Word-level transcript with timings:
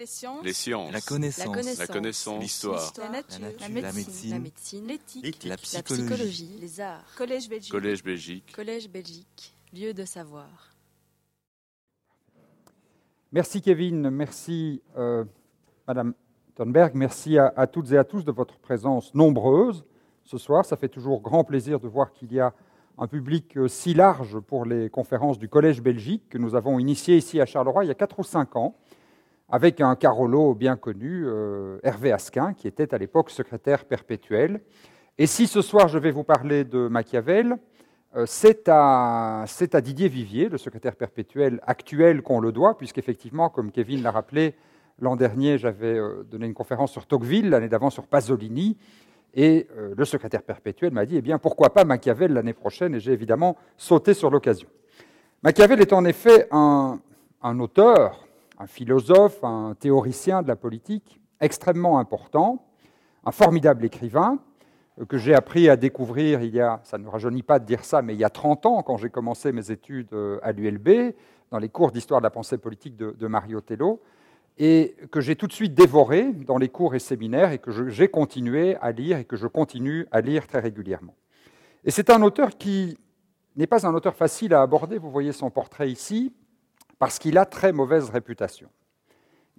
Les 0.00 0.06
sciences. 0.06 0.42
Les 0.42 0.54
sciences. 0.54 0.92
La 0.92 1.00
connaissance. 1.02 1.78
La 1.78 1.86
connaissance. 1.86 2.40
L'histoire. 2.42 2.90
La 2.96 3.08
nature. 3.10 3.38
La 3.38 3.48
nature. 3.50 3.60
La 3.60 3.68
La 3.68 3.92
médecine. 3.92 3.92
médecine. 4.06 4.30
La 4.30 4.38
médecine. 4.38 4.86
L'éthique. 4.86 5.44
La 5.44 5.50
La 5.50 5.56
psychologie. 5.58 6.06
psychologie. 6.06 6.58
Les 6.58 6.80
arts. 6.80 7.04
Collège 7.18 7.48
Belgique. 7.50 7.70
Collège 7.70 8.02
Belgique. 8.02 8.52
Collège 8.56 8.88
Belgique. 8.88 9.54
Lieu 9.74 9.92
de 9.92 10.06
savoir. 10.06 10.48
Merci 13.30 13.60
Kevin, 13.60 14.08
merci 14.08 14.80
euh, 14.96 15.24
Madame 15.86 16.14
Thunberg, 16.56 16.94
merci 16.94 17.36
à, 17.36 17.52
à 17.54 17.66
toutes 17.66 17.92
et 17.92 17.98
à 17.98 18.04
tous 18.04 18.24
de 18.24 18.32
votre 18.32 18.56
présence 18.58 19.14
nombreuse 19.14 19.84
ce 20.24 20.38
soir. 20.38 20.64
Ça 20.64 20.76
fait 20.78 20.88
toujours 20.88 21.20
grand 21.20 21.44
plaisir 21.44 21.78
de 21.78 21.86
voir 21.88 22.12
qu'il 22.12 22.32
y 22.32 22.40
a 22.40 22.54
un 22.96 23.06
public 23.06 23.56
euh, 23.58 23.68
si 23.68 23.92
large 23.92 24.40
pour 24.40 24.64
les 24.64 24.88
conférences 24.88 25.38
du 25.38 25.48
Collège 25.50 25.82
Belgique 25.82 26.24
que 26.30 26.38
nous 26.38 26.54
avons 26.54 26.78
initié 26.78 27.18
ici 27.18 27.38
à 27.38 27.44
Charleroi 27.44 27.84
il 27.84 27.88
y 27.88 27.92
a 27.92 27.94
4 27.94 28.18
ou 28.18 28.24
5 28.24 28.56
ans, 28.56 28.74
avec 29.50 29.80
un 29.80 29.96
Carolo 29.96 30.54
bien 30.54 30.76
connu, 30.76 31.24
euh, 31.26 31.78
Hervé 31.82 32.12
Asquin, 32.12 32.54
qui 32.54 32.68
était 32.68 32.94
à 32.94 32.98
l'époque 32.98 33.30
secrétaire 33.30 33.84
perpétuel. 33.84 34.60
Et 35.18 35.26
si 35.26 35.46
ce 35.46 35.60
soir 35.60 35.88
je 35.88 35.98
vais 35.98 36.12
vous 36.12 36.24
parler 36.24 36.64
de 36.64 36.88
Machiavel, 36.88 37.56
euh, 38.16 38.24
c'est 38.26 38.68
à, 38.68 39.42
à 39.44 39.80
Didier 39.80 40.08
Vivier, 40.08 40.48
le 40.48 40.58
secrétaire 40.58 40.96
perpétuel 40.96 41.60
actuel, 41.66 42.22
qu'on 42.22 42.40
le 42.40 42.52
doit, 42.52 42.76
puisqu'effectivement, 42.76 43.50
comme 43.50 43.72
Kevin 43.72 44.02
l'a 44.02 44.10
rappelé, 44.10 44.54
l'an 45.00 45.16
dernier, 45.16 45.58
j'avais 45.58 45.98
euh, 45.98 46.22
donné 46.30 46.46
une 46.46 46.54
conférence 46.54 46.92
sur 46.92 47.06
Tocqueville, 47.06 47.50
l'année 47.50 47.68
d'avant 47.68 47.90
sur 47.90 48.06
Pasolini, 48.06 48.76
et 49.32 49.68
le 49.96 50.04
secrétaire 50.04 50.42
perpétuel 50.42 50.92
m'a 50.92 51.06
dit, 51.06 51.16
eh 51.16 51.22
bien, 51.22 51.38
pourquoi 51.38 51.72
pas 51.72 51.84
Machiavel 51.84 52.32
l'année 52.32 52.52
prochaine, 52.52 52.96
et 52.96 53.00
j'ai 53.00 53.12
évidemment 53.12 53.56
sauté 53.76 54.12
sur 54.12 54.28
l'occasion. 54.28 54.66
Machiavel 55.44 55.80
est 55.80 55.92
en 55.92 56.04
effet 56.04 56.48
un, 56.50 56.98
un 57.40 57.60
auteur, 57.60 58.26
un 58.60 58.66
philosophe, 58.66 59.42
un 59.42 59.74
théoricien 59.74 60.42
de 60.42 60.48
la 60.48 60.54
politique 60.54 61.20
extrêmement 61.40 61.98
important, 61.98 62.66
un 63.24 63.32
formidable 63.32 63.86
écrivain, 63.86 64.38
que 65.08 65.16
j'ai 65.16 65.34
appris 65.34 65.70
à 65.70 65.76
découvrir 65.76 66.42
il 66.42 66.54
y 66.54 66.60
a, 66.60 66.80
ça 66.84 66.98
ne 66.98 67.04
me 67.04 67.08
rajeunit 67.08 67.42
pas 67.42 67.58
de 67.58 67.64
dire 67.64 67.86
ça, 67.86 68.02
mais 68.02 68.12
il 68.12 68.20
y 68.20 68.24
a 68.24 68.28
30 68.28 68.66
ans, 68.66 68.82
quand 68.82 68.98
j'ai 68.98 69.08
commencé 69.08 69.50
mes 69.50 69.70
études 69.70 70.12
euh, 70.12 70.38
à 70.42 70.52
l'ULB, 70.52 71.14
dans 71.50 71.58
les 71.58 71.70
cours 71.70 71.90
d'histoire 71.90 72.20
de 72.20 72.24
la 72.24 72.30
pensée 72.30 72.58
politique 72.58 72.96
de, 72.96 73.26
Mario 73.26 73.62
Tello, 73.62 74.02
et 74.58 74.94
que 75.10 75.22
j'ai 75.22 75.36
tout 75.36 75.46
de 75.46 75.54
suite 75.54 75.72
dévoré 75.72 76.30
dans 76.32 76.58
les 76.58 76.68
cours 76.68 76.94
et 76.94 76.98
séminaires, 76.98 77.52
et 77.52 77.58
que 77.58 77.88
j'ai 77.88 78.08
continué 78.08 78.76
à 78.76 78.92
lire, 78.92 79.16
et 79.16 79.24
que 79.24 79.36
je 79.36 79.46
continue 79.46 80.06
à 80.12 80.20
lire 80.20 80.46
très 80.46 80.60
régulièrement. 80.60 81.14
Et 81.84 81.90
c'est 81.90 82.10
un 82.10 82.20
auteur 82.20 82.58
qui 82.58 82.98
n'est 83.56 83.66
pas 83.66 83.86
un 83.86 83.94
auteur 83.94 84.14
facile 84.14 84.52
à 84.52 84.60
aborder, 84.60 84.98
vous 84.98 85.10
voyez 85.10 85.32
son 85.32 85.50
portrait 85.50 85.90
ici, 85.90 86.34
parce 87.00 87.18
qu'il 87.18 87.38
a 87.38 87.46
très 87.46 87.72
mauvaise 87.72 88.10
réputation. 88.10 88.68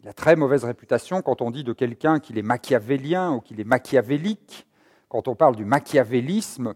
Il 0.02 0.08
a 0.08 0.14
très 0.14 0.36
mauvaise 0.36 0.64
réputation 0.64 1.24
quand 1.24 1.42
on 1.42 1.50
dit 1.50 1.64
de 1.64 1.74
quelqu'un 1.74 2.20
qu'il 2.20 2.38
est 2.38 2.44
machiavélien 2.44 3.34
ou 3.34 3.42
qu'il 3.42 3.60
est 3.60 3.66
machiavélique. 3.66 4.68
Quand 5.10 5.28
on 5.28 5.36
parle 5.36 5.56
du 5.56 5.66
machiavélisme, 5.66 6.76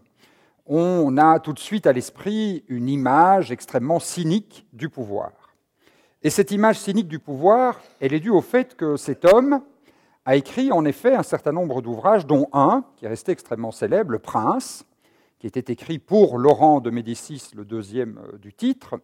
on 0.66 1.16
a 1.18 1.38
tout 1.38 1.52
de 1.52 1.60
suite 1.60 1.86
à 1.86 1.92
l'esprit 1.92 2.64
une 2.66 2.88
image 2.88 3.52
extrêmement 3.52 4.00
cynique 4.00 4.66
du 4.72 4.88
pouvoir. 4.88 5.30
Et 6.22 6.30
cette 6.30 6.50
image 6.50 6.80
cynique 6.80 7.08
du 7.08 7.20
pouvoir, 7.20 7.80
elle 8.00 8.12
est 8.12 8.20
due 8.20 8.30
au 8.30 8.40
fait 8.40 8.74
que 8.74 8.96
cet 8.96 9.24
homme 9.24 9.62
a 10.24 10.34
écrit 10.34 10.72
en 10.72 10.84
effet 10.84 11.14
un 11.14 11.22
certain 11.22 11.52
nombre 11.52 11.80
d'ouvrages, 11.80 12.26
dont 12.26 12.48
un 12.52 12.84
qui 12.96 13.04
est 13.04 13.08
resté 13.08 13.30
extrêmement 13.30 13.70
célèbre, 13.70 14.10
Le 14.10 14.18
Prince, 14.18 14.84
qui 15.38 15.46
était 15.46 15.72
écrit 15.72 16.00
pour 16.00 16.38
Laurent 16.38 16.80
de 16.80 16.90
Médicis, 16.90 17.50
le 17.54 17.64
deuxième 17.64 18.18
euh, 18.18 18.38
du 18.38 18.52
titre, 18.52 18.96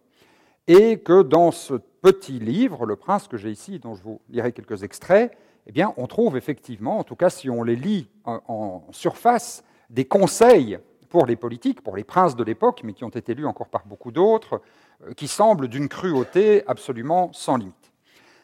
et 0.67 0.99
que 0.99 1.21
dans 1.21 1.51
ce 1.51 1.75
petit 2.01 2.39
livre, 2.39 2.85
Le 2.85 2.95
Prince 2.95 3.27
que 3.27 3.37
j'ai 3.37 3.51
ici, 3.51 3.79
dont 3.79 3.95
je 3.95 4.03
vous 4.03 4.21
lirai 4.29 4.51
quelques 4.51 4.83
extraits, 4.83 5.35
eh 5.67 5.71
bien, 5.71 5.93
on 5.97 6.07
trouve 6.07 6.35
effectivement, 6.37 6.99
en 6.99 7.03
tout 7.03 7.15
cas 7.15 7.29
si 7.29 7.49
on 7.49 7.63
les 7.63 7.75
lit 7.75 8.09
en, 8.25 8.83
surface, 8.91 9.63
des 9.89 10.05
conseils 10.05 10.79
pour 11.09 11.25
les 11.25 11.35
politiques, 11.35 11.81
pour 11.81 11.95
les 11.95 12.03
princes 12.03 12.35
de 12.35 12.43
l'époque, 12.43 12.81
mais 12.83 12.93
qui 12.93 13.03
ont 13.03 13.09
été 13.09 13.33
lus 13.33 13.45
encore 13.45 13.69
par 13.69 13.85
beaucoup 13.85 14.11
d'autres, 14.11 14.61
euh, 15.05 15.13
qui 15.13 15.27
semblent 15.27 15.67
d'une 15.67 15.87
cruauté 15.87 16.63
absolument 16.67 17.31
sans 17.33 17.57
limite. 17.57 17.91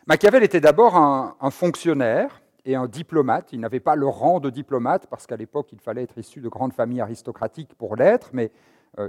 Machiavel 0.06 0.44
était 0.44 0.62
d'abord 0.62 0.96
un, 0.96 1.36
un 1.42 1.50
fonctionnaire 1.50 2.42
et 2.66 2.76
un 2.76 2.88
diplomate. 2.88 3.52
Il 3.54 3.60
n'avait 3.60 3.80
pas 3.80 3.96
le 3.96 4.08
rang 4.08 4.40
de 4.40 4.50
diplomate, 4.50 5.08
parce 5.08 5.26
qu'à 5.26 5.36
l'époque, 5.36 5.70
il 5.74 5.80
fallait 5.80 6.04
être 6.04 6.18
issu 6.18 6.42
de 6.42 6.50
grandes 6.50 6.74
familles 6.74 7.02
aristocratiques 7.02 7.74
pour 7.74 7.96
l'être, 7.96 8.30
mais 8.34 8.52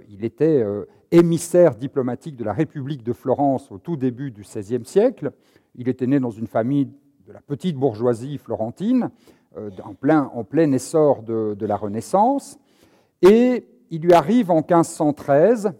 il 0.08 0.24
était 0.24 0.62
euh, 0.62 0.84
émissaire 1.10 1.74
diplomatique 1.74 2.36
de 2.36 2.44
la 2.44 2.52
République 2.52 3.02
de 3.02 3.12
Florence 3.12 3.70
au 3.72 3.78
tout 3.78 3.96
début 3.96 4.30
du 4.30 4.42
XVIe 4.42 4.84
siècle. 4.84 5.32
Il 5.74 5.88
était 5.88 6.06
né 6.06 6.20
dans 6.20 6.30
une 6.30 6.46
famille 6.46 6.86
de 7.26 7.32
la 7.32 7.41
petite 7.41 7.76
bourgeoisie 7.76 8.38
florentine, 8.38 9.10
euh, 9.56 9.70
en, 9.84 9.94
plein, 9.94 10.72
essor 10.72 11.22
de, 11.22 11.54
de 11.58 11.66
la 11.66 11.76
Renaissance. 11.76 12.58
Et 13.22 13.66
il 13.91 14.02
lui 14.02 14.12
arrive 14.12 14.50
en 14.50 14.56
1513, 14.56 15.72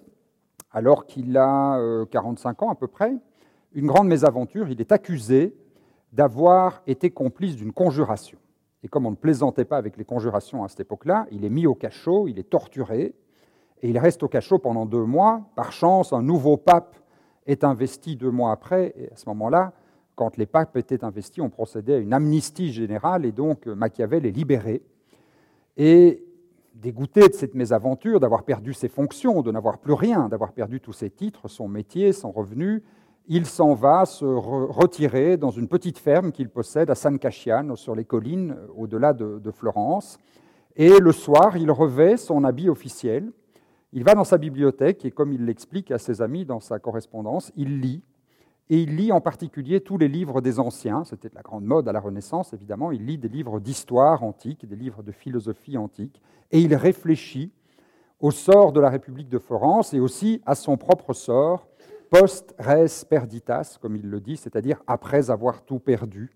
alors 0.72 1.06
qu'il 1.06 1.37
a 1.37 1.78
euh, 1.78 2.05
45 2.06 2.62
ans 2.62 2.71
à 2.71 2.75
peu 2.75 2.88
près, 2.88 3.15
une 3.72 3.87
grande 3.87 4.09
mésaventure. 4.09 4.69
Il 4.69 4.81
est 4.81 4.93
accusé 4.93 5.55
d'avoir 6.12 6.82
été 6.87 7.11
complice 7.11 7.55
d'une 7.55 7.72
conjuration. 7.72 8.38
Et 8.82 8.88
comme 8.88 9.06
on 9.06 9.11
ne 9.11 9.17
plaisantait 9.17 9.65
pas 9.65 9.77
avec 9.77 9.97
les 9.97 10.05
conjurations 10.05 10.65
à 10.65 10.69
cette 10.69 10.81
époque-là, 10.81 11.27
il 11.31 11.44
est 11.44 11.50
mis 11.50 11.67
au 11.67 11.75
cachot, 11.75 12.27
il 12.27 12.38
est 12.38 12.49
torturé, 12.50 13.15
et 13.81 13.91
il 13.91 13.99
reste 13.99 14.23
au 14.23 14.29
cachot 14.29 14.59
pendant 14.59 14.87
deux 14.87 15.05
mois. 15.05 15.43
Par 15.57 15.73
chance, 15.73 16.13
un 16.13 16.23
nouveau 16.23 16.57
pape 16.57 16.97
est 17.47 17.65
investi 17.65 18.17
deux 18.17 18.31
mois 18.31 18.53
après, 18.53 18.93
et 18.97 19.11
à 19.13 19.17
ce 19.17 19.29
moment-là, 19.31 19.73
quand 20.15 20.37
les 20.37 20.47
papes 20.47 20.77
étaient 20.77 21.03
investis, 21.05 21.43
on 21.43 21.49
procédait 21.49 21.95
à 21.95 21.99
une 21.99 22.13
amnistie 22.13 22.73
générale, 22.73 23.25
et 23.25 23.33
donc 23.33 23.67
euh, 23.67 23.75
Machiavel 23.75 24.27
est 24.27 24.31
libéré. 24.31 24.83
Et 25.77 26.23
dégoûté 26.75 27.29
de 27.29 27.33
cette 27.33 27.55
mésaventure, 27.55 28.21
d'avoir 28.21 28.43
perdu 28.43 28.75
ses 28.75 28.89
fonctions, 28.89 29.43
de 29.43 29.51
n'avoir 29.51 29.79
plus 29.79 29.95
rien, 29.95 30.29
d'avoir 30.29 30.53
perdu 30.53 30.81
tous 30.81 30.93
ses 30.93 31.11
titres, 31.11 31.49
son 31.49 31.69
métier, 31.69 32.12
son 32.12 32.33
revenu, 32.33 32.83
il 33.29 33.47
s'en 33.47 33.75
va 33.75 34.05
se 34.07 34.25
re- 34.25 34.71
retirer 34.71 35.37
dans 35.37 35.51
une 35.51 35.69
petite 35.69 35.99
ferme 35.99 36.33
qu'il 36.33 36.49
possède 36.49 36.91
à 36.91 36.95
San 36.95 37.19
Casciano, 37.19 37.77
sur 37.77 37.95
les 37.95 38.05
collines 38.05 38.53
euh, 38.53 38.67
au-delà 38.77 39.12
de, 39.15 39.39
de 39.39 39.51
Florence. 39.51 40.19
Et 40.77 40.99
le 40.99 41.12
soir, 41.12 41.57
il 41.57 41.71
revêt 41.71 42.17
son 42.17 42.45
habit 42.45 42.69
officiel. 42.69 43.33
Il 43.93 44.05
va 44.05 44.15
dans 44.15 44.25
sa 44.25 44.39
bibliothèque 44.39 45.05
et, 45.05 45.11
comme 45.11 45.33
il 45.33 45.45
l'explique 45.45 45.91
à 45.91 45.99
ses 45.99 46.23
amis 46.23 46.45
dans 46.45 46.61
sa 46.61 46.78
correspondance, 46.78 47.53
il 47.56 47.81
lit. 47.81 48.03
Et 48.69 48.83
il 48.83 48.95
lit 48.95 49.11
en 49.11 49.21
particulier 49.21 49.81
tous 49.81 49.99
les 49.99 50.06
livres 50.06 50.41
des 50.41 50.61
anciens. 50.61 51.03
C'était 51.03 51.28
de 51.28 51.34
la 51.34 51.43
grande 51.43 51.65
mode 51.65 51.89
à 51.89 51.93
la 51.93 51.99
Renaissance, 51.99 52.53
évidemment. 52.53 52.93
Il 52.93 53.05
lit 53.05 53.19
des 53.19 53.29
livres 53.29 53.59
d'histoire 53.59 54.23
antique, 54.23 54.65
des 54.65 54.77
livres 54.77 55.03
de 55.03 55.11
philosophie 55.11 55.77
antique. 55.77 56.23
Et 56.53 56.61
il 56.61 56.73
réfléchit 56.77 57.50
au 58.21 58.31
sort 58.31 58.73
de 58.73 58.79
la 58.79 58.91
République 58.91 59.29
de 59.29 59.39
Florence 59.39 59.93
et 59.93 59.99
aussi 59.99 60.41
à 60.47 60.55
son 60.55 60.77
propre 60.77 61.12
sort, 61.12 61.67
post 62.11 62.55
res 62.59 63.05
perditas, 63.09 63.79
comme 63.81 63.97
il 63.97 64.09
le 64.09 64.21
dit, 64.21 64.37
c'est-à-dire 64.37 64.83
après 64.87 65.31
avoir 65.31 65.62
tout 65.65 65.81
perdu, 65.81 66.31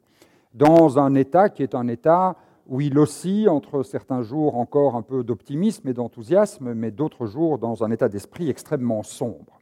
dans 0.55 0.99
un 0.99 1.15
état 1.15 1.49
qui 1.49 1.63
est 1.63 1.75
un 1.75 1.87
état 1.87 2.37
où 2.67 2.81
il 2.81 2.99
oscille 2.99 3.49
entre 3.49 3.83
certains 3.83 4.23
jours 4.23 4.57
encore 4.57 4.97
un 4.97 5.03
peu 5.03 5.23
d'optimisme 5.23 5.89
et 5.89 5.93
d'enthousiasme, 5.93 6.73
mais 6.75 6.91
d'autres 6.91 7.27
jours 7.27 7.59
dans 7.59 7.85
un 7.85 7.91
état 7.91 8.09
d'esprit 8.09 8.49
extrêmement 8.49 9.03
sombre. 9.03 9.61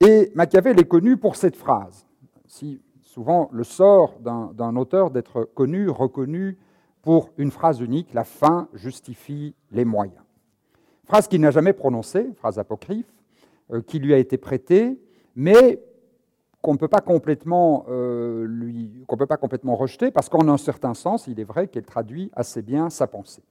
Et 0.00 0.32
Machiavel 0.34 0.78
est 0.78 0.88
connu 0.88 1.16
pour 1.16 1.36
cette 1.36 1.56
phrase. 1.56 2.06
Si 2.46 2.80
souvent 3.02 3.48
le 3.52 3.64
sort 3.64 4.18
d'un 4.20 4.76
auteur 4.76 5.10
d'être 5.10 5.44
connu, 5.54 5.88
reconnu 5.88 6.58
pour 7.02 7.30
une 7.38 7.50
phrase 7.50 7.80
unique, 7.80 8.12
la 8.14 8.24
fin 8.24 8.68
justifie 8.74 9.54
les 9.72 9.84
moyens. 9.84 10.22
Phrase 11.04 11.26
qu'il 11.26 11.40
n'a 11.40 11.50
jamais 11.50 11.72
prononcée, 11.72 12.28
phrase 12.36 12.58
apocryphe, 12.58 13.12
euh, 13.72 13.80
qui 13.82 13.98
lui 13.98 14.14
a 14.14 14.18
été 14.18 14.36
prêtée, 14.36 15.00
mais 15.34 15.82
qu'on 16.62 16.72
ne 16.72 16.78
peut 16.78 16.88
pas 16.88 17.00
complètement 17.00 17.86
euh, 17.88 18.46
peut 19.18 19.26
pas 19.26 19.36
complètement 19.36 19.76
rejeter, 19.76 20.10
parce 20.10 20.28
qu'en 20.28 20.48
un 20.48 20.56
certain 20.56 20.94
sens, 20.94 21.26
il 21.26 21.40
est 21.40 21.44
vrai 21.44 21.68
qu'elle 21.68 21.84
traduit 21.84 22.30
assez 22.34 22.62
bien 22.62 22.90
sa 22.90 23.06
pensée. 23.06 23.42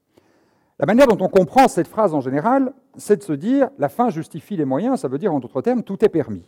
La 0.79 0.85
manière 0.85 1.07
dont 1.07 1.23
on 1.23 1.27
comprend 1.27 1.67
cette 1.67 1.87
phrase 1.87 2.13
en 2.13 2.21
général, 2.21 2.73
c'est 2.95 3.17
de 3.17 3.23
se 3.23 3.33
dire 3.33 3.69
la 3.77 3.89
fin 3.89 4.09
justifie 4.09 4.55
les 4.55 4.65
moyens, 4.65 5.01
ça 5.01 5.07
veut 5.07 5.17
dire 5.17 5.33
en 5.33 5.39
d'autres 5.39 5.61
termes, 5.61 5.83
tout 5.83 6.03
est 6.03 6.09
permis. 6.09 6.43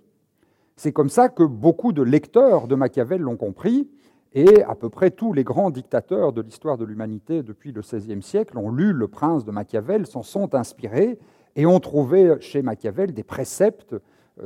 C'est 0.75 0.93
comme 0.93 1.09
ça 1.09 1.29
que 1.29 1.43
beaucoup 1.43 1.91
de 1.91 2.01
lecteurs 2.01 2.67
de 2.67 2.75
Machiavel 2.75 3.21
l'ont 3.21 3.37
compris, 3.37 3.89
et 4.33 4.63
à 4.63 4.75
peu 4.75 4.89
près 4.89 5.11
tous 5.11 5.33
les 5.33 5.43
grands 5.43 5.69
dictateurs 5.69 6.31
de 6.31 6.41
l'histoire 6.41 6.77
de 6.77 6.85
l'humanité 6.85 7.43
depuis 7.43 7.73
le 7.73 7.81
XVIe 7.81 8.21
siècle 8.21 8.57
ont 8.57 8.71
lu 8.71 8.93
Le 8.93 9.07
Prince 9.07 9.43
de 9.43 9.51
Machiavel, 9.51 10.07
s'en 10.07 10.23
sont 10.23 10.55
inspirés 10.55 11.19
et 11.57 11.65
ont 11.65 11.81
trouvé 11.81 12.37
chez 12.39 12.61
Machiavel 12.61 13.13
des 13.13 13.23
préceptes 13.23 13.95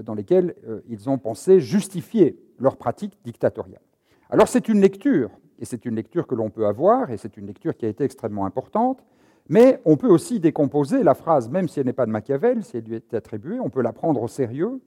dans 0.04 0.14
lesquels 0.14 0.56
euh, 0.68 0.82
ils 0.88 1.10
ont 1.10 1.18
pensé 1.18 1.60
justifier 1.60 2.40
leur 2.60 2.78
pratique 2.78 3.18
dictatoriale. 3.24 3.82
Alors 4.30 4.48
c'est 4.48 4.68
une 4.70 4.82
lecture, 4.82 5.30
et 5.60 5.66
c'est 5.66 5.86
une 5.86 5.96
lecture 5.96 6.28
que 6.28 6.36
l'on 6.36 6.50
peut 6.50 6.66
avoir, 6.66 7.12
et 7.12 7.18
c'est 7.18 7.38
une 7.38 7.48
lecture 7.48 7.76
qui 7.76 7.86
a 7.86 7.90
été 7.90 8.04
extrêmement 8.04 8.46
importante, 8.46 9.04
mais 9.48 9.80
on 9.86 9.96
peut 9.96 10.10
aussi 10.10 10.40
décomposer 10.40 11.04
la 11.04 11.14
phrase, 11.14 11.50
même 11.50 11.68
si 11.68 11.80
elle 11.80 11.86
n'est 11.86 11.94
pas 11.94 12.06
de 12.06 12.12
Machiavel, 12.12 12.64
si 12.64 12.78
elle 12.78 12.84
lui 12.84 12.96
est 12.96 13.14
attribuée, 13.14 13.60
on 13.60 13.70
peut 13.70 13.82
la 13.82 13.94
prendre 13.94 14.22
au 14.22 14.28
sérieux, 14.28 14.82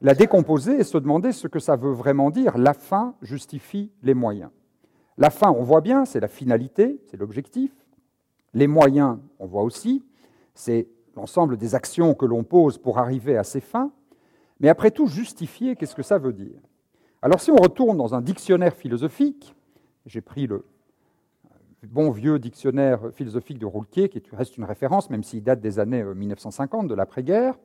la 0.00 0.14
décomposer 0.14 0.80
et 0.80 0.84
se 0.84 0.96
demander 0.96 1.32
ce 1.32 1.48
que 1.48 1.58
ça 1.58 1.76
veut 1.76 1.92
vraiment 1.92 2.30
dire. 2.30 2.56
La 2.56 2.72
fin 2.72 3.14
justifie 3.20 3.92
les 4.02 4.14
moyens. 4.14 4.50
La 5.18 5.30
fin, 5.30 5.50
on 5.50 5.62
voit 5.62 5.80
bien, 5.80 6.04
c'est 6.04 6.20
la 6.20 6.28
finalité, 6.28 7.00
c'est 7.10 7.16
l'objectif. 7.16 7.72
Les 8.54 8.68
moyens, 8.68 9.18
on 9.40 9.46
voit 9.46 9.62
aussi, 9.62 10.04
c'est 10.54 10.88
l'ensemble 11.16 11.56
des 11.56 11.74
actions 11.74 12.14
que 12.14 12.24
l'on 12.24 12.44
pose 12.44 12.78
pour 12.78 12.98
arriver 12.98 13.36
à 13.36 13.44
ces 13.44 13.60
fins. 13.60 13.90
Mais 14.60 14.68
après 14.68 14.90
tout, 14.90 15.06
justifier, 15.06 15.76
qu'est-ce 15.76 15.94
que 15.94 16.02
ça 16.02 16.18
veut 16.18 16.32
dire? 16.32 16.60
Alors 17.22 17.40
si 17.40 17.50
on 17.50 17.56
retourne 17.56 17.96
dans 17.96 18.14
un 18.14 18.20
dictionnaire 18.20 18.74
philosophique, 18.74 19.54
j'ai 20.06 20.20
pris 20.20 20.46
le 20.46 20.64
bon 21.86 22.10
vieux 22.10 22.38
dictionnaire 22.38 23.00
philosophique 23.12 23.58
de 23.58 23.66
Roulquier, 23.66 24.08
qui 24.08 24.22
reste 24.32 24.56
une 24.56 24.64
référence, 24.64 25.10
même 25.10 25.22
s'il 25.22 25.42
date 25.42 25.60
des 25.60 25.78
années 25.78 26.02
1950, 26.02 26.84
euh, 26.84 26.88
de 26.88 26.94
l'après-guerre, 26.94 27.58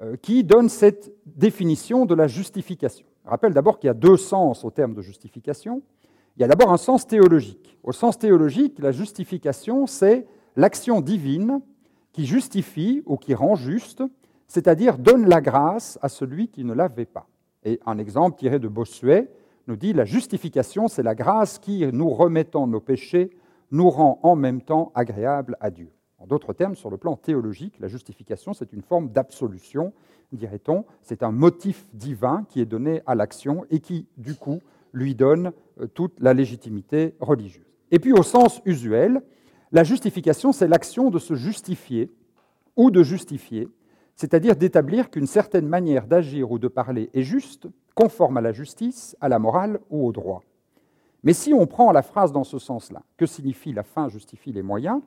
euh, 0.00 0.16
qui 0.16 0.42
donne 0.42 0.68
cette 0.68 1.12
définition 1.26 2.04
de 2.04 2.14
la 2.14 2.26
justification. 2.26 3.06
Je 3.24 3.30
rappelle 3.30 3.54
d'abord 3.54 3.78
qu'il 3.78 3.86
y 3.88 3.90
a 3.90 3.94
deux 3.94 4.16
sens 4.16 4.64
au 4.64 4.70
terme 4.70 4.94
de 4.94 5.02
justification. 5.02 5.82
Il 6.36 6.40
y 6.40 6.44
a 6.44 6.48
d'abord 6.48 6.72
un 6.72 6.76
sens 6.76 7.06
théologique. 7.06 7.78
Au 7.84 7.92
sens 7.92 8.18
théologique, 8.18 8.78
la 8.80 8.90
justification, 8.90 9.86
c'est 9.86 10.26
l'action 10.56 11.00
divine 11.00 11.60
qui 12.12 12.26
justifie 12.26 13.02
ou 13.06 13.16
qui 13.16 13.34
rend 13.34 13.54
juste, 13.54 14.02
c'est-à-dire 14.46 14.98
donne 14.98 15.28
la 15.28 15.40
grâce 15.40 15.98
à 16.02 16.08
celui 16.08 16.48
qui 16.48 16.64
ne 16.64 16.72
l'avait 16.72 17.06
pas. 17.06 17.26
Et 17.64 17.80
un 17.86 17.98
exemple 17.98 18.38
tiré 18.38 18.58
de 18.58 18.68
Bossuet 18.68 19.30
nous 19.66 19.76
dit 19.76 19.92
la 19.92 20.04
justification, 20.04 20.88
c'est 20.88 21.02
la 21.02 21.14
grâce 21.14 21.58
qui, 21.58 21.86
nous 21.92 22.10
remettant 22.10 22.66
nos 22.66 22.80
péchés, 22.80 23.30
nous 23.70 23.88
rend 23.90 24.20
en 24.22 24.36
même 24.36 24.60
temps 24.60 24.92
agréable 24.94 25.56
à 25.60 25.70
Dieu. 25.70 25.90
En 26.18 26.26
d'autres 26.26 26.52
termes, 26.52 26.74
sur 26.74 26.90
le 26.90 26.96
plan 26.96 27.16
théologique, 27.16 27.74
la 27.80 27.88
justification, 27.88 28.54
c'est 28.54 28.72
une 28.72 28.82
forme 28.82 29.10
d'absolution, 29.10 29.92
dirait-on. 30.32 30.84
C'est 31.02 31.22
un 31.22 31.32
motif 31.32 31.86
divin 31.92 32.46
qui 32.48 32.60
est 32.60 32.66
donné 32.66 33.02
à 33.06 33.14
l'action 33.14 33.64
et 33.70 33.80
qui, 33.80 34.06
du 34.16 34.34
coup, 34.34 34.60
lui 34.92 35.14
donne 35.14 35.52
euh, 35.80 35.86
toute 35.86 36.18
la 36.20 36.34
légitimité 36.34 37.14
religieuse. 37.20 37.66
Et 37.90 37.98
puis, 37.98 38.12
au 38.12 38.22
sens 38.22 38.62
usuel, 38.64 39.22
la 39.72 39.84
justification, 39.84 40.52
c'est 40.52 40.68
l'action 40.68 41.10
de 41.10 41.18
se 41.18 41.34
justifier 41.34 42.10
ou 42.76 42.90
de 42.90 43.02
justifier, 43.02 43.68
c'est-à-dire 44.16 44.56
d'établir 44.56 45.10
qu'une 45.10 45.26
certaine 45.26 45.66
manière 45.66 46.06
d'agir 46.06 46.50
ou 46.50 46.58
de 46.58 46.68
parler 46.68 47.10
est 47.14 47.22
juste, 47.22 47.66
conforme 47.94 48.36
à 48.36 48.40
la 48.40 48.52
justice, 48.52 49.16
à 49.20 49.28
la 49.28 49.38
morale 49.38 49.80
ou 49.90 50.06
au 50.06 50.12
droit. 50.12 50.42
Mais 51.22 51.32
si 51.32 51.54
on 51.54 51.66
prend 51.66 51.90
la 51.90 52.02
phrase 52.02 52.32
dans 52.32 52.44
ce 52.44 52.58
sens-là, 52.58 53.02
que 53.16 53.26
signifie 53.26 53.72
la 53.72 53.82
fin 53.82 54.08
justifie 54.08 54.52
les 54.52 54.62
moyens, 54.62 55.00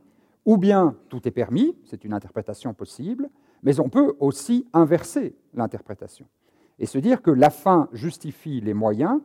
ou 0.46 0.58
bien 0.58 0.96
tout 1.10 1.28
est 1.28 1.32
permis, 1.32 1.76
c'est 1.86 2.04
une 2.06 2.14
interprétation 2.14 2.74
possible, 2.74 3.30
mais 3.64 3.80
on 3.80 3.90
peut 3.90 4.16
aussi 4.20 4.68
inverser 4.74 5.36
l'interprétation 5.54 6.26
et 6.80 6.86
se 6.86 6.98
dire 6.98 7.22
que 7.22 7.32
la 7.32 7.50
fin 7.50 7.90
justifie 7.92 8.62
les 8.62 8.74
moyens 8.74 9.20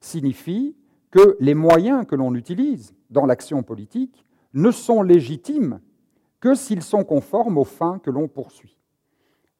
signifie 0.00 0.76
que 1.10 1.36
les 1.40 1.54
moyens 1.54 2.06
que 2.06 2.14
l'on 2.14 2.34
utilise 2.34 2.94
dans 3.10 3.26
l'action 3.26 3.62
politique 3.62 4.24
ne 4.54 4.70
sont 4.70 5.02
légitimes 5.02 5.80
que 6.40 6.54
s'ils 6.54 6.82
sont 6.82 7.04
conformes 7.04 7.58
aux 7.58 7.64
fins 7.64 7.98
que 7.98 8.10
l'on 8.10 8.28
poursuit. 8.28 8.79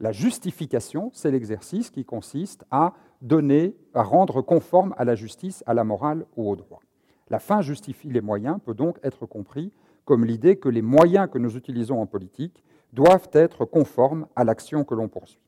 La 0.01 0.13
justification, 0.13 1.11
c'est 1.13 1.31
l'exercice 1.31 1.91
qui 1.91 2.07
consiste 2.07 2.65
à 2.71 2.95
donner, 3.21 3.77
à 3.93 4.03
rendre 4.03 4.41
conforme 4.41 4.95
à 4.97 5.05
la 5.05 5.15
justice, 5.15 5.63
à 5.67 5.75
la 5.75 5.85
morale 5.85 6.25
ou 6.37 6.51
au 6.51 6.57
droit. 6.57 6.81
La 7.29 7.39
fin 7.39 7.61
justifie 7.61 8.09
les 8.09 8.23
moyens 8.23 8.59
peut 8.65 8.73
donc 8.73 8.99
être 9.03 9.27
compris 9.27 9.73
comme 10.07 10.25
l'idée 10.25 10.57
que 10.57 10.71
les 10.71 10.81
moyens 10.81 11.29
que 11.31 11.37
nous 11.37 11.55
utilisons 11.57 12.01
en 12.01 12.07
politique 12.07 12.65
doivent 12.95 13.29
être 13.33 13.67
conformes 13.67 14.27
à 14.35 14.43
l'action 14.43 14.85
que 14.85 14.95
l'on 14.95 15.09
poursuit. 15.09 15.39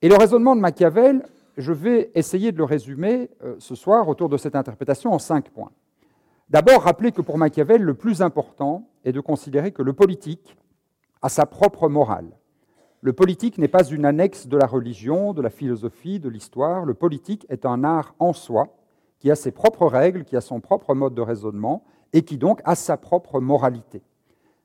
Et 0.00 0.08
le 0.08 0.16
raisonnement 0.16 0.54
de 0.54 0.60
Machiavel, 0.60 1.26
je 1.56 1.72
vais 1.72 2.12
essayer 2.14 2.52
de 2.52 2.58
le 2.58 2.64
résumer 2.64 3.30
euh, 3.42 3.56
ce 3.58 3.74
soir 3.74 4.08
autour 4.08 4.28
de 4.28 4.36
cette 4.36 4.56
interprétation 4.56 5.12
en 5.12 5.18
cinq 5.18 5.50
points. 5.50 5.72
D'abord, 6.48 6.82
rappeler 6.82 7.12
que 7.12 7.20
pour 7.20 7.36
Machiavel, 7.36 7.82
le 7.82 7.94
plus 7.94 8.22
important 8.22 8.88
est 9.04 9.12
de 9.12 9.20
considérer 9.20 9.72
que 9.72 9.82
le 9.82 9.92
politique 9.92 10.56
a 11.20 11.28
sa 11.28 11.46
propre 11.46 11.88
morale. 11.88 12.30
Le 13.04 13.12
politique 13.12 13.58
n'est 13.58 13.66
pas 13.66 13.82
une 13.82 14.04
annexe 14.04 14.46
de 14.46 14.56
la 14.56 14.66
religion, 14.66 15.32
de 15.32 15.42
la 15.42 15.50
philosophie, 15.50 16.20
de 16.20 16.28
l'histoire. 16.28 16.84
Le 16.84 16.94
politique 16.94 17.44
est 17.48 17.66
un 17.66 17.82
art 17.82 18.14
en 18.20 18.32
soi, 18.32 18.76
qui 19.18 19.28
a 19.28 19.34
ses 19.34 19.50
propres 19.50 19.86
règles, 19.86 20.22
qui 20.22 20.36
a 20.36 20.40
son 20.40 20.60
propre 20.60 20.94
mode 20.94 21.12
de 21.12 21.20
raisonnement, 21.20 21.82
et 22.12 22.22
qui 22.22 22.38
donc 22.38 22.60
a 22.64 22.76
sa 22.76 22.96
propre 22.96 23.40
moralité. 23.40 24.02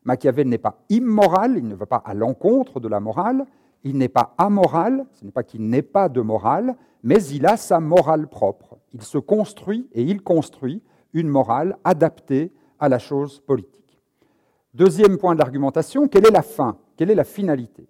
Machiavel 0.03 0.47
n'est 0.47 0.59
pas 0.59 0.83
immoral, 0.89 1.57
il 1.57 1.67
ne 1.67 1.73
va 1.73 1.87
pas 1.87 2.03
à 2.05 2.13
l'encontre 2.13 2.79
de 2.79 2.87
la 2.87 2.99
morale, 2.99 3.47
il 3.83 3.97
n'est 3.97 4.07
pas 4.07 4.35
amoral, 4.37 5.07
ce 5.13 5.25
n'est 5.25 5.31
pas 5.31 5.41
qu'il 5.41 5.67
n'ait 5.67 5.81
pas 5.81 6.07
de 6.07 6.21
morale, 6.21 6.75
mais 7.01 7.23
il 7.23 7.43
a 7.47 7.57
sa 7.57 7.79
morale 7.79 8.27
propre. 8.27 8.77
Il 8.93 9.01
se 9.01 9.17
construit 9.17 9.89
et 9.93 10.03
il 10.03 10.21
construit 10.21 10.83
une 11.11 11.27
morale 11.27 11.75
adaptée 11.83 12.53
à 12.79 12.87
la 12.87 12.99
chose 12.99 13.39
politique. 13.39 13.99
Deuxième 14.75 15.17
point 15.17 15.33
d'argumentation, 15.33 16.07
quelle 16.07 16.27
est 16.27 16.31
la 16.31 16.43
fin? 16.43 16.77
Quelle 16.97 17.09
est 17.09 17.15
la 17.15 17.23
finalité? 17.23 17.87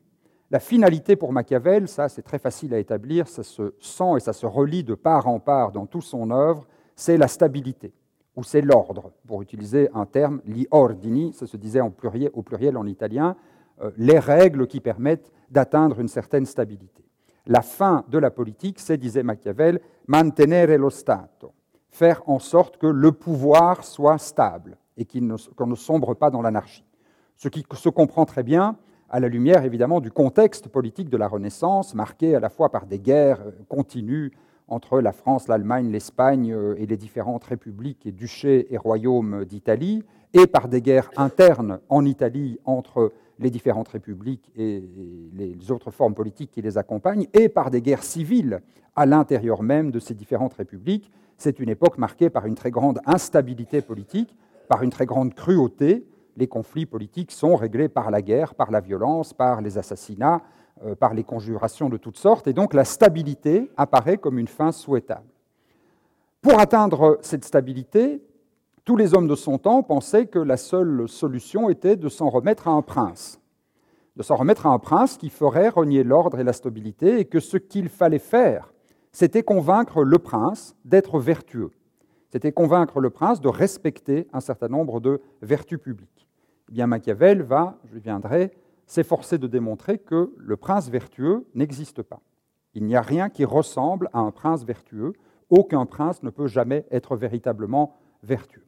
La 0.50 0.60
finalité 0.60 1.18
pour 1.18 1.34
Machiavel, 1.34 1.90
ça 1.90 2.08
c'est 2.08 2.22
très 2.22 2.40
facile 2.40 2.74
à 2.74 2.80
établir, 2.80 3.28
ça 3.28 3.44
se 3.44 3.74
sent 3.80 4.16
et 4.16 4.20
ça 4.22 4.32
se 4.32 4.46
relie 4.46 4.84
de 4.84 4.96
part 4.96 5.28
en 5.28 5.40
part 5.40 5.74
dans 5.74 5.86
toute 5.86 6.04
son 6.04 6.32
œuvre, 6.32 6.66
c'est 6.96 7.18
la 7.18 7.28
stabilité, 7.28 7.94
ou 8.38 8.44
c'est 8.44 8.62
l'ordre, 8.62 9.12
pour 9.28 9.42
utiliser 9.42 9.90
un 9.94 10.06
terme, 10.06 10.42
li 10.46 10.66
ordini, 10.72 11.34
ça 11.34 11.48
se 11.48 11.58
disait 11.58 11.82
en 11.82 11.92
pluriel, 11.92 12.32
au 12.34 12.44
pluriel 12.44 12.78
en 12.78 12.86
italien, 12.86 13.36
euh, 13.82 13.92
les 13.98 14.20
règles 14.20 14.68
qui 14.68 14.80
permettent 14.80 15.34
d'atteindre 15.52 16.00
une 16.00 16.08
certaine 16.08 16.46
stabilité. 16.46 17.04
La 17.46 17.62
fin 17.62 18.06
de 18.08 18.18
la 18.18 18.32
politique, 18.32 18.80
c'est, 18.80 18.98
disait 18.98 19.24
Machiavel, 19.24 19.82
mantenere 20.08 20.78
lo 20.78 20.90
Stato, 20.90 21.54
faire 21.90 22.22
en 22.28 22.40
sorte 22.40 22.78
que 22.78 22.88
le 22.88 23.12
pouvoir 23.12 23.84
soit 23.84 24.18
stable 24.18 24.78
et 24.96 25.06
qu'on 25.06 25.68
ne, 25.68 25.76
sombre 25.76 26.14
pas 26.14 26.30
dans 26.30 26.42
l'anarchie. 26.42 26.86
Ce 27.36 27.50
qui 27.50 27.66
se 27.74 27.90
comprend 27.90 28.26
très 28.26 28.44
bien 28.44 28.78
à 29.10 29.20
la 29.20 29.28
lumière 29.28 29.64
évidemment 29.64 30.02
du 30.02 30.12
contexte 30.12 30.68
politique 30.68 31.10
de 31.10 31.18
la 31.18 31.28
Renaissance, 31.28 31.96
marqué 31.96 32.36
à 32.36 32.40
la 32.40 32.50
fois 32.50 32.70
par 32.70 32.86
des 32.86 33.00
guerres 33.00 33.42
euh, 33.46 33.52
continues 33.70 34.32
entre 34.68 35.00
la 35.00 35.14
France, 35.14 35.48
l'Allemagne, 35.48 35.92
l'Espagne 35.92 36.52
euh, 36.52 36.76
et 36.78 36.86
les 36.86 36.98
différentes 36.98 37.46
républiques 37.46 38.06
et 38.06 38.12
duchés 38.12 38.74
et 38.74 38.78
royaumes 38.78 39.46
d'Italie, 39.46 40.04
et 40.34 40.46
par 40.46 40.68
des 40.68 40.82
guerres 40.82 41.10
internes 41.16 41.80
en 41.90 42.04
Italie 42.06 42.60
entre 42.66 43.14
les 43.40 43.50
différentes 43.50 43.88
républiques 43.88 44.52
et 44.58 44.84
les 45.34 45.72
autres 45.72 45.92
formes 45.92 46.16
politiques 46.16 46.52
qui 46.52 46.62
les 46.62 46.78
accompagnent, 46.78 47.28
et 47.34 47.50
par 47.50 47.72
des 47.72 47.82
guerres 47.82 48.04
civiles 48.04 48.62
à 48.96 49.06
l'intérieur 49.06 49.64
même 49.64 49.92
de 49.92 50.00
ces 50.00 50.16
différentes 50.16 50.56
républiques, 50.56 51.12
c'est 51.38 51.60
une 51.60 51.70
époque 51.70 51.98
marquée 51.98 52.30
par 52.30 52.46
une 52.46 52.56
très 52.56 52.72
grande 52.72 53.00
instabilité 53.06 53.82
politique, 53.82 54.36
par 54.68 54.84
une 54.84 54.90
très 54.90 55.06
grande 55.06 55.34
cruauté. 55.34 56.06
Les 56.38 56.48
conflits 56.48 56.86
politiques 56.86 57.32
sont 57.32 57.56
réglés 57.56 57.90
par 57.90 58.12
la 58.12 58.22
guerre, 58.22 58.56
par 58.56 58.72
la 58.72 58.80
violence, 58.80 59.34
par 59.34 59.60
les 59.60 59.78
assassinats, 59.78 60.42
euh, 60.86 60.96
par 60.96 61.14
les 61.14 61.24
conjurations 61.24 61.90
de 61.90 61.98
toutes 61.98 62.18
sortes, 62.18 62.48
et 62.48 62.54
donc 62.54 62.74
la 62.74 62.86
stabilité 62.86 63.70
apparaît 63.76 64.18
comme 64.18 64.40
une 64.40 64.48
fin 64.48 64.72
souhaitable. 64.72 65.28
Pour 66.42 66.60
atteindre 66.60 67.18
cette 67.22 67.44
stabilité, 67.44 68.24
tous 68.86 68.96
les 68.96 69.14
hommes 69.14 69.28
de 69.28 69.36
son 69.36 69.58
temps 69.58 69.84
pensaient 69.84 70.28
que 70.28 70.40
la 70.40 70.56
seule 70.56 71.10
solution 71.10 71.70
était 71.70 71.98
de 71.98 72.08
s'en 72.08 72.30
remettre 72.30 72.70
à 72.70 72.72
un 72.72 72.82
prince, 72.82 73.42
de 74.16 74.24
s'en 74.24 74.36
remettre 74.36 74.66
à 74.66 74.70
un 74.70 74.80
prince 74.80 75.18
qui 75.18 75.30
ferait 75.30 75.70
renier 75.70 76.04
l'ordre 76.04 76.40
et 76.40 76.44
la 76.44 76.54
stabilité, 76.54 77.20
et 77.20 77.26
que 77.26 77.40
ce 77.40 77.58
qu'il 77.58 77.90
fallait 77.90 78.20
faire 78.20 78.72
c'était 79.18 79.42
convaincre 79.42 80.04
le 80.04 80.20
prince 80.20 80.76
d'être 80.86 81.20
vertueux. 81.20 81.72
C'était 82.30 82.52
convaincre 82.52 83.00
le 83.00 83.10
prince 83.10 83.42
de 83.42 83.48
respecter 83.48 84.28
un 84.32 84.42
certain 84.42 84.68
nombre 84.68 85.00
de 85.00 85.22
vertus 85.42 85.80
publiques. 85.80 86.27
Eh 86.70 86.74
bien, 86.74 86.88
Machiavel 86.88 87.44
va, 87.44 87.78
je 87.86 87.98
viendrai, 87.98 88.52
s'efforcer 88.86 89.38
de 89.38 89.48
démontrer 89.48 90.00
que 90.00 90.34
le 90.38 90.58
prince 90.58 90.90
vertueux 90.90 91.46
n'existe 91.56 92.02
pas. 92.02 92.22
Il 92.74 92.86
n'y 92.86 92.96
a 92.96 93.02
rien 93.02 93.30
qui 93.30 93.46
ressemble 93.46 94.10
à 94.14 94.20
un 94.20 94.32
prince 94.32 94.64
vertueux. 94.64 95.14
Aucun 95.50 95.86
prince 95.86 96.24
ne 96.24 96.30
peut 96.30 96.48
jamais 96.48 96.86
être 96.92 97.16
véritablement 97.16 97.96
vertueux. 98.24 98.66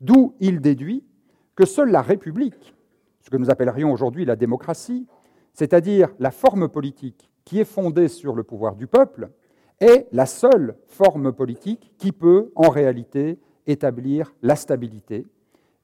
D'où 0.00 0.34
il 0.40 0.60
déduit 0.60 1.04
que 1.54 1.64
seule 1.64 1.90
la 1.90 2.02
République, 2.02 2.74
ce 3.20 3.30
que 3.30 3.36
nous 3.36 3.50
appellerions 3.50 3.92
aujourd'hui 3.92 4.24
la 4.24 4.36
démocratie, 4.36 5.06
c'est-à-dire 5.52 6.10
la 6.18 6.30
forme 6.30 6.68
politique 6.68 7.30
qui 7.44 7.58
est 7.58 7.64
fondée 7.64 8.08
sur 8.08 8.34
le 8.34 8.44
pouvoir 8.44 8.76
du 8.76 8.86
peuple, 8.86 9.30
est 9.80 10.08
la 10.12 10.26
seule 10.26 10.76
forme 10.86 11.32
politique 11.32 11.92
qui 11.98 12.12
peut 12.12 12.52
en 12.54 12.68
réalité 12.68 13.38
établir 13.66 14.34
la 14.42 14.56
stabilité, 14.56 15.26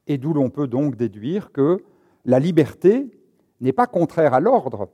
et 0.06 0.18
d'où 0.18 0.32
l'on 0.32 0.50
peut 0.50 0.66
donc 0.66 0.96
déduire 0.96 1.52
que 1.52 1.82
la 2.24 2.38
liberté 2.38 3.10
n'est 3.60 3.72
pas 3.72 3.86
contraire 3.86 4.34
à 4.34 4.40
l'ordre, 4.40 4.88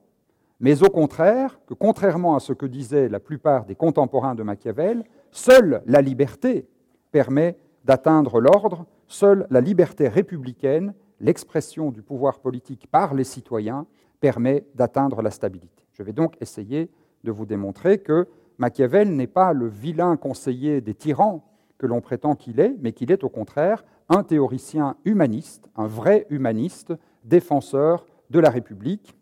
mais 0.61 0.83
au 0.83 0.91
contraire 0.91 1.59
que, 1.67 1.75
contrairement 1.75 2.37
à 2.37 2.41
ce 2.41 2.53
que 2.53 2.67
disaient 2.67 3.09
la 3.09 3.21
plupart 3.21 3.65
des 3.65 3.75
contemporains 3.75 4.35
de 4.35 4.43
Machiavel, 4.43 5.05
seule 5.31 5.83
la 5.87 6.03
liberté 6.03 6.67
permet 7.11 7.57
d'atteindre 7.85 8.41
l'ordre, 8.41 8.85
seule 9.07 9.47
la 9.51 9.61
liberté 9.61 10.07
républicaine, 10.09 10.95
l'expression 11.19 11.91
du 11.91 12.03
pouvoir 12.03 12.41
politique 12.41 12.87
par 12.91 13.15
les 13.15 13.25
citoyens, 13.25 13.87
permet 14.21 14.67
d'atteindre 14.75 15.23
la 15.23 15.31
stabilité. 15.31 15.87
Je 15.93 16.03
vais 16.03 16.13
donc 16.13 16.35
essayer 16.41 16.91
de 17.25 17.31
vous 17.31 17.47
démontrer 17.47 17.99
que 17.99 18.29
Machiavel 18.59 19.17
n'est 19.17 19.27
pas 19.27 19.55
le 19.55 19.67
vilain 19.67 20.17
conseiller 20.19 20.83
des 20.83 20.95
tyrans 20.95 21.43
que 21.81 21.87
l'on 21.87 22.03
prétend 22.03 22.35
qu'il 22.35 22.61
est, 22.61 22.77
mais 22.83 22.93
qu'il 22.93 23.11
est 23.11 23.25
au 23.25 23.31
contraire 23.31 23.85
un 24.11 24.23
théoricien 24.23 24.97
humaniste, 25.07 25.71
un 25.77 25.87
vrai 25.87 26.27
humaniste, 26.29 26.93
défenseur 27.25 28.07
de 28.29 28.39
la 28.39 28.51
République, 28.51 29.17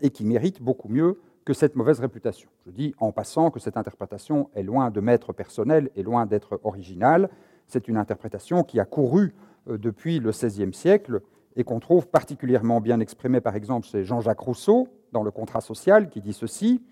et 0.00 0.10
qui 0.10 0.24
mérite 0.24 0.60
beaucoup 0.60 0.88
mieux 0.88 1.20
que 1.44 1.52
cette 1.52 1.76
mauvaise 1.76 2.00
réputation. 2.00 2.48
Je 2.66 2.72
dis 2.72 2.94
en 2.98 3.12
passant 3.12 3.50
que 3.50 3.60
cette 3.60 3.76
interprétation 3.76 4.50
est 4.54 4.64
loin 4.64 4.90
de 4.90 5.00
m'être 5.00 5.32
personnelle 5.32 5.88
et 5.94 6.02
loin 6.02 6.26
d'être 6.26 6.60
originale. 6.64 7.30
C'est 7.68 7.86
une 7.86 7.96
interprétation 7.96 8.64
qui 8.64 8.80
a 8.80 8.84
couru 8.84 9.32
euh, 9.68 9.78
depuis 9.78 10.18
le 10.18 10.30
XVIe 10.30 10.74
siècle 10.74 11.20
et 11.54 11.62
qu'on 11.62 11.78
trouve 11.78 12.08
particulièrement 12.08 12.80
bien 12.80 12.98
exprimée, 12.98 13.40
par 13.40 13.54
exemple, 13.54 13.86
chez 13.86 14.02
Jean-Jacques 14.02 14.40
Rousseau, 14.40 14.88
dans 15.12 15.22
le 15.22 15.30
contrat 15.30 15.60
social, 15.60 16.08
qui 16.08 16.20
dit 16.20 16.32
ceci 16.32 16.82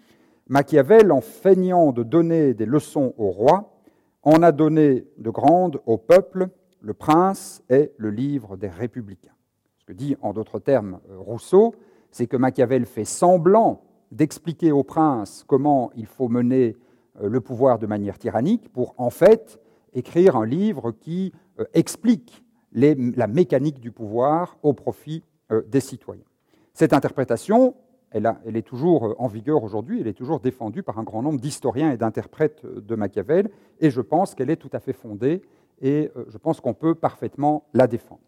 Machiavel, 0.49 1.11
en 1.11 1.21
feignant 1.21 1.93
de 1.93 2.05
donner 2.05 2.55
des 2.55 2.67
leçons 2.67 3.15
au 3.19 3.31
roi, 3.31 3.78
en 4.23 4.43
a 4.43 4.53
donné 4.53 5.07
de 5.17 5.31
grandes 5.31 5.81
au 5.87 5.97
peuple. 5.97 6.49
Le 6.81 6.95
prince 6.95 7.63
est 7.69 7.93
le 7.97 8.11
livre 8.11 8.57
des 8.57 8.69
républicains. 8.69 9.35
Ce 9.79 9.85
que 9.85 9.93
dit 9.93 10.17
en 10.21 10.33
d'autres 10.33 10.59
termes 10.59 11.01
euh, 11.11 11.19
Rousseau, 11.19 11.75
c'est 12.11 12.27
que 12.27 12.37
Machiavel 12.37 12.87
fait 12.87 13.05
semblant 13.05 13.83
d'expliquer 14.11 14.73
au 14.73 14.85
prince 14.85 15.45
comment 15.47 15.91
il 15.97 16.07
faut 16.07 16.29
mener 16.29 16.77
euh, 17.21 17.29
le 17.29 17.41
pouvoir 17.41 17.79
de 17.79 17.87
manière 17.87 18.19
tyrannique 18.19 18.73
pour 18.73 18.95
en 18.97 19.11
fait 19.11 19.61
écrire 19.95 20.37
un 20.37 20.47
livre 20.47 20.93
qui 20.93 21.33
euh, 21.59 21.65
explique 21.75 22.45
la 22.73 23.27
mécanique 23.27 23.81
du 23.81 23.91
pouvoir 23.91 24.59
au 24.63 24.75
profit 24.75 25.25
des 25.69 25.81
citoyens. 25.81 26.27
Cette 26.75 26.93
interprétation, 26.93 27.75
elle, 28.11 28.57
est 28.57 28.67
toujours 28.67 29.15
en 29.19 29.27
vigueur 29.27 29.63
aujourd'hui, 29.63 30.01
elle 30.01 30.07
est 30.07 30.15
toujours 30.15 30.41
défendue 30.41 30.83
par 30.83 30.99
un 30.99 31.03
grand 31.03 31.23
nombre 31.23 31.41
d'historiens 31.41 31.93
et 31.93 31.97
d'interprètes 31.97 32.65
de 32.65 32.95
Machiavel, 32.95 33.51
et 33.81 33.91
je 33.91 34.01
pense 34.01 34.35
qu'elle 34.35 34.51
est 34.51 34.57
tout 34.57 34.71
à 34.73 34.81
fait 34.81 34.93
fondée, 34.93 35.43
et 35.81 36.11
je 36.29 36.39
pense 36.39 36.61
qu'on 36.61 36.75
peut 36.75 36.95
parfaitement 36.95 37.65
la 37.75 37.87
défendre. 37.87 38.21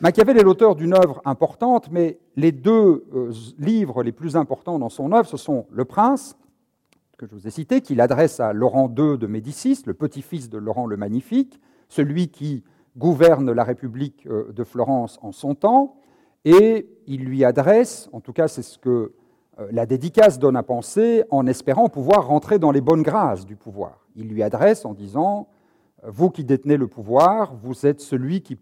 Machiavel 0.00 0.38
est 0.38 0.42
l'auteur 0.42 0.74
d'une 0.74 0.94
œuvre 0.94 1.20
importante, 1.24 1.90
mais 1.90 2.18
les 2.36 2.50
deux 2.50 3.04
euh, 3.14 3.32
livres 3.58 4.02
les 4.02 4.12
plus 4.12 4.36
importants 4.36 4.78
dans 4.78 4.88
son 4.88 5.12
œuvre, 5.12 5.28
ce 5.28 5.36
sont 5.36 5.66
Le 5.70 5.84
Prince, 5.84 6.36
que 7.18 7.26
je 7.26 7.34
vous 7.34 7.46
ai 7.46 7.50
cité, 7.50 7.82
qu'il 7.82 8.00
adresse 8.00 8.40
à 8.40 8.52
Laurent 8.52 8.88
II 8.88 9.16
de 9.18 9.26
Médicis, 9.26 9.82
le 9.86 9.94
petit-fils 9.94 10.48
de 10.50 10.58
Laurent 10.58 10.86
le 10.86 10.96
Magnifique, 10.96 11.60
celui 11.88 12.28
qui 12.28 12.64
gouverne 12.96 13.52
la 13.52 13.64
République 13.64 14.26
euh, 14.26 14.52
de 14.52 14.64
Florence 14.64 15.18
en 15.22 15.30
son 15.30 15.54
temps, 15.54 15.96
et 16.44 16.88
il 17.06 17.24
lui 17.24 17.44
adresse, 17.44 18.08
en 18.12 18.20
tout 18.20 18.32
cas 18.32 18.48
c'est 18.48 18.62
ce 18.62 18.78
que 18.78 19.12
euh, 19.58 19.68
la 19.70 19.86
dédicace 19.86 20.38
donne 20.38 20.56
à 20.56 20.62
penser, 20.62 21.24
en 21.30 21.46
espérant 21.46 21.88
pouvoir 21.88 22.26
rentrer 22.26 22.58
dans 22.58 22.72
les 22.72 22.80
bonnes 22.80 23.02
grâces 23.02 23.44
du 23.46 23.56
pouvoir. 23.56 24.06
Il 24.16 24.28
lui 24.28 24.42
adresse 24.42 24.84
en 24.84 24.94
disant, 24.94 25.48
vous 26.04 26.30
qui 26.30 26.44
détenez 26.44 26.76
le 26.76 26.88
pouvoir, 26.88 27.54
vous 27.54 27.86
êtes 27.86 28.00
celui 28.00 28.42
qui 28.42 28.58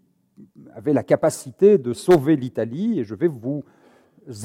avait 0.75 0.93
la 0.93 1.03
capacité 1.03 1.77
de 1.77 1.93
sauver 1.93 2.35
l'Italie 2.35 2.99
et 2.99 3.03
je 3.03 3.15
vais 3.15 3.27
vous 3.27 3.63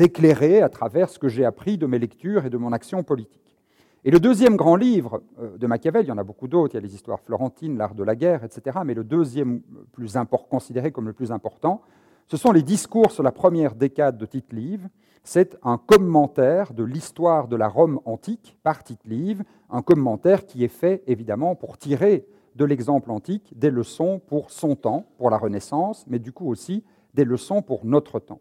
éclairer 0.00 0.62
à 0.62 0.69
travers 0.69 1.09
ce 1.09 1.19
que 1.19 1.28
j'ai 1.28 1.45
appris 1.45 1.78
de 1.78 1.87
mes 1.87 1.99
lectures 1.99 2.47
et 2.47 2.50
de 2.50 2.57
mon 2.57 2.73
action 2.73 3.02
politique. 3.02 3.57
Et 4.05 4.11
le 4.11 4.21
deuxième 4.21 4.57
grand 4.57 4.76
livre 4.76 5.23
euh, 5.40 5.59
de 5.59 5.66
Machiavel, 5.66 6.05
il 6.05 6.09
y 6.09 6.12
en 6.12 6.19
a 6.19 6.25
beaucoup 6.25 6.47
d'autres, 6.47 6.75
il 6.75 6.76
y 6.76 6.78
a 6.78 6.81
les 6.81 6.95
histoires 6.95 7.21
florentines, 7.21 7.76
l'art 7.76 7.95
de 7.95 8.05
la 8.05 8.14
guerre, 8.14 8.45
etc., 8.45 8.78
mais 8.85 8.95
le 8.95 9.02
deuxième 9.02 9.62
plus 9.93 10.16
considéré 10.49 10.93
comme 10.93 11.07
le 11.07 11.12
plus 11.12 11.33
important, 11.33 11.83
ce 12.28 12.37
sont 12.37 12.50
les 12.50 12.62
discours 12.62 13.12
sur 13.12 13.23
la 13.23 13.30
première 13.30 13.76
décade 13.76 14.18
de 14.18 14.26
Tite-Live. 14.26 14.88
C'est 15.23 15.56
un 15.62 15.78
commentaire 15.78 16.73
de 16.73 16.83
l'histoire 16.83 17.47
de 17.47 17.54
la 17.54 17.68
Rome 17.68 18.00
antique 18.04 18.56
par 18.64 18.83
Tite-Live, 18.83 19.45
un 19.71 19.83
commentaire 19.83 20.45
qui 20.45 20.64
est 20.64 20.68
fait 20.68 21.04
évidemment 21.06 21.54
pour 21.54 21.78
tirer 21.78 22.26
de 22.56 22.64
l'exemple 22.64 23.12
antique 23.12 23.56
des 23.56 23.71
leçons 23.71 24.21
pour 24.26 24.50
son 24.50 24.75
temps, 24.75 25.06
pour 25.18 25.30
la 25.30 25.38
Renaissance, 25.38 26.04
mais 26.09 26.18
du 26.18 26.33
coup 26.33 26.49
aussi 26.50 26.83
des 27.14 27.25
leçons 27.25 27.62
pour 27.62 27.85
notre 27.85 28.18
temps. 28.18 28.40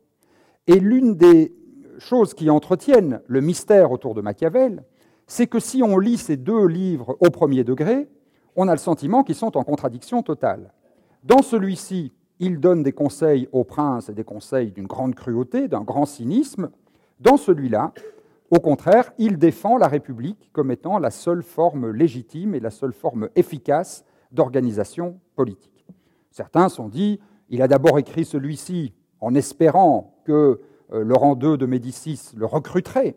Et 0.65 0.79
l'une 0.79 1.15
des 1.15 1.55
choses 1.99 2.33
qui 2.33 2.49
entretiennent 2.49 3.21
le 3.27 3.41
mystère 3.41 3.91
autour 3.91 4.15
de 4.15 4.21
Machiavel, 4.21 4.83
c'est 5.27 5.47
que 5.47 5.59
si 5.59 5.83
on 5.83 5.99
lit 5.99 6.17
ces 6.17 6.37
deux 6.37 6.65
livres 6.65 7.17
au 7.19 7.29
premier 7.29 7.63
degré, 7.63 8.07
on 8.55 8.67
a 8.67 8.71
le 8.71 8.79
sentiment 8.79 9.23
qu'ils 9.23 9.35
sont 9.35 9.57
en 9.57 9.63
contradiction 9.63 10.23
totale. 10.23 10.73
Dans 11.23 11.43
celui-ci, 11.43 12.13
il 12.39 12.59
donne 12.59 12.83
des 12.83 12.91
conseils 12.91 13.47
au 13.51 13.63
prince 13.63 14.09
et 14.09 14.13
des 14.13 14.23
conseils 14.23 14.71
d'une 14.71 14.87
grande 14.87 15.15
cruauté, 15.15 15.67
d'un 15.67 15.81
grand 15.81 16.05
cynisme. 16.05 16.69
Dans 17.19 17.37
celui-là, 17.37 17.93
au 18.51 18.59
contraire, 18.59 19.11
il 19.17 19.37
défend 19.37 19.77
la 19.77 19.87
République 19.87 20.49
comme 20.53 20.71
étant 20.71 20.99
la 20.99 21.11
seule 21.11 21.43
forme 21.43 21.91
légitime 21.91 22.53
et 22.53 22.59
la 22.59 22.69
seule 22.69 22.93
forme 22.93 23.29
efficace 23.35 24.05
d'organisation 24.31 25.19
politique. 25.35 25.85
Certains 26.31 26.69
sont 26.69 26.89
dit, 26.89 27.19
il 27.49 27.61
a 27.61 27.67
d'abord 27.67 27.97
écrit 27.97 28.25
celui-ci 28.25 28.93
en 29.21 29.33
espérant 29.33 30.15
que 30.25 30.59
euh, 30.93 31.03
Laurent 31.03 31.37
II 31.41 31.57
de 31.57 31.65
Médicis 31.65 32.31
le 32.35 32.45
recruterait 32.45 33.15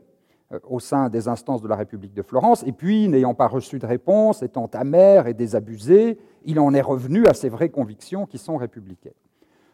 au 0.64 0.80
sein 0.80 1.08
des 1.08 1.28
instances 1.28 1.62
de 1.62 1.68
la 1.68 1.76
République 1.76 2.14
de 2.14 2.22
Florence, 2.22 2.62
et 2.66 2.72
puis, 2.72 3.08
n'ayant 3.08 3.34
pas 3.34 3.48
reçu 3.48 3.78
de 3.78 3.86
réponse, 3.86 4.42
étant 4.42 4.66
amer 4.72 5.26
et 5.26 5.34
désabusé, 5.34 6.18
il 6.44 6.58
en 6.58 6.72
est 6.72 6.80
revenu 6.80 7.26
à 7.26 7.34
ses 7.34 7.48
vraies 7.48 7.68
convictions 7.68 8.26
qui 8.26 8.38
sont 8.38 8.56
républicaines. 8.56 9.12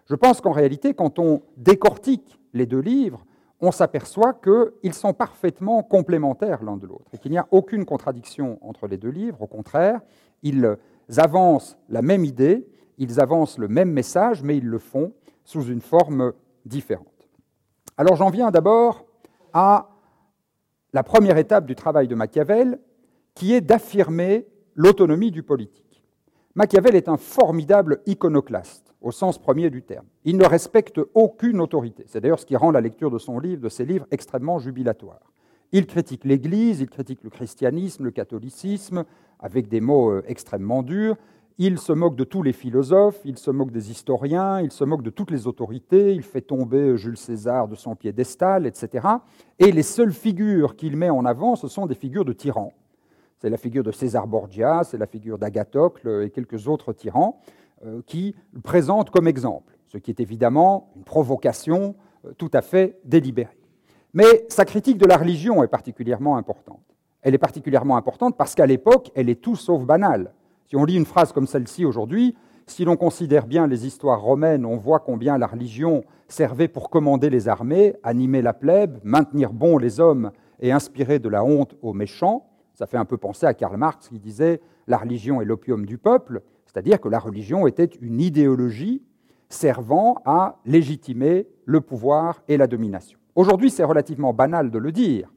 Je 0.06 0.14
pense 0.14 0.40
qu'en 0.40 0.52
réalité, 0.52 0.92
quand 0.94 1.18
on 1.18 1.42
décortique 1.56 2.38
les 2.52 2.66
deux 2.66 2.80
livres, 2.80 3.24
on 3.60 3.70
s'aperçoit 3.70 4.34
qu'ils 4.34 4.92
sont 4.92 5.14
parfaitement 5.14 5.82
complémentaires 5.82 6.62
l'un 6.62 6.76
de 6.76 6.86
l'autre 6.86 7.10
et 7.12 7.18
qu'il 7.18 7.30
n'y 7.30 7.38
a 7.38 7.46
aucune 7.50 7.84
contradiction 7.84 8.58
entre 8.60 8.86
les 8.86 8.98
deux 8.98 9.08
livres. 9.08 9.40
Au 9.40 9.46
contraire, 9.46 10.00
ils 10.42 10.76
avancent 11.16 11.78
la 11.88 12.02
même 12.02 12.24
idée, 12.24 12.66
ils 12.98 13.20
avancent 13.20 13.58
le 13.58 13.68
même 13.68 13.90
message, 13.90 14.42
mais 14.42 14.56
ils 14.58 14.66
le 14.66 14.78
font 14.78 15.12
sous 15.44 15.64
une 15.64 15.80
forme 15.80 16.32
différente. 16.66 17.06
Alors 17.96 18.16
j'en 18.16 18.28
viens 18.28 18.50
d'abord 18.50 19.06
à 19.52 19.88
la 20.94 21.02
première 21.02 21.36
étape 21.36 21.66
du 21.66 21.74
travail 21.74 22.06
de 22.06 22.14
Machiavel, 22.14 22.78
qui 23.34 23.52
est 23.52 23.60
d'affirmer 23.60 24.46
l'autonomie 24.76 25.32
du 25.32 25.42
politique. 25.42 26.04
Machiavel 26.54 26.94
est 26.94 27.08
un 27.08 27.16
formidable 27.16 28.00
iconoclaste 28.06 28.94
au 29.00 29.10
sens 29.10 29.38
premier 29.38 29.70
du 29.70 29.82
terme. 29.82 30.06
Il 30.24 30.36
ne 30.38 30.46
respecte 30.46 31.00
aucune 31.14 31.60
autorité. 31.60 32.04
C'est 32.06 32.20
d'ailleurs 32.20 32.38
ce 32.38 32.46
qui 32.46 32.54
rend 32.54 32.70
la 32.70 32.80
lecture 32.80 33.10
de 33.10 33.18
son 33.18 33.40
livre, 33.40 33.68
ses 33.68 33.84
livres, 33.84 34.06
extrêmement 34.12 34.60
jubilatoire. 34.60 35.32
Il 35.72 35.86
critique 35.86 36.24
l'Église, 36.24 36.80
il 36.80 36.88
critique 36.88 37.24
le 37.24 37.30
christianisme, 37.30 38.04
le 38.04 38.12
catholicisme, 38.12 39.04
avec 39.40 39.66
des 39.68 39.80
mots 39.80 40.12
euh, 40.12 40.22
extrêmement 40.28 40.84
durs. 40.84 41.16
Il 41.58 41.78
se 41.78 41.92
moque 41.92 42.16
de 42.16 42.24
tous 42.24 42.42
les 42.42 42.52
philosophes, 42.52 43.20
il 43.24 43.38
se 43.38 43.50
moque 43.50 43.70
des 43.70 43.90
historiens, 43.90 44.60
il 44.60 44.72
se 44.72 44.82
moque 44.82 45.02
de 45.02 45.10
toutes 45.10 45.30
les 45.30 45.46
autorités, 45.46 46.12
il 46.12 46.22
fait 46.22 46.40
tomber 46.40 46.96
Jules 46.96 47.16
César 47.16 47.68
de 47.68 47.76
son 47.76 47.94
piédestal, 47.94 48.66
etc. 48.66 49.06
Et 49.60 49.70
les 49.70 49.84
seules 49.84 50.12
figures 50.12 50.74
qu'il 50.74 50.96
met 50.96 51.10
en 51.10 51.24
avant, 51.24 51.54
ce 51.54 51.68
sont 51.68 51.86
des 51.86 51.94
figures 51.94 52.24
de 52.24 52.32
tyrans. 52.32 52.72
C'est 53.38 53.50
la 53.50 53.56
figure 53.56 53.84
de 53.84 53.92
César 53.92 54.26
Borgia, 54.26 54.82
c'est 54.84 54.98
la 54.98 55.06
figure 55.06 55.38
d'Agathocle 55.38 56.22
et 56.24 56.30
quelques 56.30 56.66
autres 56.66 56.92
tyrans. 56.92 57.40
Euh, 57.84 58.00
qui 58.06 58.34
le 58.52 58.60
présente 58.60 59.10
comme 59.10 59.26
exemple, 59.26 59.76
ce 59.88 59.98
qui 59.98 60.10
est 60.10 60.20
évidemment 60.20 60.92
une 60.96 61.04
provocation 61.04 61.96
euh, 62.24 62.32
tout 62.38 62.50
à 62.54 62.62
fait 62.62 62.98
délibérée. 63.04 63.58
Mais 64.14 64.46
sa 64.48 64.64
critique 64.64 64.96
de 64.96 65.04
la 65.06 65.18
religion 65.18 65.62
est 65.62 65.68
particulièrement 65.68 66.36
importante. 66.36 66.80
Elle 67.20 67.34
est 67.34 67.38
particulièrement 67.38 67.96
importante 67.96 68.36
parce 68.38 68.54
qu'à 68.54 68.64
l'époque, 68.64 69.10
elle 69.14 69.28
est 69.28 69.40
tout 69.40 69.56
sauf 69.56 69.84
banale. 69.84 70.32
Si 70.66 70.76
on 70.76 70.84
lit 70.84 70.96
une 70.96 71.04
phrase 71.04 71.32
comme 71.32 71.46
celle-ci 71.46 71.84
aujourd'hui, 71.84 72.34
si 72.66 72.84
l'on 72.86 72.96
considère 72.96 73.46
bien 73.46 73.66
les 73.66 73.86
histoires 73.86 74.22
romaines, 74.22 74.64
on 74.64 74.76
voit 74.76 75.00
combien 75.00 75.36
la 75.36 75.46
religion 75.46 76.04
servait 76.28 76.68
pour 76.68 76.88
commander 76.88 77.28
les 77.28 77.48
armées, 77.48 77.94
animer 78.02 78.40
la 78.40 78.54
plèbe, 78.54 78.98
maintenir 79.04 79.52
bons 79.52 79.76
les 79.76 80.00
hommes 80.00 80.30
et 80.60 80.72
inspirer 80.72 81.18
de 81.18 81.28
la 81.28 81.44
honte 81.44 81.76
aux 81.82 81.92
méchants. 81.92 82.46
Ça 82.72 82.86
fait 82.86 82.96
un 82.96 83.04
peu 83.04 83.18
penser 83.18 83.44
à 83.44 83.52
Karl 83.52 83.76
Marx 83.76 84.08
qui 84.08 84.18
disait 84.18 84.62
la 84.86 84.96
religion 84.96 85.42
est 85.42 85.44
l'opium 85.44 85.84
du 85.84 85.98
peuple. 85.98 86.40
C'est-à-dire 86.64 86.98
que 86.98 87.08
la 87.08 87.18
religion 87.18 87.66
était 87.66 87.90
une 88.00 88.20
idéologie 88.20 89.02
servant 89.50 90.16
à 90.24 90.56
légitimer 90.64 91.46
le 91.66 91.82
pouvoir 91.82 92.42
et 92.48 92.56
la 92.56 92.66
domination. 92.66 93.18
Aujourd'hui, 93.36 93.70
c'est 93.70 93.84
relativement 93.84 94.32
banal 94.32 94.70
de 94.70 94.78
le 94.78 94.90
dire, 94.90 95.32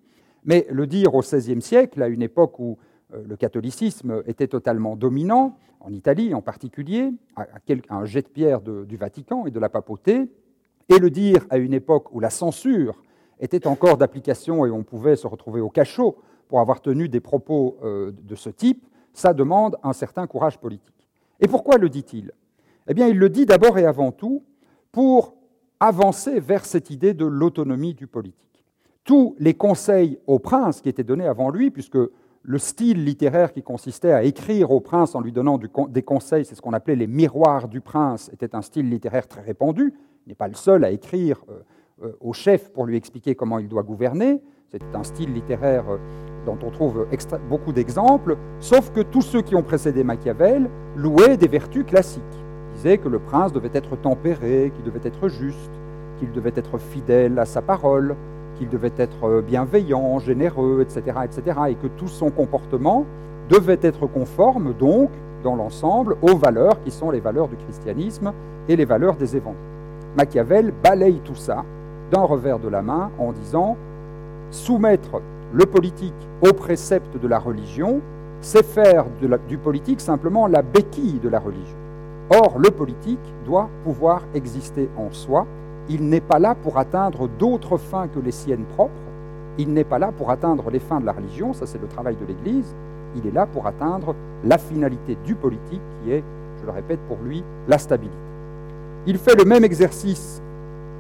mais 0.46 0.66
le 0.72 0.88
dire 0.88 1.14
au 1.14 1.20
XVIe 1.20 1.62
siècle, 1.62 2.02
à 2.02 2.08
une 2.08 2.22
époque 2.22 2.58
où 2.60 2.78
le 3.12 3.36
catholicisme 3.36 4.22
était 4.26 4.48
totalement 4.48 4.96
dominant, 4.96 5.58
en 5.80 5.94
Italie 5.94 6.34
en 6.34 6.42
particulier, 6.42 7.12
à 7.36 7.48
un 7.90 8.06
jet 8.06 8.24
de 8.24 8.28
pierre 8.28 8.62
du 8.62 8.98
Vatican 8.98 9.46
et 9.46 9.52
de 9.52 9.60
la 9.60 9.70
papauté, 9.70 10.30
et 10.90 11.00
le 11.00 11.10
dire 11.10 11.46
à 11.50 11.58
une 11.58 11.74
époque 11.74 12.14
où 12.14 12.20
la 12.20 12.30
censure 12.30 13.02
était 13.40 13.68
encore 13.68 13.98
d'application 13.98 14.66
et 14.66 14.72
on 14.72 14.84
pouvait 14.84 15.16
se 15.16 15.28
retrouver 15.28 15.62
au 15.62 15.70
cachot 15.70 16.18
pour 16.48 16.60
avoir 16.60 16.82
tenu 16.82 17.10
des 17.10 17.20
propos 17.20 17.78
euh, 17.84 18.12
de 18.24 18.36
ce 18.36 18.50
type, 18.50 18.86
ça 19.14 19.34
demande 19.34 19.78
un 19.84 19.94
certain 19.94 20.28
courage 20.28 20.60
politique. 20.60 21.08
Et 21.40 21.48
pourquoi 21.48 21.78
le 21.78 21.90
dit-il? 21.90 22.32
Eh 22.88 22.94
bien, 22.94 23.08
il 23.08 23.18
le 23.18 23.30
dit 23.30 23.46
d'abord 23.46 23.78
et 23.78 23.86
avant 23.86 24.12
tout 24.12 24.44
pour 24.92 25.36
avancer 25.80 26.40
vers 26.40 26.66
cette 26.66 26.90
idée 26.90 27.14
de 27.14 27.26
l'autonomie 27.26 27.94
du 27.94 28.08
politique. 28.08 28.64
Tous 29.04 29.36
les 29.40 29.54
conseils 29.54 30.20
au 30.26 30.40
prince 30.40 30.82
qui 30.82 30.90
étaient 30.90 31.04
donnés 31.04 31.28
avant 31.28 31.50
lui, 31.50 31.70
puisque 31.70 32.00
le 32.48 32.60
style 32.60 33.04
littéraire 33.04 33.52
qui 33.52 33.62
consistait 33.62 34.14
à 34.14 34.24
écrire 34.24 34.72
au 34.72 34.80
prince 34.80 35.16
en 35.16 35.20
lui 35.20 35.34
donnant 35.34 35.60
des 35.90 36.02
conseils, 36.02 36.46
c'est 36.46 36.56
ce 36.56 36.62
qu'on 36.62 36.72
appelait 36.72 36.96
les 36.96 37.06
miroirs 37.06 37.68
du 37.68 37.82
prince, 37.82 38.30
était 38.32 38.56
un 38.56 38.62
style 38.62 38.90
littéraire 38.90 39.28
très 39.28 39.42
répandu. 39.42 39.94
Il 40.26 40.30
n'est 40.30 40.36
pas 40.36 40.48
le 40.48 40.54
seul 40.54 40.86
à 40.86 40.92
écrire 40.92 41.44
euh, 42.02 42.14
au 42.22 42.32
chef 42.32 42.72
pour 42.72 42.86
lui 42.86 42.96
expliquer 42.96 43.36
comment 43.36 43.60
il 43.60 43.68
doit 43.68 43.84
gouverner. 43.84 44.42
C'est 44.70 44.82
un 44.96 45.04
style 45.04 45.34
littéraire 45.34 45.90
euh, 45.90 45.98
dont 46.46 46.58
on 46.64 46.72
trouve 46.72 47.06
beaucoup 47.50 47.74
d'exemples, 47.74 48.38
sauf 48.62 48.92
que 48.94 49.02
tous 49.02 49.24
ceux 49.24 49.42
qui 49.42 49.54
ont 49.54 49.64
précédé 49.64 50.06
Machiavel 50.06 50.70
louaient 50.96 51.36
des 51.36 51.50
vertus 51.50 51.84
classiques. 51.84 52.24
Ils 52.32 52.76
disaient 52.78 52.98
que 52.98 53.10
le 53.10 53.20
prince 53.20 53.52
devait 53.52 53.72
être 53.74 53.98
tempéré, 53.98 54.72
qu'il 54.74 54.86
devait 54.86 55.06
être 55.06 55.28
juste, 55.28 55.72
qu'il 56.18 56.32
devait 56.32 56.54
être 56.56 56.78
fidèle 56.78 57.40
à 57.40 57.46
sa 57.46 57.62
parole, 57.62 58.16
qu'il 58.58 58.70
devait 58.70 58.94
être 58.98 59.24
euh, 59.26 59.42
bienveillant, 59.42 60.20
généreux, 60.20 60.82
etc., 60.82 61.18
etc., 61.24 61.60
et 61.70 61.76
que 61.76 61.88
tout 61.88 62.08
son 62.08 62.30
comportement 62.30 63.06
devait 63.50 63.80
être 63.82 64.08
conforme, 64.08 64.74
donc, 64.74 65.10
dans 65.44 65.56
l'ensemble, 65.56 66.18
aux 66.22 66.36
valeurs 66.36 66.82
qui 66.84 66.92
sont 66.92 67.12
les 67.12 67.20
valeurs 67.20 67.48
du 67.48 67.56
christianisme 67.56 68.34
et 68.68 68.76
les 68.76 68.86
valeurs 68.86 69.16
des 69.16 69.36
évangiles. 69.36 69.60
Machiavel 70.18 70.74
balaye 70.84 71.22
tout 71.24 71.36
ça 71.36 71.64
d'un 72.12 72.24
revers 72.24 72.60
de 72.60 72.70
la 72.70 72.82
main 72.82 73.12
en 73.20 73.32
disant 73.32 73.78
soumettre 74.50 75.22
le 75.54 75.66
politique 75.66 76.14
aux 76.42 76.54
préceptes 76.54 77.18
de 77.18 77.28
la 77.28 77.40
religion, 77.40 78.02
c'est 78.42 78.66
faire 78.66 79.06
du 79.48 79.58
politique 79.58 80.02
simplement 80.02 80.48
la 80.48 80.62
béquille 80.62 81.20
de 81.20 81.30
la 81.30 81.40
religion. 81.40 81.78
Or, 82.30 82.58
le 82.60 82.70
politique 82.70 83.20
doit 83.46 83.70
pouvoir 83.84 84.24
exister 84.34 84.90
en 84.98 85.12
soi 85.12 85.46
il 85.90 86.10
n'est 86.10 86.22
pas 86.22 86.40
là 86.40 86.56
pour 86.56 86.78
atteindre 86.78 87.28
d'autres 87.40 87.78
fins 87.78 88.08
que 88.08 88.20
les 88.20 88.32
siennes 88.32 88.66
propres. 88.76 88.94
Il 89.58 89.74
n'est 89.74 89.84
pas 89.84 90.00
là 90.00 90.12
pour 90.16 90.30
atteindre 90.30 90.70
les 90.70 90.80
fins 90.80 91.00
de 91.00 91.06
la 91.06 91.14
religion, 91.14 91.54
ça 91.54 91.66
c'est 91.66 91.82
le 91.82 91.88
travail 91.88 92.16
de 92.16 92.26
l'Église. 92.26 92.76
Il 93.16 93.26
est 93.26 93.34
là 93.34 93.46
pour 93.46 93.66
atteindre 93.66 94.16
la 94.44 94.58
finalité 94.58 95.18
du 95.26 95.34
politique 95.34 95.82
qui 96.04 96.12
est, 96.12 96.24
je 96.60 96.66
le 96.66 96.72
répète 96.72 97.00
pour 97.08 97.18
lui, 97.24 97.44
la 97.68 97.78
stabilité. 97.78 98.16
Il 99.08 99.18
fait 99.18 99.36
le 99.36 99.46
même 99.46 99.64
exercice 99.64 100.42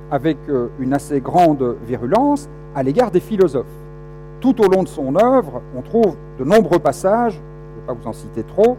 avec 0.10 0.38
euh, 0.50 0.70
une 0.79 0.94
assez 0.94 1.20
grande 1.20 1.75
virulence 1.86 2.48
à 2.74 2.82
l'égard 2.82 3.12
des 3.12 3.20
philosophes. 3.20 3.65
Tout 4.39 4.62
au 4.62 4.70
long 4.70 4.84
de 4.84 4.88
son 4.88 5.15
œuvre, 5.15 5.62
on 5.75 5.82
trouve 5.82 6.15
de 6.39 6.44
nombreux 6.44 6.79
passages, 6.79 7.34
je 7.34 7.39
ne 7.39 7.82
vais 7.82 7.88
pas 7.88 7.94
vous 7.94 8.08
en 8.08 8.13
citer 8.13 8.44
trop, 8.44 8.77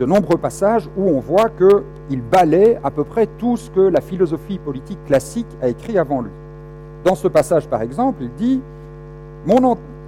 de 0.00 0.06
nombreux 0.06 0.38
passages 0.38 0.88
où 0.96 1.08
on 1.10 1.20
voit 1.20 1.50
qu'il 1.50 2.22
balaie 2.22 2.80
à 2.82 2.90
peu 2.90 3.04
près 3.04 3.28
tout 3.38 3.58
ce 3.58 3.70
que 3.70 3.80
la 3.80 4.00
philosophie 4.00 4.58
politique 4.58 4.98
classique 5.04 5.46
a 5.60 5.68
écrit 5.68 5.98
avant 5.98 6.22
lui. 6.22 6.30
Dans 7.04 7.14
ce 7.14 7.28
passage, 7.28 7.68
par 7.68 7.82
exemple, 7.82 8.22
il 8.22 8.32
dit, 8.34 8.60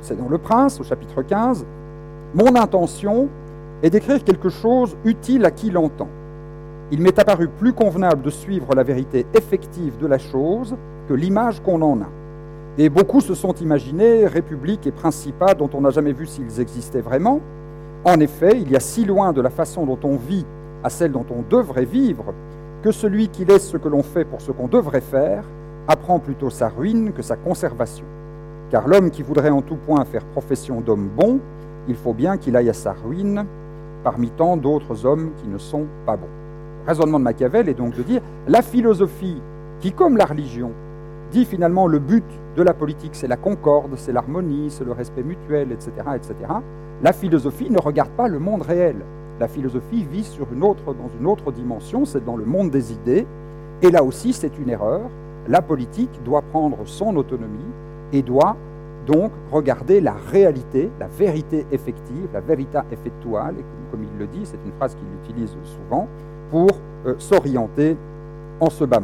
c'est 0.01 0.19
dans 0.19 0.31
Le 0.31 0.39
Prince, 0.39 0.81
au 0.81 0.83
chapitre 0.83 1.23
15, 1.23 1.67
Mon 2.35 2.57
intention 2.57 3.29
est 3.83 3.91
d'écrire 3.91 4.25
quelque 4.25 4.49
chose 4.49 4.97
utile 5.05 5.45
à 5.45 5.51
qui 5.51 5.71
l'entend. 5.71 6.09
Il 6.91 7.03
m'est 7.03 7.19
apparu 7.19 7.49
plus 7.49 7.75
convenable 7.75 8.23
de 8.23 8.31
suivre 8.31 8.75
la 8.75 8.83
vérité 8.83 9.27
effective 9.35 9.99
de 9.99 10.07
la 10.07 10.19
chose 10.19 10.75
que 11.09 11.15
l'image 11.15 11.61
qu'on 11.63 11.83
en 11.83 12.01
a. 12.01 12.09
Et 12.79 12.89
beaucoup 12.89 13.21
se 13.21 13.35
sont 13.35 13.53
imaginés 13.55 14.27
républiques 14.27 14.87
et 14.87 14.93
principats 14.93 15.53
dont 15.53 15.69
on 15.75 15.83
n'a 15.83 15.91
jamais 15.91 16.13
vu 16.13 16.25
s'ils 16.25 16.61
existaient 16.61 17.03
vraiment, 17.03 17.41
en 18.05 18.19
effet, 18.19 18.59
il 18.61 18.71
y 18.71 18.77
a 18.77 18.81
si 18.81 19.05
loin 19.05 19.33
de 19.33 19.41
la 19.41 19.51
façon 19.51 19.87
dont 19.87 19.99
on 20.03 20.17
vit 20.17 20.45
à 20.83 20.91
celle 20.91 21.13
dont 21.13 21.27
on 21.31 21.43
devrait 21.49 21.85
vivre 21.85 22.35
que 22.83 22.91
celui 22.91 23.29
qui 23.29 23.45
laisse 23.45 23.69
ce 23.69 23.77
que 23.77 23.89
l'on 23.89 24.03
fait 24.03 24.25
pour 24.25 24.41
ce 24.41 24.51
qu'on 24.51 24.67
devrait 24.67 25.01
faire 25.01 25.45
apprend 25.87 26.19
plutôt 26.19 26.51
sa 26.51 26.69
ruine 26.69 27.13
que 27.13 27.23
sa 27.23 27.37
conservation. 27.37 28.05
Car 28.71 28.89
l'homme 28.89 29.11
qui 29.11 29.23
voudrait 29.23 29.51
en 29.51 29.63
tout 29.63 29.77
point 29.77 30.05
faire 30.05 30.25
profession 30.25 30.81
d'homme 30.81 31.09
bon, 31.17 31.39
il 31.87 31.95
faut 31.95 32.13
bien 32.13 32.39
qu'il 32.39 32.57
aille 32.57 32.71
à 32.71 32.75
sa 32.75 32.93
ruine 32.93 33.45
parmi 34.03 34.31
tant 34.31 34.57
d'autres 34.57 35.07
hommes 35.07 35.31
qui 35.37 35.49
ne 35.49 35.59
sont 35.59 35.87
pas 36.05 36.17
bons. 36.17 36.27
Le 36.83 36.89
raisonnement 36.89 37.21
de 37.21 37.25
Machiavel 37.25 37.69
est 37.69 37.75
donc 37.75 37.95
de 37.95 38.03
dire 38.03 38.21
la 38.49 38.63
philosophie 38.63 39.41
qui, 39.81 39.93
comme 39.93 40.17
la 40.17 40.25
religion, 40.25 40.73
dit 41.31 41.45
finalement 41.45 41.87
le 41.87 42.01
but 42.01 42.25
de 42.57 42.63
la 42.63 42.75
politique, 42.75 43.15
c'est 43.15 43.29
la 43.29 43.37
concorde, 43.37 43.93
c'est 43.97 44.13
l'harmonie, 44.13 44.71
c'est 44.71 44.85
le 44.85 44.93
respect 44.93 45.23
mutuel, 45.23 45.71
etc., 45.71 45.93
etc. 46.17 46.35
La 47.03 47.13
philosophie 47.13 47.69
ne 47.69 47.81
regarde 47.81 48.11
pas 48.11 48.29
le 48.29 48.39
monde 48.39 48.63
réel. 48.63 48.95
La 49.41 49.49
philosophie 49.49 50.05
vit 50.05 50.29
dans 50.61 50.77
une 51.19 51.27
autre 51.27 51.51
dimension, 51.51 52.05
c'est 52.05 52.25
dans 52.25 52.37
le 52.37 52.45
monde 52.45 52.71
des 52.71 52.93
idées. 52.93 53.27
Et 53.83 53.91
là 53.91 54.05
aussi, 54.05 54.33
c'est 54.33 54.57
une 54.57 54.71
erreur. 54.71 55.01
La 55.49 55.63
politique 55.63 56.23
doit 56.25 56.43
prendre 56.43 56.79
son 56.85 57.17
autonomie 57.17 57.73
et 58.13 58.23
doit 58.23 58.57
donc 59.09 59.33
regarder 59.51 60.01
la 60.01 60.15
réalité, 60.31 60.93
la 61.01 61.09
vérité 61.09 61.67
effective, 61.73 62.29
la 62.33 62.41
verita 62.41 62.85
effectuale, 62.93 63.57
comme 63.91 64.05
il 64.05 64.19
le 64.21 64.29
dit, 64.29 64.43
c'est 64.45 64.59
une 64.65 64.73
phrase 64.79 64.95
qu'il 64.95 65.09
utilise 65.25 65.57
souvent, 65.65 66.07
pour 66.53 66.69
euh, 67.07 67.15
s'orienter 67.19 67.97
en 68.61 68.71
ce 68.71 68.85
bas 68.85 69.03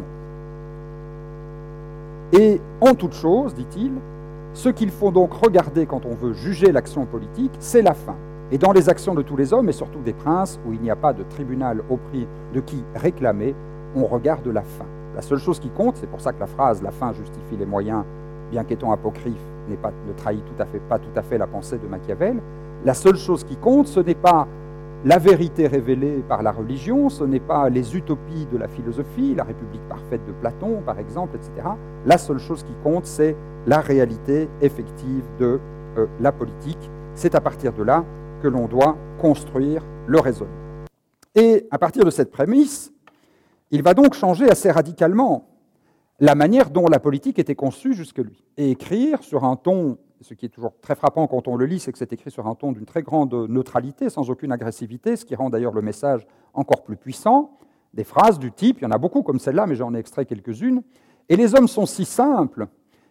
Et 2.33 2.61
en 2.81 2.95
toute 2.95 3.15
chose, 3.15 3.55
dit-il, 3.57 3.91
ce 4.59 4.69
qu'il 4.69 4.91
faut 4.91 5.13
donc 5.13 5.35
regarder 5.35 5.87
quand 5.87 6.05
on 6.05 6.17
veut 6.17 6.33
juger 6.33 6.73
l'action 6.73 7.07
politique, 7.07 7.53
c'est 7.61 7.81
la 7.81 7.95
fin. 7.95 8.17
Et 8.51 8.59
dans 8.59 8.73
les 8.73 8.89
actions 8.89 9.15
de 9.15 9.23
tous 9.23 9.37
les 9.37 9.53
hommes, 9.53 9.69
et 9.69 9.73
surtout 9.73 10.01
des 10.01 10.13
princes, 10.13 10.59
où 10.67 10.73
il 10.73 10.81
n'y 10.81 10.91
a 10.91 10.97
pas 10.97 11.13
de 11.13 11.23
tribunal 11.23 11.81
au 11.89 11.97
prix 11.97 12.27
de 12.53 12.61
qui 12.61 12.83
réclamer, 12.97 13.55
on 13.95 14.05
regarde 14.05 14.49
la 14.49 14.63
fin. 14.63 14.85
La 15.15 15.23
seule 15.23 15.39
chose 15.39 15.61
qui 15.61 15.69
compte, 15.69 15.97
c'est 15.99 16.09
pour 16.09 16.21
ça 16.21 16.33
que 16.33 16.41
la 16.41 16.49
phrase 16.49 16.83
la 16.83 16.91
fin 16.91 17.13
justifie 17.13 17.57
les 17.57 17.67
moyens, 17.67 18.03
bien 18.51 18.65
qu'étant 18.65 18.91
apocryphe, 18.91 19.37
pas, 19.81 19.93
ne 20.09 20.13
trahit 20.13 20.45
tout 20.45 20.61
à 20.61 20.67
fait, 20.67 20.81
pas 20.81 20.99
tout 20.99 21.15
à 21.15 21.23
fait 21.23 21.39
la 21.39 21.47
pensée 21.47 21.79
de 21.79 21.87
Machiavel. 21.87 22.41
La 22.85 22.95
seule 22.95 23.17
chose 23.17 23.45
qui 23.45 23.55
compte, 23.55 23.87
ce 23.87 24.01
n'est 24.01 24.17
pas 24.17 24.49
la 25.05 25.19
vérité 25.19 25.69
révélée 25.69 26.25
par 26.29 26.43
la 26.43 26.51
religion, 26.51 27.09
ce 27.09 27.23
n'est 27.23 27.41
pas 27.41 27.69
les 27.69 27.97
utopies 27.97 28.47
de 28.51 28.57
la 28.59 28.67
philosophie, 28.67 29.35
la 29.35 29.45
République 29.45 29.87
parfaite 29.89 30.25
de 30.27 30.33
Platon, 30.33 30.83
par 30.85 30.99
exemple, 30.99 31.37
etc. 31.37 31.69
La 32.05 32.19
seule 32.19 32.39
chose 32.39 32.65
qui 32.65 32.73
compte, 32.83 33.07
c'est 33.07 33.37
la 33.67 33.81
réalité 33.81 34.49
effective 34.61 35.25
de 35.39 35.61
euh, 35.97 36.07
la 36.21 36.33
politique. 36.33 36.91
C'est 37.15 37.37
à 37.37 37.41
partir 37.41 37.73
de 37.73 37.85
là 37.85 38.05
que 38.43 38.49
l'on 38.49 38.67
doit 38.67 38.97
construire 39.21 39.85
le 40.09 40.19
raisonnement. 40.19 40.55
Et 41.37 41.69
à 41.71 41.79
partir 41.79 42.05
de 42.05 42.11
cette 42.11 42.33
prémisse, 42.33 42.93
il 43.71 43.83
va 43.83 43.95
donc 43.95 44.15
changer 44.15 44.51
assez 44.51 44.71
radicalement 44.71 45.49
la 46.19 46.35
manière 46.35 46.71
dont 46.71 46.87
la 46.87 46.99
politique 46.99 47.39
était 47.39 47.55
conçue 47.55 47.95
jusque-lui, 47.95 48.45
et 48.57 48.73
écrire 48.73 49.23
sur 49.23 49.45
un 49.45 49.55
ton 49.55 49.99
ce 50.21 50.35
qui 50.35 50.47
est 50.47 50.49
toujours 50.49 50.73
très 50.81 50.95
frappant 50.95 51.27
quand 51.27 51.49
on 51.49 51.57
le 51.57 51.67
lit, 51.67 51.81
c'est 51.81 51.93
que 51.93 51.99
c'est 51.99 52.13
écrit 52.13 52.31
sur 52.31 52.47
un 52.47 52.55
ton 52.55 52.73
d'une 52.73 52.87
très 52.87 53.03
grande 53.03 53.35
neutralité, 53.49 54.11
sans 54.11 54.31
aucune 54.31 54.53
agressivité, 54.53 55.17
ce 55.17 55.25
qui 55.25 55.35
rend 55.35 55.51
d'ailleurs 55.51 55.75
le 55.75 55.83
message 55.83 56.27
encore 56.55 56.83
plus 56.83 56.97
puissant. 56.97 57.59
Des 57.95 58.05
phrases 58.05 58.39
du 58.39 58.53
type, 58.53 58.79
il 58.81 58.85
y 58.85 58.87
en 58.87 58.91
a 58.91 58.99
beaucoup 58.99 59.23
comme 59.23 59.39
celle-là, 59.39 59.67
mais 59.67 59.75
j'en 59.75 59.95
ai 59.95 59.99
extrait 59.99 60.27
quelques-unes. 60.27 60.83
Et 61.29 61.37
les 61.37 61.55
hommes 61.55 61.69
sont 61.69 61.87
si 61.87 62.05
simples, 62.05 62.67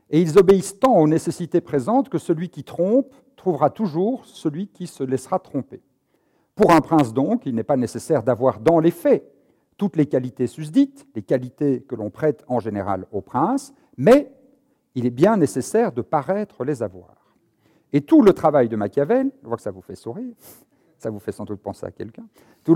et 0.10 0.22
ils 0.22 0.38
obéissent 0.38 0.80
tant 0.80 0.98
aux 0.98 1.08
nécessités 1.08 1.62
présentes 1.62 2.10
que 2.10 2.18
celui 2.18 2.50
qui 2.50 2.64
trompe 2.64 3.14
trouvera 3.36 3.70
toujours 3.70 4.26
celui 4.26 4.68
qui 4.68 4.88
se 4.88 5.04
laissera 5.04 5.40
tromper. 5.40 5.82
Pour 6.56 6.72
un 6.72 6.82
prince 6.82 7.14
donc, 7.14 7.46
il 7.46 7.56
n'est 7.56 7.64
pas 7.64 7.78
nécessaire 7.78 8.24
d'avoir 8.24 8.60
dans 8.60 8.80
les 8.80 8.92
faits 8.92 9.32
toutes 9.78 9.96
les 9.96 10.08
qualités 10.08 10.48
susdites, 10.48 11.08
les 11.16 11.22
qualités 11.22 11.82
que 11.82 11.96
l'on 11.96 12.10
prête 12.10 12.44
en 12.48 12.60
général 12.60 13.06
au 13.12 13.22
prince, 13.22 13.74
mais 13.96 14.32
il 14.98 15.06
est 15.06 15.12
bien 15.12 15.38
nécessaire 15.38 15.92
de 15.92 16.02
paraître 16.02 16.66
les 16.66 16.82
avoir. 16.82 17.36
Et 17.94 18.02
tout 18.02 18.24
le 18.24 18.34
travail 18.34 18.68
de 18.68 18.76
Machiavel, 18.76 19.32
je 19.44 19.48
vois 19.48 19.56
que 19.56 19.62
ça 19.62 19.70
vous 19.70 19.84
fait 19.84 19.96
sourire, 19.96 20.34
ça 20.98 21.12
vous 21.12 21.20
fait 21.20 21.32
sans 21.32 21.46
doute 21.46 21.62
penser 21.62 21.86
à 21.86 21.92
quelqu'un, 21.92 22.26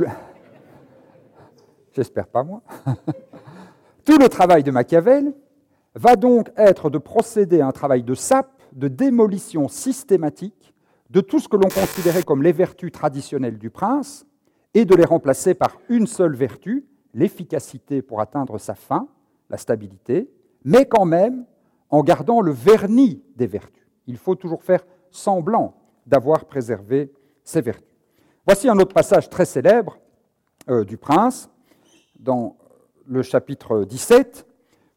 j'espère 1.94 2.28
pas 2.28 2.44
moi, 2.44 2.62
tout 4.06 4.20
le 4.20 4.30
travail 4.30 4.62
de 4.62 4.70
Machiavel 4.70 5.34
va 5.96 6.16
donc 6.16 6.52
être 6.58 6.92
de 6.92 7.00
procéder 7.00 7.60
à 7.60 7.68
un 7.68 7.72
travail 7.72 8.04
de 8.04 8.14
sape, 8.14 8.62
de 8.72 8.88
démolition 8.88 9.68
systématique 9.68 10.76
de 11.10 11.22
tout 11.22 11.40
ce 11.40 11.50
que 11.50 11.58
l'on 11.58 11.70
considérait 11.70 12.24
comme 12.24 12.44
les 12.44 12.54
vertus 12.54 12.92
traditionnelles 12.92 13.58
du 13.58 13.72
prince 13.72 14.28
et 14.76 14.86
de 14.86 14.94
les 14.94 15.06
remplacer 15.06 15.56
par 15.56 15.82
une 15.90 16.06
seule 16.06 16.36
vertu, 16.36 16.86
l'efficacité 17.16 18.04
pour 18.04 18.22
atteindre 18.22 18.60
sa 18.60 18.76
fin, 18.76 19.08
la 19.50 19.58
stabilité, 19.58 20.30
mais 20.64 20.86
quand 20.86 21.06
même 21.06 21.46
en 21.92 22.04
gardant 22.04 22.42
le 22.42 22.52
vernis 22.52 23.22
des 23.36 23.48
vertus. 23.48 23.86
Il 24.08 24.18
faut 24.18 24.36
toujours 24.36 24.64
faire 24.64 24.86
semblant 25.12 25.76
d'avoir 26.08 26.46
préservé 26.46 27.12
ces 27.44 27.62
vertus. 27.62 27.88
Voici 28.46 28.68
un 28.68 28.80
autre 28.80 28.94
passage 28.94 29.30
très 29.30 29.46
célèbre 29.46 29.98
euh, 30.70 30.84
du 30.84 30.98
prince, 30.98 31.50
dans 32.20 32.58
le 33.06 33.22
chapitre 33.22 33.84
17, 33.84 34.48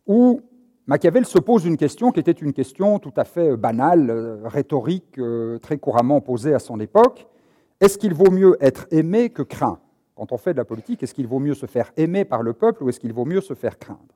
où 0.07 0.41
Machiavel 0.87 1.25
se 1.25 1.39
pose 1.39 1.65
une 1.65 1.77
question 1.77 2.13
qui 2.13 2.21
était 2.21 2.33
une 2.33 2.53
question 2.53 2.99
tout 2.99 3.13
à 3.17 3.25
fait 3.25 3.57
banale, 3.57 4.11
euh, 4.11 4.41
rhétorique, 4.45 5.19
euh, 5.19 5.59
très 5.59 5.79
couramment 5.79 6.21
posée 6.21 6.55
à 6.55 6.59
son 6.59 6.79
époque. 6.81 7.27
Est-ce 7.81 7.99
qu'il 7.99 8.15
vaut 8.15 8.31
mieux 8.31 8.57
être 8.61 8.87
aimé 8.91 9.31
que 9.31 9.43
craint? 9.43 9.81
Quand 10.15 10.31
on 10.31 10.37
fait 10.37 10.53
de 10.53 10.59
la 10.59 10.65
politique, 10.65 11.03
est-ce 11.03 11.15
qu'il 11.15 11.27
vaut 11.27 11.41
mieux 11.41 11.55
se 11.55 11.67
faire 11.67 11.91
aimer 11.97 12.25
par 12.25 12.43
le 12.43 12.53
peuple 12.53 12.85
ou 12.85 12.89
est-ce 12.89 13.01
qu'il 13.01 13.13
vaut 13.13 13.25
mieux 13.25 13.41
se 13.41 13.55
faire 13.55 13.79
craindre? 13.79 14.15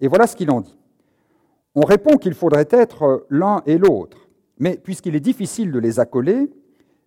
Et 0.00 0.08
voilà 0.08 0.26
ce 0.26 0.34
qu'il 0.34 0.50
en 0.50 0.60
dit. 0.60 0.76
On 1.80 1.86
répond 1.86 2.16
qu'il 2.16 2.34
faudrait 2.34 2.66
être 2.70 3.24
l'un 3.30 3.62
et 3.64 3.78
l'autre, 3.78 4.28
mais 4.58 4.76
puisqu'il 4.76 5.14
est 5.14 5.20
difficile 5.20 5.70
de 5.70 5.78
les 5.78 6.00
accoler, 6.00 6.50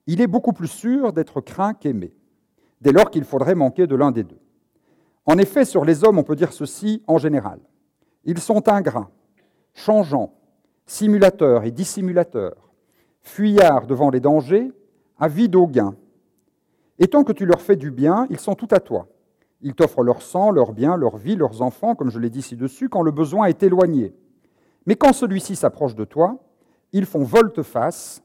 il 0.08 0.22
est 0.22 0.28
beaucoup 0.28 0.54
plus 0.54 0.70
sûr 0.70 1.12
d'être 1.12 1.42
craint 1.42 1.74
qu'aimé, 1.74 2.14
dès 2.80 2.94
lors 2.94 3.12
qu'il 3.12 3.26
faudrait 3.26 3.54
manquer 3.54 3.86
de 3.86 3.98
l'un 3.98 4.12
des 4.12 4.24
deux. 4.24 4.40
En 5.26 5.38
effet, 5.38 5.66
sur 5.66 5.84
les 5.84 6.06
hommes, 6.06 6.18
on 6.18 6.24
peut 6.24 6.38
dire 6.38 6.54
ceci 6.54 7.04
en 7.08 7.18
général. 7.18 7.60
Ils 8.24 8.40
sont 8.40 8.70
ingrats, 8.70 9.12
changeants, 9.74 10.36
simulateurs 10.86 11.66
et 11.66 11.72
dissimulateurs, 11.72 12.72
fuyards 13.20 13.88
devant 13.88 14.10
les 14.10 14.22
dangers, 14.22 14.72
avides 15.20 15.58
au 15.58 15.68
gain. 15.68 15.98
Et 16.98 17.10
tant 17.10 17.26
que 17.26 17.34
tu 17.34 17.46
leur 17.46 17.60
fais 17.60 17.76
du 17.76 17.92
bien, 17.92 18.26
ils 18.30 18.40
sont 18.40 18.56
tout 18.56 18.70
à 18.72 18.80
toi. 18.80 19.10
Ils 19.60 19.74
t'offrent 19.76 20.04
leur 20.04 20.22
sang, 20.22 20.50
leur 20.50 20.72
bien, 20.72 20.96
leur 20.96 21.18
vie, 21.18 21.36
leurs 21.36 21.62
enfants, 21.62 21.94
comme 21.94 22.10
je 22.10 22.20
l'ai 22.20 22.30
dit 22.30 22.42
ci-dessus, 22.42 22.88
quand 22.88 23.02
le 23.02 23.12
besoin 23.12 23.48
est 23.48 23.64
éloigné. 23.64 24.16
Mais 24.86 24.96
quand 24.96 25.14
celui-ci 25.14 25.56
s'approche 25.56 25.96
de 25.96 26.06
toi, 26.06 26.38
ils 26.92 27.06
font 27.06 27.24
volte-face, 27.24 28.24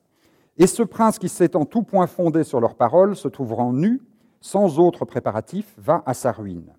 et 0.59 0.67
ce 0.67 0.83
prince 0.83 1.19
qui 1.19 1.29
s'est 1.29 1.55
en 1.55 1.65
tout 1.65 1.83
point 1.83 2.07
fondé 2.07 2.45
sur 2.45 2.61
leurs 2.61 2.75
paroles, 2.75 3.15
se 3.15 3.29
trouvant 3.29 3.73
nu, 3.73 4.01
sans 4.41 4.79
autre 4.79 5.05
préparatif, 5.05 5.75
va 5.79 6.03
à 6.07 6.15
sa 6.15 6.33
ruine. 6.33 6.73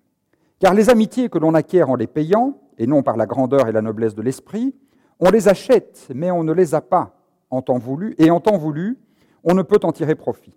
Car 0.58 0.74
les 0.74 0.90
amitiés 0.90 1.28
que 1.28 1.38
l'on 1.38 1.54
acquiert 1.54 1.90
en 1.90 1.94
les 1.94 2.08
payant, 2.08 2.58
et 2.78 2.86
non 2.86 3.02
par 3.02 3.16
la 3.16 3.26
grandeur 3.26 3.68
et 3.68 3.72
la 3.72 3.82
noblesse 3.82 4.14
de 4.14 4.22
l'esprit, 4.22 4.74
on 5.20 5.30
les 5.30 5.48
achète, 5.48 6.08
mais 6.14 6.30
on 6.30 6.44
ne 6.44 6.52
les 6.52 6.74
a 6.74 6.80
pas 6.80 7.16
en 7.50 7.62
temps 7.62 7.78
voulu, 7.78 8.14
et 8.18 8.30
en 8.30 8.40
temps 8.40 8.58
voulu, 8.58 8.98
on 9.44 9.54
ne 9.54 9.62
peut 9.62 9.80
en 9.82 9.92
tirer 9.92 10.14
profit. 10.14 10.54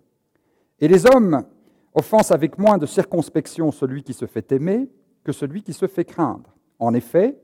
Et 0.80 0.88
les 0.88 1.06
hommes 1.06 1.44
offensent 1.94 2.32
avec 2.32 2.58
moins 2.58 2.78
de 2.78 2.86
circonspection 2.86 3.70
celui 3.70 4.02
qui 4.02 4.12
se 4.12 4.26
fait 4.26 4.50
aimer 4.52 4.90
que 5.24 5.32
celui 5.32 5.62
qui 5.62 5.72
se 5.72 5.86
fait 5.86 6.04
craindre. 6.04 6.54
En 6.78 6.94
effet, 6.94 7.40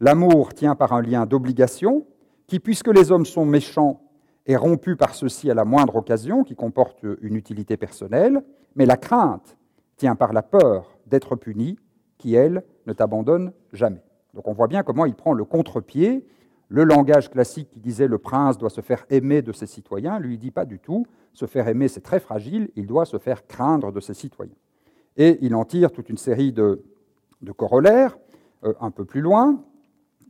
l'amour 0.00 0.54
tient 0.54 0.74
par 0.74 0.92
un 0.92 1.02
lien 1.02 1.26
d'obligation, 1.26 2.06
qui, 2.46 2.60
puisque 2.60 2.88
les 2.88 3.12
hommes 3.12 3.26
sont 3.26 3.44
méchants, 3.44 4.00
est 4.46 4.56
rompu 4.56 4.96
par 4.96 5.14
ceux-ci 5.14 5.50
à 5.50 5.54
la 5.54 5.64
moindre 5.64 5.96
occasion, 5.96 6.42
qui 6.42 6.54
comporte 6.54 7.04
une 7.20 7.36
utilité 7.36 7.76
personnelle, 7.76 8.42
mais 8.76 8.86
la 8.86 8.96
crainte 8.96 9.56
tient 9.96 10.16
par 10.16 10.32
la 10.32 10.42
peur 10.42 10.96
d'être 11.06 11.36
puni, 11.36 11.78
qui, 12.16 12.34
elle, 12.34 12.64
ne 12.86 12.92
t'abandonne 12.92 13.52
jamais. 13.72 14.02
Donc 14.34 14.48
on 14.48 14.52
voit 14.52 14.68
bien 14.68 14.82
comment 14.82 15.04
il 15.04 15.14
prend 15.14 15.32
le 15.32 15.44
contre-pied. 15.44 16.26
Le 16.68 16.84
langage 16.84 17.30
classique 17.30 17.70
qui 17.70 17.80
disait 17.80 18.08
le 18.08 18.18
prince 18.18 18.58
doit 18.58 18.70
se 18.70 18.80
faire 18.80 19.04
aimer 19.10 19.42
de 19.42 19.52
ses 19.52 19.66
citoyens, 19.66 20.18
lui 20.18 20.38
dit 20.38 20.50
pas 20.50 20.64
du 20.64 20.78
tout. 20.78 21.06
Se 21.32 21.46
faire 21.46 21.68
aimer, 21.68 21.88
c'est 21.88 22.00
très 22.00 22.20
fragile, 22.20 22.70
il 22.76 22.86
doit 22.86 23.04
se 23.04 23.18
faire 23.18 23.46
craindre 23.46 23.92
de 23.92 24.00
ses 24.00 24.14
citoyens. 24.14 24.56
Et 25.16 25.38
il 25.40 25.54
en 25.54 25.64
tire 25.64 25.90
toute 25.90 26.08
une 26.08 26.16
série 26.16 26.52
de, 26.52 26.82
corollaires, 27.56 28.18
euh, 28.64 28.74
un 28.80 28.90
peu 28.90 29.04
plus 29.04 29.20
loin, 29.20 29.62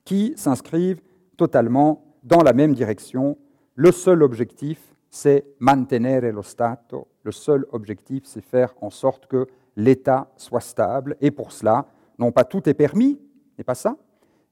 qui 0.08 0.32
s'inscrivent 0.36 1.02
totalement 1.36 2.16
dans 2.22 2.42
la 2.42 2.54
même 2.54 2.72
direction. 2.72 3.36
Le 3.74 3.92
seul 3.92 4.22
objectif, 4.22 4.94
c'est 5.10 5.44
mantenere 5.58 6.32
lo 6.32 6.42
Stato. 6.42 7.08
Le 7.24 7.30
seul 7.30 7.66
objectif, 7.72 8.22
c'est 8.24 8.40
faire 8.40 8.74
en 8.80 8.88
sorte 8.88 9.26
que 9.26 9.46
l'État 9.76 10.32
soit 10.38 10.62
stable. 10.62 11.14
Et 11.20 11.30
pour 11.30 11.52
cela, 11.52 11.88
non 12.18 12.32
pas 12.32 12.44
tout 12.44 12.70
est 12.70 12.74
permis, 12.74 13.20
n'est 13.58 13.64
pas 13.64 13.74
ça, 13.74 13.98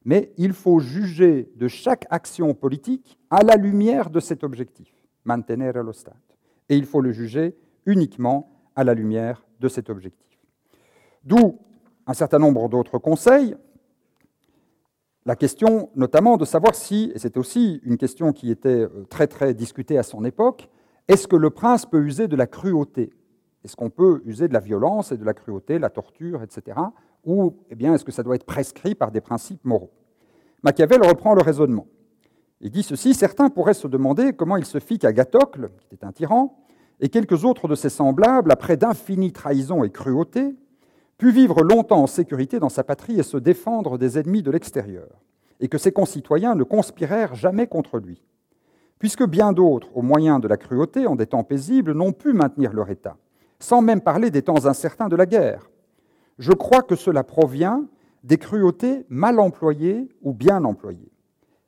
mais 0.05 0.31
il 0.37 0.53
faut 0.53 0.79
juger 0.79 1.51
de 1.57 1.69
chaque 1.69 2.07
action 2.11 2.53
politique 2.53 3.19
à 3.31 3.42
la 3.42 3.57
lumière 3.57 4.11
de 4.11 4.21
cet 4.21 4.45
objectif. 4.45 4.92
Et 6.69 6.77
il 6.77 6.85
faut 6.85 7.01
le 7.01 7.12
juger 7.12 7.57
uniquement 7.87 8.51
à 8.75 8.85
la 8.85 8.92
lumière 8.92 9.42
de 9.59 9.69
cet 9.69 9.88
objectif. 9.88 10.38
D'où 11.25 11.59
un 12.07 12.14
certain 12.14 12.38
nombre 12.38 12.69
d'autres 12.69 12.99
conseils. 12.99 13.57
La 15.26 15.34
question 15.34 15.90
notamment 15.96 16.36
de 16.36 16.44
savoir 16.44 16.76
si, 16.76 17.10
et 17.12 17.18
c'est 17.18 17.36
aussi 17.36 17.80
une 17.82 17.96
question 17.96 18.32
qui 18.32 18.48
était 18.48 18.84
euh, 18.84 19.04
très 19.10 19.26
très 19.26 19.54
discutée 19.54 19.98
à 19.98 20.04
son 20.04 20.24
époque, 20.24 20.70
est-ce 21.08 21.26
que 21.26 21.34
le 21.34 21.50
prince 21.50 21.84
peut 21.84 22.00
user 22.00 22.28
de 22.28 22.36
la 22.36 22.46
cruauté? 22.46 23.12
Est-ce 23.64 23.74
qu'on 23.74 23.90
peut 23.90 24.22
user 24.24 24.46
de 24.46 24.52
la 24.52 24.60
violence 24.60 25.10
et 25.10 25.16
de 25.16 25.24
la 25.24 25.34
cruauté, 25.34 25.80
la 25.80 25.90
torture, 25.90 26.44
etc. 26.44 26.78
Ou 27.24 27.56
eh 27.70 27.74
bien, 27.74 27.92
est-ce 27.92 28.04
que 28.04 28.12
ça 28.12 28.22
doit 28.22 28.36
être 28.36 28.46
prescrit 28.46 28.94
par 28.94 29.10
des 29.10 29.20
principes 29.20 29.64
moraux? 29.64 29.90
Machiavel 30.62 31.04
reprend 31.04 31.34
le 31.34 31.42
raisonnement. 31.42 31.88
Il 32.60 32.70
dit 32.70 32.84
ceci 32.84 33.12
certains 33.12 33.50
pourraient 33.50 33.74
se 33.74 33.88
demander 33.88 34.32
comment 34.32 34.56
il 34.56 34.64
se 34.64 34.78
fit 34.78 35.00
qu'Agatocle, 35.00 35.70
qui 35.88 35.96
était 35.96 36.06
un 36.06 36.12
tyran, 36.12 36.56
et 37.00 37.08
quelques 37.08 37.44
autres 37.44 37.66
de 37.66 37.74
ses 37.74 37.90
semblables, 37.90 38.52
après 38.52 38.76
d'infinies 38.76 39.32
trahisons 39.32 39.82
et 39.82 39.90
cruautés, 39.90 40.54
put 41.18 41.31
vivre 41.31 41.62
longtemps 41.62 42.02
en 42.02 42.07
sécurité 42.07 42.59
dans 42.59 42.68
sa 42.68 42.85
patrie 42.85 43.18
et 43.18 43.22
se 43.22 43.37
défendre 43.37 43.98
des 43.98 44.18
ennemis 44.18 44.42
de 44.42 44.50
l'extérieur, 44.50 45.09
et 45.61 45.68
que 45.68 45.79
ses 45.79 45.92
concitoyens 45.92 46.55
ne 46.55 46.64
conspirèrent 46.64 47.35
jamais 47.35 47.66
contre 47.66 47.98
lui. 47.98 48.22
Puisque 48.98 49.24
bien 49.24 49.52
d'autres, 49.52 49.88
au 49.94 50.02
moyen 50.02 50.38
de 50.38 50.48
la 50.48 50.57
cruauté, 50.57 51.07
en 51.07 51.16
des 51.16 51.26
temps 51.26 51.44
paisibles, 51.44 51.92
n'ont 51.92 52.12
pu 52.12 52.33
maintenir 52.33 52.72
leur 52.72 52.90
État, 52.90 53.16
sans 53.59 53.83
même 53.83 54.00
parler 54.00 54.31
des 54.31 54.42
temps 54.42 54.66
incertains 54.66 55.09
de 55.09 55.16
la 55.16 55.26
guerre. 55.26 55.70
Je 56.38 56.52
crois 56.52 56.83
que 56.83 56.96
cela 56.96 57.24
provient 57.24 57.87
des 58.24 58.38
cruautés 58.38 59.07
mal 59.09 59.38
employées 59.38 60.09
ou 60.22 60.33
bien 60.33 60.64
employées. 60.64 61.12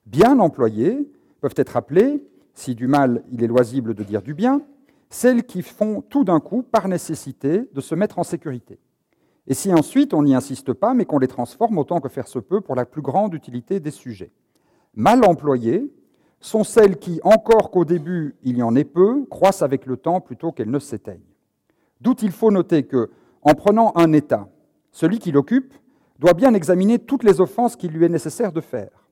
Bien 0.06 0.38
employées 0.40 1.10
peuvent 1.40 1.54
être 1.56 1.76
appelées, 1.76 2.24
si 2.54 2.74
du 2.74 2.86
mal 2.86 3.22
il 3.30 3.44
est 3.44 3.46
loisible 3.46 3.94
de 3.94 4.02
dire 4.02 4.22
du 4.22 4.34
bien, 4.34 4.62
celles 5.10 5.44
qui 5.44 5.62
font 5.62 6.02
tout 6.02 6.24
d'un 6.24 6.40
coup, 6.40 6.62
par 6.62 6.88
nécessité, 6.88 7.68
de 7.72 7.80
se 7.80 7.94
mettre 7.94 8.18
en 8.18 8.24
sécurité. 8.24 8.78
Et 9.48 9.54
si 9.54 9.72
ensuite 9.72 10.12
on 10.12 10.22
n'y 10.22 10.34
insiste 10.34 10.74
pas, 10.74 10.92
mais 10.92 11.06
qu'on 11.06 11.18
les 11.18 11.26
transforme 11.26 11.78
autant 11.78 12.00
que 12.00 12.10
faire 12.10 12.28
se 12.28 12.38
peut 12.38 12.60
pour 12.60 12.74
la 12.74 12.84
plus 12.84 13.00
grande 13.00 13.32
utilité 13.32 13.80
des 13.80 13.90
sujets. 13.90 14.30
Mal 14.94 15.24
employées 15.24 15.90
sont 16.40 16.64
celles 16.64 16.98
qui, 16.98 17.18
encore 17.24 17.70
qu'au 17.70 17.86
début 17.86 18.36
il 18.44 18.58
y 18.58 18.62
en 18.62 18.76
ait 18.76 18.84
peu, 18.84 19.24
croissent 19.30 19.62
avec 19.62 19.86
le 19.86 19.96
temps 19.96 20.20
plutôt 20.20 20.52
qu'elles 20.52 20.70
ne 20.70 20.78
s'éteignent. 20.78 21.20
D'où 22.02 22.14
il 22.20 22.30
faut 22.30 22.50
noter 22.50 22.84
que, 22.84 23.10
en 23.42 23.54
prenant 23.54 23.92
un 23.96 24.12
État, 24.12 24.48
celui 24.92 25.18
qui 25.18 25.32
l'occupe 25.32 25.72
doit 26.18 26.34
bien 26.34 26.52
examiner 26.52 26.98
toutes 26.98 27.24
les 27.24 27.40
offenses 27.40 27.74
qu'il 27.74 27.92
lui 27.92 28.04
est 28.04 28.10
nécessaire 28.10 28.52
de 28.52 28.60
faire, 28.60 29.08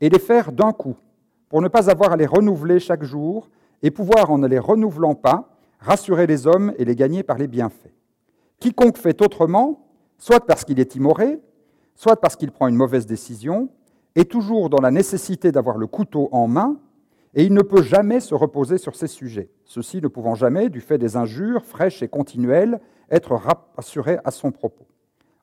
et 0.00 0.08
les 0.08 0.18
faire 0.20 0.52
d'un 0.52 0.72
coup, 0.72 0.96
pour 1.48 1.60
ne 1.60 1.68
pas 1.68 1.90
avoir 1.90 2.12
à 2.12 2.16
les 2.16 2.26
renouveler 2.26 2.78
chaque 2.78 3.02
jour, 3.02 3.50
et 3.82 3.90
pouvoir, 3.90 4.30
en 4.30 4.38
ne 4.38 4.46
les 4.46 4.60
renouvelant 4.60 5.16
pas, 5.16 5.58
rassurer 5.80 6.28
les 6.28 6.46
hommes 6.46 6.72
et 6.78 6.84
les 6.84 6.94
gagner 6.94 7.22
par 7.24 7.36
les 7.36 7.48
bienfaits. 7.48 7.92
Quiconque 8.62 8.96
fait 8.96 9.20
autrement, 9.22 9.88
soit 10.18 10.46
parce 10.46 10.64
qu'il 10.64 10.78
est 10.78 10.92
timoré, 10.92 11.40
soit 11.96 12.20
parce 12.20 12.36
qu'il 12.36 12.52
prend 12.52 12.68
une 12.68 12.76
mauvaise 12.76 13.06
décision, 13.06 13.70
est 14.14 14.30
toujours 14.30 14.70
dans 14.70 14.80
la 14.80 14.92
nécessité 14.92 15.50
d'avoir 15.50 15.78
le 15.78 15.88
couteau 15.88 16.28
en 16.30 16.46
main 16.46 16.78
et 17.34 17.42
il 17.42 17.54
ne 17.54 17.62
peut 17.62 17.82
jamais 17.82 18.20
se 18.20 18.36
reposer 18.36 18.78
sur 18.78 18.94
ces 18.94 19.08
sujets, 19.08 19.50
ceux-ci 19.64 20.00
ne 20.00 20.06
pouvant 20.06 20.36
jamais, 20.36 20.68
du 20.68 20.80
fait 20.80 20.96
des 20.96 21.16
injures 21.16 21.64
fraîches 21.64 22.04
et 22.04 22.08
continuelles, 22.08 22.80
être 23.10 23.34
rassurés 23.76 24.20
à 24.24 24.30
son 24.30 24.52
propos. 24.52 24.86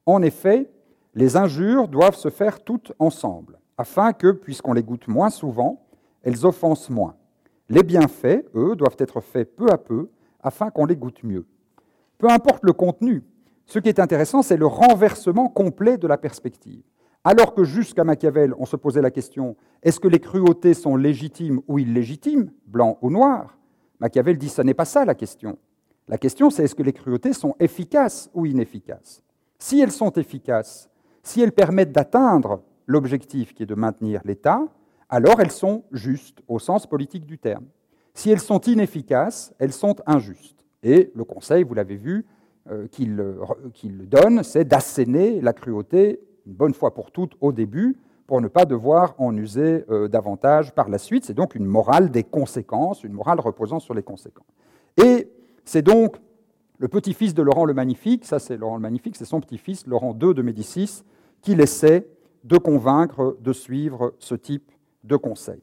En 0.05 0.21
effet, 0.21 0.71
les 1.13 1.35
injures 1.35 1.89
doivent 1.89 2.15
se 2.15 2.29
faire 2.29 2.63
toutes 2.63 2.93
ensemble, 2.99 3.59
afin 3.77 4.13
que, 4.13 4.31
puisqu'on 4.31 4.71
les 4.71 4.83
goûte 4.83 5.09
moins 5.09 5.29
souvent, 5.29 5.85
elles 6.23 6.45
offensent 6.45 6.89
moins. 6.89 7.15
Les 7.67 7.83
bienfaits, 7.83 8.45
eux, 8.55 8.77
doivent 8.77 8.95
être 8.97 9.19
faits 9.19 9.57
peu 9.57 9.69
à 9.69 9.77
peu, 9.77 10.07
afin 10.41 10.69
qu'on 10.69 10.85
les 10.85 10.95
goûte 10.95 11.21
mieux. 11.25 11.45
Peu 12.19 12.29
importe 12.29 12.63
le 12.63 12.73
contenu, 12.73 13.23
ce 13.65 13.79
qui 13.79 13.87
est 13.87 13.99
intéressant, 13.99 14.41
c'est 14.41 14.57
le 14.57 14.67
renversement 14.67 15.47
complet 15.47 15.97
de 15.97 16.05
la 16.05 16.17
perspective. 16.17 16.83
Alors 17.23 17.53
que 17.53 17.63
jusqu'à 17.63 18.03
Machiavel, 18.03 18.53
on 18.59 18.65
se 18.65 18.75
posait 18.75 19.01
la 19.01 19.09
question 19.09 19.55
est-ce 19.81 20.01
que 20.01 20.09
les 20.09 20.19
cruautés 20.19 20.73
sont 20.73 20.97
légitimes 20.97 21.61
ou 21.67 21.79
illégitimes, 21.79 22.51
blanc 22.67 22.97
ou 23.01 23.09
noir? 23.09 23.57
Machiavel 24.01 24.37
dit 24.37 24.49
ce 24.49 24.61
n'est 24.61 24.73
pas 24.73 24.83
ça 24.83 25.05
la 25.05 25.15
question. 25.15 25.57
La 26.09 26.17
question, 26.17 26.49
c'est 26.49 26.63
est-ce 26.63 26.75
que 26.75 26.83
les 26.83 26.91
cruautés 26.91 27.31
sont 27.31 27.55
efficaces 27.57 28.29
ou 28.33 28.45
inefficaces? 28.45 29.23
Si 29.57 29.79
elles 29.79 29.91
sont 29.91 30.11
efficaces, 30.11 30.89
si 31.23 31.41
elles 31.41 31.53
permettent 31.53 31.93
d'atteindre 31.93 32.63
l'objectif 32.85 33.53
qui 33.53 33.63
est 33.63 33.67
de 33.67 33.75
maintenir 33.75 34.19
l'État, 34.25 34.67
alors 35.07 35.39
elles 35.39 35.51
sont 35.51 35.83
justes 35.93 36.39
au 36.49 36.59
sens 36.59 36.85
politique 36.85 37.25
du 37.25 37.37
terme. 37.37 37.65
Si 38.13 38.29
elles 38.29 38.41
sont 38.41 38.59
inefficaces, 38.59 39.53
elles 39.57 39.71
sont 39.71 39.95
injustes. 40.05 40.58
Et 40.83 41.11
le 41.15 41.23
Conseil, 41.23 41.63
vous 41.63 41.73
l'avez 41.73 41.95
vu, 41.95 42.25
euh, 42.69 42.87
qu'il 42.87 44.09
donne, 44.09 44.43
c'est 44.43 44.65
d'asséner 44.65 45.41
la 45.41 45.53
cruauté 45.53 46.21
une 46.45 46.53
bonne 46.53 46.73
fois 46.73 46.93
pour 46.93 47.11
toutes 47.11 47.33
au 47.41 47.51
début, 47.51 47.97
pour 48.27 48.41
ne 48.41 48.47
pas 48.47 48.65
devoir 48.65 49.15
en 49.17 49.35
user 49.35 49.85
euh, 49.89 50.07
davantage 50.07 50.73
par 50.73 50.89
la 50.89 50.97
suite. 50.97 51.25
C'est 51.25 51.33
donc 51.33 51.55
une 51.55 51.65
morale 51.65 52.11
des 52.11 52.23
conséquences, 52.23 53.03
une 53.03 53.13
morale 53.13 53.39
reposant 53.39 53.79
sur 53.79 53.93
les 53.93 54.03
conséquences. 54.03 54.45
Et 54.97 55.31
c'est 55.63 55.81
donc 55.81 56.17
le 56.77 56.87
petit-fils 56.87 57.33
de 57.33 57.41
Laurent 57.41 57.65
le 57.65 57.73
Magnifique, 57.73 58.25
ça 58.25 58.39
c'est 58.39 58.57
Laurent 58.57 58.75
le 58.75 58.81
Magnifique, 58.81 59.15
c'est 59.15 59.25
son 59.25 59.41
petit-fils, 59.41 59.85
Laurent 59.87 60.17
II 60.19 60.33
de 60.33 60.41
Médicis, 60.41 61.03
qui 61.41 61.53
essaie 61.53 62.07
de 62.43 62.57
convaincre 62.57 63.37
de 63.41 63.53
suivre 63.53 64.13
ce 64.19 64.35
type 64.35 64.71
de 65.03 65.15
conseil. 65.15 65.61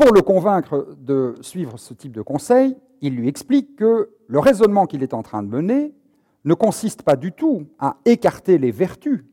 Pour 0.00 0.14
le 0.14 0.22
convaincre 0.22 0.96
de 0.98 1.34
suivre 1.42 1.78
ce 1.78 1.92
type 1.92 2.12
de 2.12 2.22
conseil, 2.22 2.74
il 3.02 3.14
lui 3.14 3.28
explique 3.28 3.76
que 3.76 4.08
le 4.28 4.38
raisonnement 4.38 4.86
qu'il 4.86 5.02
est 5.02 5.12
en 5.12 5.22
train 5.22 5.42
de 5.42 5.48
mener 5.48 5.92
ne 6.46 6.54
consiste 6.54 7.02
pas 7.02 7.16
du 7.16 7.32
tout 7.32 7.66
à 7.78 7.98
écarter 8.06 8.56
les 8.56 8.70
vertus 8.70 9.26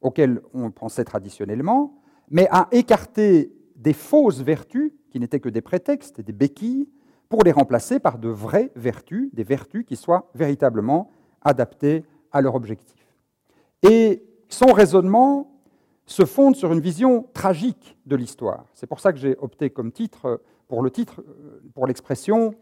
auxquelles 0.00 0.40
on 0.54 0.70
pensait 0.70 1.04
traditionnellement, 1.04 2.00
mais 2.30 2.48
à 2.50 2.68
écarter 2.72 3.52
des 3.76 3.92
fausses 3.92 4.40
vertus, 4.40 4.92
qui 5.10 5.20
n'étaient 5.20 5.40
que 5.40 5.50
des 5.50 5.60
prétextes 5.60 6.20
et 6.20 6.22
des 6.22 6.32
béquilles, 6.32 6.88
pour 7.28 7.44
les 7.44 7.52
remplacer 7.52 7.98
par 7.98 8.16
de 8.16 8.30
vraies 8.30 8.72
vertus, 8.76 9.28
des 9.34 9.44
vertus 9.44 9.84
qui 9.84 9.96
soient 9.96 10.30
véritablement 10.34 11.10
adaptées 11.42 12.02
à 12.32 12.40
leur 12.40 12.54
objectif. 12.54 13.06
Et 13.82 14.24
son 14.48 14.72
raisonnement 14.72 15.55
se 16.06 16.24
fonde 16.24 16.56
sur 16.56 16.72
une 16.72 16.80
vision 16.80 17.26
tragique 17.34 17.98
de 18.06 18.16
l'histoire. 18.16 18.64
C'est 18.74 18.86
pour 18.86 19.00
ça 19.00 19.12
que 19.12 19.18
j'ai 19.18 19.36
opté 19.38 19.70
comme 19.70 19.92
titre, 19.92 20.40
pour 20.68 20.82
le 20.82 20.90
titre, 20.90 21.22
pour 21.74 21.86
l'expression 21.86 22.54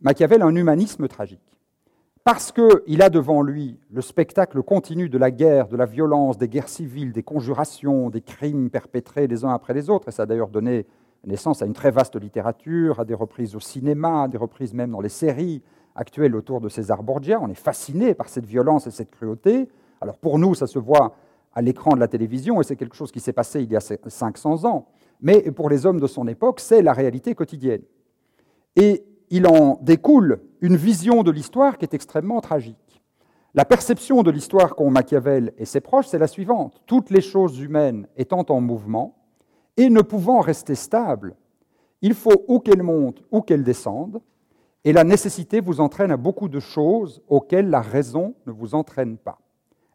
Machiavel, 0.00 0.42
un 0.42 0.54
humanisme 0.54 1.08
tragique. 1.08 1.40
Parce 2.22 2.52
qu'il 2.52 3.02
a 3.02 3.08
devant 3.08 3.40
lui 3.40 3.78
le 3.90 4.02
spectacle 4.02 4.62
continu 4.62 5.08
de 5.08 5.16
la 5.16 5.30
guerre, 5.30 5.68
de 5.68 5.76
la 5.76 5.86
violence, 5.86 6.36
des 6.36 6.48
guerres 6.48 6.68
civiles, 6.68 7.12
des 7.12 7.22
conjurations, 7.22 8.10
des 8.10 8.20
crimes 8.20 8.68
perpétrés 8.68 9.26
les 9.26 9.44
uns 9.44 9.54
après 9.54 9.74
les 9.74 9.88
autres, 9.88 10.08
et 10.08 10.10
ça 10.10 10.24
a 10.24 10.26
d'ailleurs 10.26 10.48
donné 10.48 10.86
naissance 11.24 11.62
à 11.62 11.66
une 11.66 11.72
très 11.72 11.90
vaste 11.90 12.20
littérature, 12.20 13.00
à 13.00 13.04
des 13.04 13.14
reprises 13.14 13.56
au 13.56 13.60
cinéma, 13.60 14.24
à 14.24 14.28
des 14.28 14.38
reprises 14.38 14.74
même 14.74 14.90
dans 14.90 15.00
les 15.00 15.08
séries 15.08 15.62
actuelles 15.94 16.36
autour 16.36 16.60
de 16.60 16.68
César 16.68 17.02
Borgia. 17.02 17.40
On 17.40 17.48
est 17.48 17.54
fasciné 17.54 18.14
par 18.14 18.28
cette 18.28 18.44
violence 18.46 18.86
et 18.86 18.90
cette 18.90 19.10
cruauté. 19.10 19.68
Alors 20.00 20.18
pour 20.18 20.38
nous, 20.38 20.54
ça 20.54 20.66
se 20.66 20.78
voit 20.78 21.14
à 21.56 21.62
l'écran 21.62 21.94
de 21.94 22.00
la 22.00 22.06
télévision, 22.06 22.60
et 22.60 22.64
c'est 22.64 22.76
quelque 22.76 22.94
chose 22.94 23.10
qui 23.10 23.18
s'est 23.18 23.32
passé 23.32 23.62
il 23.62 23.72
y 23.72 23.76
a 23.76 23.80
500 23.80 24.66
ans. 24.66 24.88
Mais 25.22 25.50
pour 25.50 25.70
les 25.70 25.86
hommes 25.86 25.98
de 25.98 26.06
son 26.06 26.28
époque, 26.28 26.60
c'est 26.60 26.82
la 26.82 26.92
réalité 26.92 27.34
quotidienne. 27.34 27.80
Et 28.76 29.06
il 29.30 29.46
en 29.46 29.78
découle 29.80 30.42
une 30.60 30.76
vision 30.76 31.22
de 31.22 31.30
l'histoire 31.30 31.78
qui 31.78 31.86
est 31.86 31.94
extrêmement 31.94 32.42
tragique. 32.42 33.00
La 33.54 33.64
perception 33.64 34.22
de 34.22 34.30
l'histoire 34.30 34.74
qu'ont 34.74 34.90
Machiavel 34.90 35.54
et 35.56 35.64
ses 35.64 35.80
proches, 35.80 36.08
c'est 36.08 36.18
la 36.18 36.26
suivante. 36.26 36.82
Toutes 36.84 37.08
les 37.08 37.22
choses 37.22 37.58
humaines 37.58 38.06
étant 38.18 38.44
en 38.50 38.60
mouvement 38.60 39.16
et 39.78 39.88
ne 39.88 40.02
pouvant 40.02 40.40
rester 40.40 40.74
stables, 40.74 41.36
il 42.02 42.12
faut 42.12 42.44
ou 42.48 42.60
qu'elles 42.60 42.82
montent 42.82 43.22
ou 43.30 43.40
qu'elles 43.40 43.64
descendent, 43.64 44.20
et 44.84 44.92
la 44.92 45.04
nécessité 45.04 45.60
vous 45.60 45.80
entraîne 45.80 46.10
à 46.10 46.18
beaucoup 46.18 46.50
de 46.50 46.60
choses 46.60 47.22
auxquelles 47.28 47.70
la 47.70 47.80
raison 47.80 48.34
ne 48.46 48.52
vous 48.52 48.74
entraîne 48.74 49.16
pas. 49.16 49.38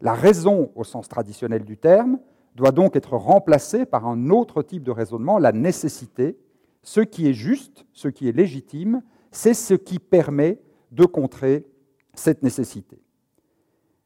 La 0.02 0.14
raison, 0.14 0.72
au 0.76 0.84
sens 0.84 1.08
traditionnel 1.08 1.64
du 1.64 1.78
terme, 1.78 2.20
doit 2.56 2.72
donc 2.72 2.96
être 2.96 3.16
remplacée 3.16 3.86
par 3.86 4.08
un 4.08 4.30
autre 4.30 4.64
type 4.64 4.84
de 4.84 4.92
raisonnement, 4.92 5.38
la 5.38 5.52
nécessité. 5.52 6.38
Ce 6.84 7.02
qui 7.02 7.30
est 7.30 7.34
juste, 7.34 7.86
ce 7.94 8.08
qui 8.08 8.28
est 8.28 8.32
légitime, 8.32 9.04
c'est 9.32 9.54
ce 9.54 9.74
qui 9.74 10.00
permet 10.00 10.60
de 10.92 11.06
contrer 11.06 11.66
cette 12.14 12.44
nécessité. 12.44 13.00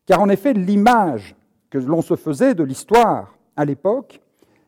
Car 0.05 0.21
en 0.21 0.29
effet, 0.29 0.53
l'image 0.53 1.35
que 1.69 1.77
l'on 1.77 2.01
se 2.01 2.15
faisait 2.15 2.53
de 2.53 2.63
l'histoire 2.63 3.37
à 3.55 3.65
l'époque, 3.65 4.21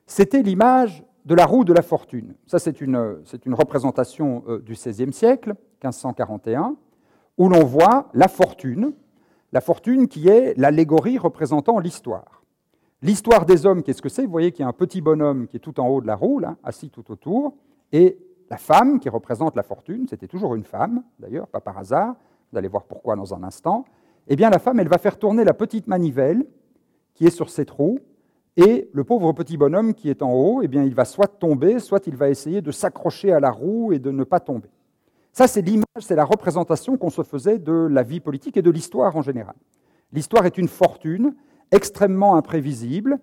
c'était 0.08 0.42
l'image 0.42 1.04
de 1.26 1.36
la 1.36 1.46
roue 1.46 1.66
de 1.66 1.74
la 1.74 1.82
fortune. 1.82 2.36
Ça, 2.48 2.58
c'est 2.58 2.82
une, 2.82 2.98
représentation 3.52 4.44
euh, 4.48 4.60
du 4.60 4.74
XVIe 4.74 5.12
siècle, 5.12 5.50
1541, 5.84 6.76
où 7.38 7.50
l'on 7.50 7.66
voit 7.66 8.10
la 8.14 8.30
fortune, 8.30 8.94
la 9.52 9.62
fortune 9.62 10.08
qui 10.08 10.28
est 10.28 10.58
l'allégorie 10.58 11.18
représentant 11.18 11.80
l'histoire. 11.80 12.44
L'histoire 13.02 13.46
des 13.46 13.66
hommes, 13.66 13.84
qu'est-ce 13.84 14.02
que 14.02 14.10
c'est? 14.10 14.26
Vous 14.26 14.32
voyez 14.32 14.52
qu'il 14.52 14.64
y 14.64 14.66
a 14.66 14.70
un 14.70 14.74
petit 14.74 15.02
bonhomme 15.02 15.48
qui 15.48 15.58
est 15.58 15.60
tout 15.62 15.80
en 15.80 15.88
haut 15.88 16.02
de 16.02 16.08
la 16.08 16.16
roue, 16.16 16.42
assis 16.64 16.90
tout 16.90 17.12
autour, 17.12 17.56
et 17.92 18.18
la 18.50 18.58
femme 18.58 19.00
qui 19.00 19.10
représente 19.10 19.56
la 19.56 19.64
fortune, 19.64 20.08
c'était 20.10 20.28
toujours 20.28 20.56
une 20.56 20.64
femme, 20.64 21.04
d'ailleurs, 21.20 21.48
pas 21.48 21.62
par 21.62 21.78
hasard, 21.78 22.16
vous 22.52 22.58
allez 22.58 22.68
voir 22.68 22.86
pourquoi 22.86 23.16
dans 23.16 23.34
un 23.34 23.44
instant, 23.44 23.86
eh 24.28 24.36
bien 24.36 24.50
la 24.50 24.60
femme, 24.60 24.80
elle 24.80 24.88
va 24.88 24.98
faire 24.98 25.20
tourner 25.20 25.44
la 25.44 25.54
petite 25.54 25.88
manivelle 25.88 26.46
qui 27.14 27.26
est 27.26 27.32
sur 27.32 27.50
cette 27.50 27.70
roue, 27.70 28.00
et 28.56 28.90
le 28.92 29.04
pauvre 29.04 29.32
petit 29.34 29.58
bonhomme 29.58 29.94
qui 29.94 30.10
est 30.10 30.24
en 30.24 30.34
haut, 30.34 30.62
eh 30.64 30.68
bien 30.68 30.84
il 30.84 30.96
va 30.96 31.06
soit 31.06 31.28
tomber, 31.28 31.80
soit 31.80 32.08
il 32.08 32.16
va 32.16 32.30
essayer 32.30 32.62
de 32.62 32.72
s'accrocher 32.72 33.32
à 33.32 33.40
la 33.40 33.52
roue 33.52 33.94
et 33.94 34.00
de 34.00 34.10
ne 34.10 34.24
pas 34.24 34.40
tomber. 34.40 34.70
Ça, 35.38 35.48
c'est 35.48 35.62
l'image, 35.62 35.86
c'est 36.00 36.16
la 36.16 36.26
représentation 36.26 36.98
qu'on 36.98 37.12
se 37.12 37.22
faisait 37.22 37.60
de 37.60 37.72
la 37.72 38.02
vie 38.02 38.20
politique 38.20 38.58
et 38.58 38.64
de 38.64 38.72
l'histoire 38.72 39.16
en 39.16 39.22
général. 39.22 39.54
L'histoire 40.12 40.48
est 40.48 40.58
une 40.58 40.68
fortune 40.68 41.36
extrêmement 41.70 42.38
imprévisible, 42.38 43.20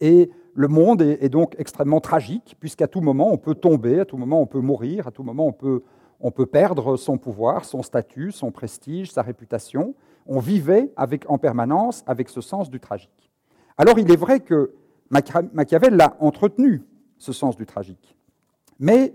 et 0.00 0.28
le 0.54 0.66
monde 0.66 1.02
est, 1.02 1.28
donc 1.28 1.54
extrêmement 1.56 2.00
tragique, 2.00 2.56
puisqu'à 2.58 2.88
tout 2.88 3.00
moment 3.00 3.30
on 3.32 3.38
peut 3.38 3.54
tomber, 3.54 4.00
à 4.00 4.04
tout 4.04 4.16
moment 4.16 4.42
on 4.42 4.46
peut 4.46 4.58
mourir, 4.58 5.06
à 5.06 5.12
tout 5.12 5.22
moment 5.22 5.46
on 5.46 6.32
peut, 6.32 6.46
perdre 6.46 6.96
son 6.96 7.16
pouvoir, 7.16 7.64
son 7.64 7.84
statut, 7.84 8.32
son 8.32 8.50
prestige, 8.50 9.12
sa 9.12 9.22
réputation. 9.22 9.94
On 10.26 10.40
vivait 10.40 10.90
en 11.28 11.38
permanence 11.38 12.02
avec 12.08 12.28
ce 12.28 12.40
sens 12.40 12.70
du 12.70 12.80
tragique. 12.80 13.30
Alors 13.78 14.00
il 14.00 14.10
est 14.10 14.16
vrai 14.16 14.40
que 14.40 14.72
Machiavel 15.10 15.94
l'a 15.94 16.16
entretenu, 16.18 16.82
ce 17.18 17.32
sens 17.32 17.54
du 17.54 17.66
tragique. 17.66 18.16
Mais, 18.80 19.14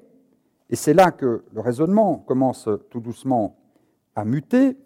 et 0.72 0.76
c'est 0.76 0.94
là 0.94 1.12
que 1.12 1.44
le 1.54 1.62
raisonnement 1.62 2.16
commence 2.18 2.70
tout 2.90 3.02
doucement 3.02 3.58
à 4.16 4.24
muter, 4.24 4.78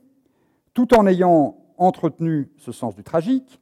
tout 0.74 0.93
en 0.95 1.06
ayant 1.06 1.58
entretenu 1.78 2.50
ce 2.58 2.71
sens 2.71 2.95
du 2.95 3.04
tragique, 3.04 3.62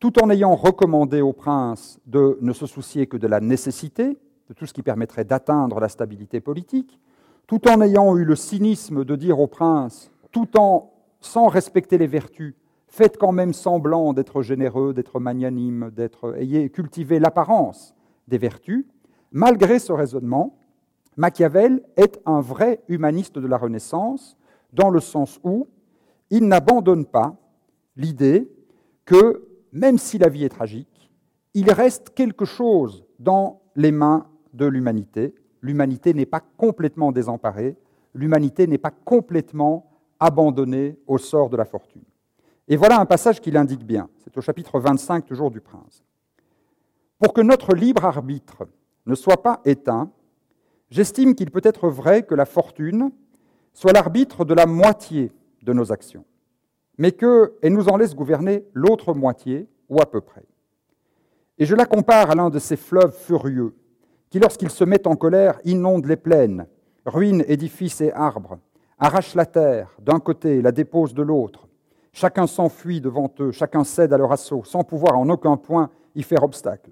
tout 0.00 0.22
en 0.22 0.30
ayant 0.30 0.56
recommandé 0.56 1.20
au 1.20 1.32
prince 1.32 2.00
de 2.06 2.38
ne 2.40 2.52
se 2.52 2.66
soucier 2.66 3.06
que 3.06 3.16
de 3.16 3.28
la 3.28 3.40
nécessité, 3.40 4.18
de 4.48 4.54
tout 4.54 4.66
ce 4.66 4.72
qui 4.72 4.82
permettrait 4.82 5.24
d'atteindre 5.24 5.78
la 5.78 5.88
stabilité 5.88 6.40
politique, 6.40 6.98
tout 7.46 7.68
en 7.68 7.80
ayant 7.80 8.16
eu 8.16 8.24
le 8.24 8.34
cynisme 8.34 9.04
de 9.04 9.14
dire 9.14 9.38
au 9.38 9.46
prince, 9.46 10.10
tout 10.32 10.58
en 10.58 10.92
sans 11.20 11.48
respecter 11.48 11.98
les 11.98 12.06
vertus, 12.06 12.54
faites 12.88 13.16
quand 13.16 13.32
même 13.32 13.52
semblant 13.52 14.12
d'être 14.12 14.42
généreux, 14.42 14.92
d'être 14.92 15.20
magnanime, 15.20 15.90
d'être 15.94 16.36
ayez 16.36 16.70
cultivé 16.70 17.20
l'apparence 17.20 17.94
des 18.26 18.38
vertus, 18.38 18.86
malgré 19.30 19.78
ce 19.78 19.92
raisonnement, 19.92 20.56
Machiavel 21.20 21.82
est 21.98 22.18
un 22.24 22.40
vrai 22.40 22.82
humaniste 22.88 23.38
de 23.38 23.46
la 23.46 23.58
Renaissance, 23.58 24.38
dans 24.72 24.88
le 24.88 25.00
sens 25.00 25.38
où 25.44 25.68
il 26.30 26.48
n'abandonne 26.48 27.04
pas 27.04 27.36
l'idée 27.94 28.50
que 29.04 29.46
même 29.70 29.98
si 29.98 30.16
la 30.16 30.30
vie 30.30 30.44
est 30.44 30.48
tragique, 30.48 31.12
il 31.52 31.70
reste 31.72 32.14
quelque 32.14 32.46
chose 32.46 33.04
dans 33.18 33.60
les 33.76 33.92
mains 33.92 34.28
de 34.54 34.64
l'humanité. 34.64 35.34
L'humanité 35.60 36.14
n'est 36.14 36.24
pas 36.24 36.40
complètement 36.40 37.12
désemparée, 37.12 37.76
l'humanité 38.14 38.66
n'est 38.66 38.78
pas 38.78 38.90
complètement 38.90 39.90
abandonnée 40.20 40.98
au 41.06 41.18
sort 41.18 41.50
de 41.50 41.58
la 41.58 41.66
fortune. 41.66 42.04
Et 42.66 42.76
voilà 42.76 42.98
un 42.98 43.04
passage 43.04 43.42
qui 43.42 43.50
l'indique 43.50 43.84
bien, 43.84 44.08
c'est 44.24 44.38
au 44.38 44.40
chapitre 44.40 44.80
25 44.80 45.26
toujours 45.26 45.50
du 45.50 45.60
Prince. 45.60 46.02
Pour 47.18 47.34
que 47.34 47.42
notre 47.42 47.74
libre 47.74 48.06
arbitre 48.06 48.66
ne 49.04 49.14
soit 49.14 49.42
pas 49.42 49.60
éteint, 49.66 50.10
j'estime 50.90 51.34
qu'il 51.34 51.50
peut 51.50 51.60
être 51.64 51.88
vrai 51.88 52.22
que 52.22 52.34
la 52.34 52.46
fortune 52.46 53.10
soit 53.72 53.92
l'arbitre 53.92 54.44
de 54.44 54.54
la 54.54 54.66
moitié 54.66 55.32
de 55.62 55.72
nos 55.72 55.92
actions 55.92 56.24
mais 57.00 57.12
qu'elle 57.12 57.72
nous 57.72 57.88
en 57.88 57.96
laisse 57.96 58.14
gouverner 58.14 58.66
l'autre 58.74 59.14
moitié, 59.14 59.66
ou 59.88 60.02
à 60.02 60.06
peu 60.06 60.20
près. 60.20 60.44
Et 61.56 61.64
je 61.64 61.74
la 61.74 61.86
compare 61.86 62.30
à 62.30 62.34
l'un 62.34 62.50
de 62.50 62.58
ces 62.58 62.76
fleuves 62.76 63.16
furieux, 63.16 63.74
qui, 64.28 64.38
lorsqu'ils 64.38 64.68
se 64.68 64.84
mettent 64.84 65.06
en 65.06 65.16
colère, 65.16 65.58
inondent 65.64 66.04
les 66.04 66.18
plaines, 66.18 66.66
ruinent 67.06 67.42
édifices 67.48 68.02
et 68.02 68.12
arbres, 68.12 68.58
arrachent 68.98 69.34
la 69.34 69.46
terre 69.46 69.96
d'un 69.98 70.20
côté, 70.20 70.60
la 70.60 70.72
déposent 70.72 71.14
de 71.14 71.22
l'autre. 71.22 71.68
Chacun 72.12 72.46
s'enfuit 72.46 73.00
devant 73.00 73.32
eux, 73.40 73.50
chacun 73.50 73.82
cède 73.82 74.12
à 74.12 74.18
leur 74.18 74.30
assaut, 74.30 74.62
sans 74.64 74.84
pouvoir 74.84 75.16
en 75.16 75.30
aucun 75.30 75.56
point 75.56 75.88
y 76.14 76.22
faire 76.22 76.42
obstacle. 76.42 76.90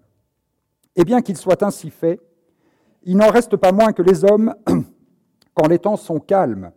Et 0.97 1.05
bien 1.05 1.21
qu'il 1.21 1.37
soit 1.37 1.63
ainsi 1.63 1.91
fait, 1.91 2.19
il 3.03 3.17
n'en 3.17 3.31
reste 3.31 3.57
pas 3.57 3.73
moins 3.73 3.93
que 3.93 4.03
les 4.03 4.25
hommes, 4.25 4.55
quand 5.55 5.69
les 5.69 5.79
temps 5.79 5.97
sont 5.97 6.21
calmes, 6.21 6.73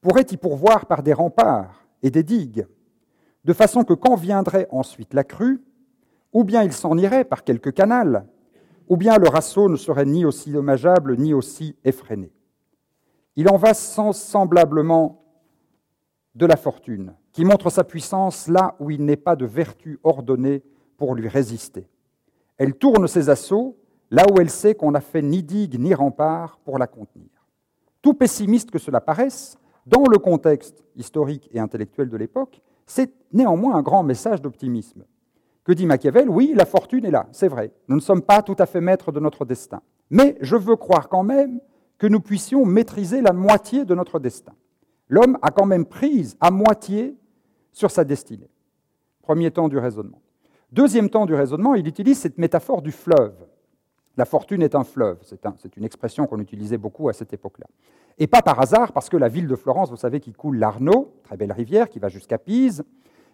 pourraient 0.00 0.26
y 0.30 0.36
pourvoir 0.36 0.86
par 0.86 1.02
des 1.02 1.12
remparts, 1.12 1.84
et 2.04 2.10
des 2.10 2.22
digues, 2.22 2.66
de 3.44 3.52
façon 3.54 3.82
que 3.82 3.94
quand 3.94 4.14
viendrait 4.14 4.68
ensuite 4.70 5.14
la 5.14 5.24
crue, 5.24 5.62
ou 6.34 6.44
bien 6.44 6.62
il 6.62 6.72
s'en 6.72 6.98
irait 6.98 7.24
par 7.24 7.44
quelque 7.44 7.70
canal, 7.70 8.26
ou 8.88 8.98
bien 8.98 9.16
leur 9.16 9.34
assaut 9.34 9.70
ne 9.70 9.76
serait 9.76 10.04
ni 10.04 10.26
aussi 10.26 10.52
dommageable 10.52 11.16
ni 11.16 11.32
aussi 11.32 11.76
effréné. 11.82 12.30
Il 13.36 13.48
en 13.48 13.56
va 13.56 13.72
semblablement 13.72 15.24
de 16.34 16.44
la 16.44 16.56
fortune, 16.56 17.14
qui 17.32 17.44
montre 17.44 17.70
sa 17.70 17.84
puissance 17.84 18.48
là 18.48 18.76
où 18.80 18.90
il 18.90 19.04
n'est 19.04 19.16
pas 19.16 19.34
de 19.34 19.46
vertu 19.46 19.98
ordonnée 20.02 20.62
pour 20.98 21.14
lui 21.14 21.28
résister. 21.28 21.88
Elle 22.58 22.74
tourne 22.74 23.08
ses 23.08 23.30
assauts 23.30 23.78
là 24.14 24.24
où 24.30 24.40
elle 24.40 24.50
sait 24.50 24.76
qu'on 24.76 24.92
n'a 24.92 25.00
fait 25.00 25.22
ni 25.22 25.42
digue 25.42 25.78
ni 25.78 25.92
rempart 25.92 26.60
pour 26.64 26.78
la 26.78 26.86
contenir. 26.86 27.28
Tout 28.00 28.14
pessimiste 28.14 28.70
que 28.70 28.78
cela 28.78 29.00
paraisse, 29.00 29.58
dans 29.86 30.04
le 30.08 30.18
contexte 30.18 30.84
historique 30.94 31.50
et 31.52 31.58
intellectuel 31.58 32.08
de 32.08 32.16
l'époque, 32.16 32.62
c'est 32.86 33.12
néanmoins 33.32 33.74
un 33.74 33.82
grand 33.82 34.04
message 34.04 34.40
d'optimisme. 34.40 35.04
Que 35.64 35.72
dit 35.72 35.84
Machiavel? 35.84 36.30
Oui, 36.30 36.52
la 36.54 36.64
fortune 36.64 37.04
est 37.04 37.10
là, 37.10 37.26
c'est 37.32 37.48
vrai. 37.48 37.72
Nous 37.88 37.96
ne 37.96 38.00
sommes 38.00 38.22
pas 38.22 38.42
tout 38.42 38.54
à 38.58 38.66
fait 38.66 38.80
maîtres 38.80 39.10
de 39.10 39.18
notre 39.18 39.44
destin. 39.44 39.82
Mais 40.10 40.36
je 40.40 40.54
veux 40.54 40.76
croire 40.76 41.08
quand 41.08 41.24
même 41.24 41.60
que 41.98 42.06
nous 42.06 42.20
puissions 42.20 42.64
maîtriser 42.64 43.20
la 43.20 43.32
moitié 43.32 43.84
de 43.84 43.96
notre 43.96 44.20
destin. 44.20 44.52
L'homme 45.08 45.38
a 45.42 45.50
quand 45.50 45.66
même 45.66 45.86
prise 45.86 46.36
à 46.40 46.52
moitié 46.52 47.16
sur 47.72 47.90
sa 47.90 48.04
destinée. 48.04 48.50
Premier 49.22 49.50
temps 49.50 49.68
du 49.68 49.78
raisonnement. 49.78 50.20
Deuxième 50.70 51.10
temps 51.10 51.26
du 51.26 51.34
raisonnement, 51.34 51.74
il 51.74 51.88
utilise 51.88 52.18
cette 52.18 52.38
métaphore 52.38 52.80
du 52.80 52.92
fleuve. 52.92 53.34
La 54.16 54.24
fortune 54.24 54.62
est 54.62 54.74
un 54.74 54.84
fleuve, 54.84 55.18
c'est 55.22 55.76
une 55.76 55.84
expression 55.84 56.26
qu'on 56.26 56.38
utilisait 56.38 56.78
beaucoup 56.78 57.08
à 57.08 57.12
cette 57.12 57.32
époque-là. 57.32 57.66
Et 58.18 58.28
pas 58.28 58.42
par 58.42 58.60
hasard, 58.60 58.92
parce 58.92 59.08
que 59.08 59.16
la 59.16 59.28
ville 59.28 59.48
de 59.48 59.56
Florence, 59.56 59.90
vous 59.90 59.96
savez 59.96 60.20
qu'il 60.20 60.36
coule 60.36 60.58
l'Arno, 60.58 61.12
très 61.24 61.36
belle 61.36 61.50
rivière 61.50 61.88
qui 61.88 61.98
va 61.98 62.08
jusqu'à 62.08 62.38
Pise, 62.38 62.84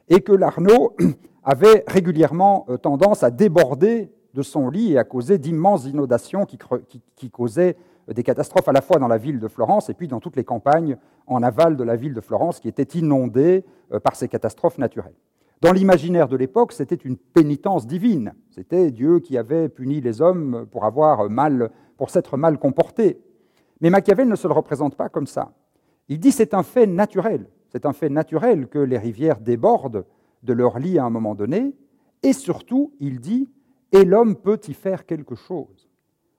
et 0.08 0.22
que 0.22 0.32
l'Arno 0.32 0.96
avait 1.44 1.84
régulièrement 1.86 2.64
euh, 2.68 2.78
tendance 2.78 3.22
à 3.22 3.30
déborder 3.30 4.10
de 4.34 4.42
son 4.42 4.70
lit 4.70 4.92
et 4.92 4.98
à 4.98 5.04
causer 5.04 5.38
d'immenses 5.38 5.84
inondations 5.86 6.46
qui, 6.46 7.30
causaient 7.30 7.76
euh, 8.08 8.12
des 8.12 8.22
catastrophes 8.22 8.68
à 8.68 8.72
la 8.72 8.80
fois 8.80 8.98
dans 8.98 9.08
la 9.08 9.18
ville 9.18 9.38
de 9.38 9.48
Florence 9.48 9.90
et 9.90 9.94
puis 9.94 10.08
dans 10.08 10.20
toutes 10.20 10.36
les 10.36 10.44
campagnes 10.44 10.96
en 11.26 11.42
aval 11.42 11.76
de 11.76 11.84
la 11.84 11.96
ville 11.96 12.14
de 12.14 12.20
Florence 12.20 12.60
qui 12.60 12.68
étaient 12.68 12.98
inondées 12.98 13.64
euh, 13.92 14.00
par 14.00 14.16
ces 14.16 14.28
catastrophes 14.28 14.78
naturelles. 14.78 15.14
Dans 15.60 15.72
l'imaginaire 15.72 16.28
de 16.28 16.36
l'époque, 16.36 16.72
c'était 16.72 16.94
une 16.94 17.18
pénitence 17.18 17.86
divine. 17.86 18.32
C'était 18.50 18.90
Dieu 18.90 19.20
qui 19.20 19.36
avait 19.36 19.68
puni 19.68 20.00
les 20.00 20.22
hommes 20.22 20.66
pour 20.70 20.86
avoir 20.86 21.28
mal, 21.28 21.70
pour 21.98 22.08
s'être 22.08 22.38
mal 22.38 22.58
comportés. 22.58 23.20
Mais 23.82 23.90
Machiavel 23.90 24.26
ne 24.26 24.36
se 24.36 24.48
le 24.48 24.54
représente 24.54 24.96
pas 24.96 25.10
comme 25.10 25.26
ça. 25.26 25.52
Il 26.08 26.18
dit 26.18 26.32
c'est 26.32 26.54
un 26.54 26.62
fait 26.62 26.86
naturel. 26.86 27.46
C'est 27.68 27.84
un 27.84 27.92
fait 27.92 28.08
naturel 28.08 28.68
que 28.68 28.78
les 28.78 28.96
rivières 28.96 29.38
débordent 29.38 30.06
de 30.42 30.52
leur 30.54 30.78
lit 30.78 30.98
à 30.98 31.04
un 31.04 31.10
moment 31.10 31.34
donné. 31.34 31.74
Et 32.22 32.32
surtout, 32.32 32.94
il 32.98 33.20
dit 33.20 33.46
et 33.92 34.04
l'homme 34.04 34.36
peut 34.36 34.60
y 34.66 34.72
faire 34.72 35.04
quelque 35.04 35.34
chose. 35.34 35.90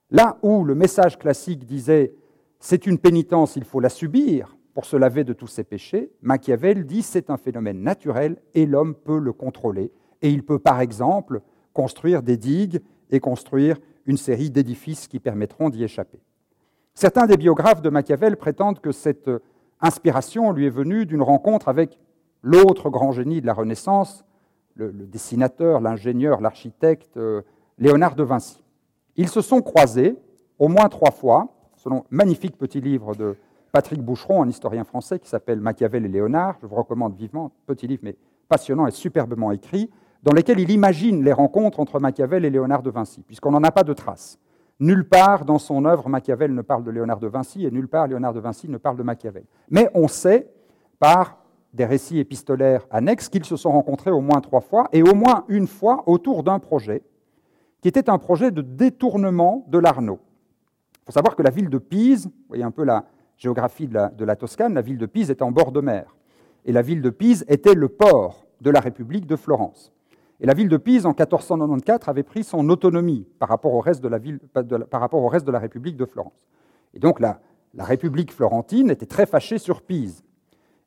Là 0.09 0.39
où 0.41 0.63
le 0.63 0.73
message 0.73 1.19
classique 1.19 1.65
disait 1.65 2.15
c'est 2.59 2.87
une 2.87 2.97
pénitence, 2.97 3.55
il 3.55 3.65
faut 3.65 3.79
la 3.79 3.89
subir, 3.89 4.57
pour 4.73 4.85
se 4.85 4.95
laver 4.95 5.23
de 5.23 5.33
tous 5.33 5.47
ses 5.47 5.63
péchés, 5.63 6.11
Machiavel 6.21 6.85
dit 6.85 7.01
c'est 7.01 7.29
un 7.29 7.37
phénomène 7.37 7.81
naturel 7.81 8.37
et 8.53 8.65
l'homme 8.65 8.95
peut 8.95 9.19
le 9.19 9.33
contrôler. 9.33 9.91
Et 10.21 10.29
il 10.29 10.43
peut 10.43 10.59
par 10.59 10.81
exemple 10.81 11.41
construire 11.73 12.21
des 12.21 12.37
digues 12.37 12.81
et 13.09 13.19
construire 13.19 13.77
une 14.05 14.17
série 14.17 14.49
d'édifices 14.49 15.07
qui 15.07 15.19
permettront 15.19 15.69
d'y 15.69 15.83
échapper. 15.83 16.19
Certains 16.93 17.25
des 17.25 17.37
biographes 17.37 17.81
de 17.81 17.89
Machiavel 17.89 18.37
prétendent 18.37 18.79
que 18.79 18.91
cette 18.91 19.29
inspiration 19.79 20.51
lui 20.51 20.67
est 20.67 20.71
venue 20.71 21.05
d'une 21.05 21.21
rencontre 21.21 21.67
avec 21.67 21.97
l'autre 22.41 22.89
grand 22.89 23.11
génie 23.11 23.41
de 23.41 23.45
la 23.45 23.53
Renaissance, 23.53 24.25
le, 24.75 24.91
dessinateur, 24.91 25.79
l'ingénieur, 25.79 26.41
l'architecte 26.41 27.17
euh, 27.17 27.41
Léonard 27.77 28.15
de 28.15 28.23
Vinci. 28.23 28.63
Ils 29.15 29.27
se 29.27 29.41
sont 29.41 29.61
croisés 29.61 30.17
au 30.59 30.67
moins 30.67 30.89
trois 30.89 31.11
fois, 31.11 31.49
selon 31.75 31.99
un 31.99 32.05
magnifique 32.09 32.57
petit 32.57 32.81
livre 32.81 33.15
de 33.15 33.35
Patrick 33.71 34.01
Boucheron, 34.01 34.43
un 34.43 34.49
historien 34.49 34.83
français 34.83 35.19
qui 35.19 35.29
s'appelle 35.29 35.61
Machiavel 35.61 36.05
et 36.05 36.09
Léonard. 36.09 36.57
Je 36.61 36.67
vous 36.67 36.75
recommande 36.75 37.15
vivement, 37.15 37.51
petit 37.65 37.87
livre, 37.87 38.01
mais 38.03 38.17
passionnant 38.49 38.85
et 38.85 38.91
superbement 38.91 39.51
écrit, 39.51 39.89
dans 40.23 40.33
lequel 40.33 40.59
il 40.59 40.69
imagine 40.69 41.23
les 41.23 41.33
rencontres 41.33 41.79
entre 41.79 41.99
Machiavel 41.99 42.43
et 42.45 42.49
Léonard 42.49 42.83
de 42.83 42.89
Vinci, 42.89 43.23
puisqu'on 43.23 43.51
n'en 43.51 43.63
a 43.63 43.71
pas 43.71 43.83
de 43.83 43.93
traces. 43.93 44.39
Nulle 44.79 45.07
part 45.07 45.45
dans 45.45 45.59
son 45.59 45.85
œuvre 45.85 46.09
Machiavel 46.09 46.53
ne 46.53 46.61
parle 46.61 46.83
de 46.83 46.91
Léonard 46.91 47.19
de 47.19 47.27
Vinci 47.27 47.65
et 47.65 47.71
nulle 47.71 47.87
part 47.87 48.07
Léonard 48.07 48.33
de 48.33 48.39
Vinci 48.39 48.67
ne 48.67 48.77
parle 48.77 48.97
de 48.97 49.03
Machiavel. 49.03 49.43
Mais 49.69 49.89
on 49.93 50.07
sait, 50.07 50.51
par 50.99 51.37
des 51.73 51.85
récits 51.85 52.19
épistolaires 52.19 52.85
annexes, 52.91 53.29
qu'ils 53.29 53.45
se 53.45 53.55
sont 53.55 53.71
rencontrés 53.71 54.11
au 54.11 54.21
moins 54.21 54.41
trois 54.41 54.61
fois 54.61 54.89
et 54.91 55.01
au 55.03 55.15
moins 55.15 55.45
une 55.47 55.67
fois 55.67 56.03
autour 56.07 56.43
d'un 56.43 56.59
projet 56.59 57.03
qui 57.81 57.87
était 57.87 58.09
un 58.09 58.17
projet 58.17 58.51
de 58.51 58.61
détournement 58.61 59.65
de 59.69 59.79
l'Arnaud. 59.79 60.19
Il 60.93 61.05
faut 61.07 61.11
savoir 61.13 61.35
que 61.35 61.41
la 61.41 61.49
ville 61.49 61.69
de 61.69 61.77
Pise, 61.77 62.25
vous 62.25 62.33
voyez 62.49 62.63
un 62.63 62.71
peu 62.71 62.83
la, 62.83 63.05
géographie 63.41 63.87
de 63.87 64.23
la, 64.23 64.35
Toscane, 64.35 64.75
la 64.75 64.81
ville 64.81 64.99
de 64.99 65.07
Pise 65.07 65.31
est 65.31 65.41
en 65.41 65.51
bord 65.51 65.71
de 65.71 65.81
mer. 65.81 66.15
Et 66.65 66.71
la 66.71 66.83
ville 66.83 67.01
de 67.01 67.09
Pise 67.09 67.43
était 67.47 67.73
le 67.73 67.89
port 67.89 68.45
de 68.61 68.69
la 68.69 68.79
République 68.79 69.25
de 69.25 69.35
Florence. 69.35 69.91
Et 70.39 70.45
la 70.45 70.53
ville 70.53 70.69
de 70.69 70.77
Pise, 70.77 71.07
en 71.07 71.09
1494, 71.09 72.07
avait 72.07 72.21
pris 72.21 72.43
son 72.43 72.69
autonomie 72.69 73.27
par 73.39 73.49
rapport 73.49 73.73
au 73.73 73.79
reste 73.79 74.03
de 74.03 74.07
la, 74.07 74.19
ville, 74.19 74.39
par 74.91 75.01
rapport 75.01 75.23
au 75.23 75.27
reste 75.27 75.47
de 75.47 75.51
la 75.51 75.57
République 75.57 75.97
de 75.97 76.05
Florence. 76.05 76.47
Et 76.93 76.99
donc 76.99 77.19
la, 77.19 77.39
République 77.79 78.31
florentine 78.31 78.91
était 78.91 79.07
très 79.07 79.25
fâchée 79.25 79.57
sur 79.57 79.81
Pise. 79.81 80.23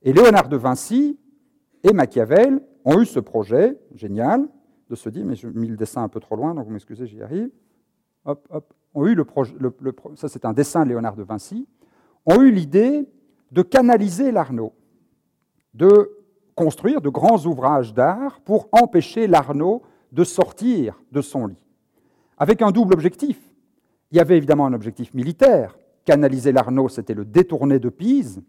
Et 0.03 0.13
Léonard 0.13 0.49
de 0.49 0.57
Vinci 0.57 1.19
et 1.83 1.93
Machiavel 1.93 2.61
ont 2.85 3.01
eu 3.01 3.07
ce 3.07 3.19
projet 3.19 3.77
génial 3.95 4.47
de 4.91 4.95
se 4.95 5.09
dire, 5.09 5.25
mais 5.25 5.35
j'ai 5.35 5.49
mis 5.49 5.67
le 5.67 5.77
dessin 5.77 6.05
un 6.05 6.09
peu 6.09 6.21
trop 6.21 6.37
loin, 6.37 6.55
donc 6.55 6.67
vous 6.67 6.73
m'excusez, 6.73 7.07
j'y 7.07 7.21
arrive. 7.21 7.51
Hop, 8.27 8.47
hop. 8.51 8.73
Ça 10.15 10.29
c'est 10.29 10.45
un 10.45 10.53
dessin 10.53 10.85
de 10.85 10.91
Léonard 10.91 11.17
de 11.17 11.25
Vinci 11.25 11.67
ont 12.27 12.41
eu 12.41 12.51
l'idée 12.51 13.09
de 13.53 13.63
canaliser 13.63 14.33
l'Arnaud, 14.33 14.73
de 15.75 16.11
construire 16.55 17.01
de 17.01 17.09
grands 17.09 17.45
ouvrages 17.47 17.95
d'art 17.95 18.41
pour 18.41 18.69
empêcher 18.73 19.27
l'Arnaud 19.27 19.83
de 20.13 20.25
sortir 20.25 21.01
de 21.13 21.21
son 21.21 21.47
lit, 21.47 21.63
avec 22.39 22.63
un 22.63 22.71
double 22.71 22.95
objectif. 22.95 23.39
Il 24.11 24.17
y 24.17 24.21
avait 24.21 24.37
évidemment 24.37 24.67
un 24.67 24.73
objectif 24.73 25.13
militaire. 25.15 25.77
Canaliser 26.05 26.53
l'Arnaud, 26.53 26.89
c'était 26.89 27.15
le 27.15 27.25
détourner 27.25 27.79
de 27.79 27.89
Pise 27.89 28.43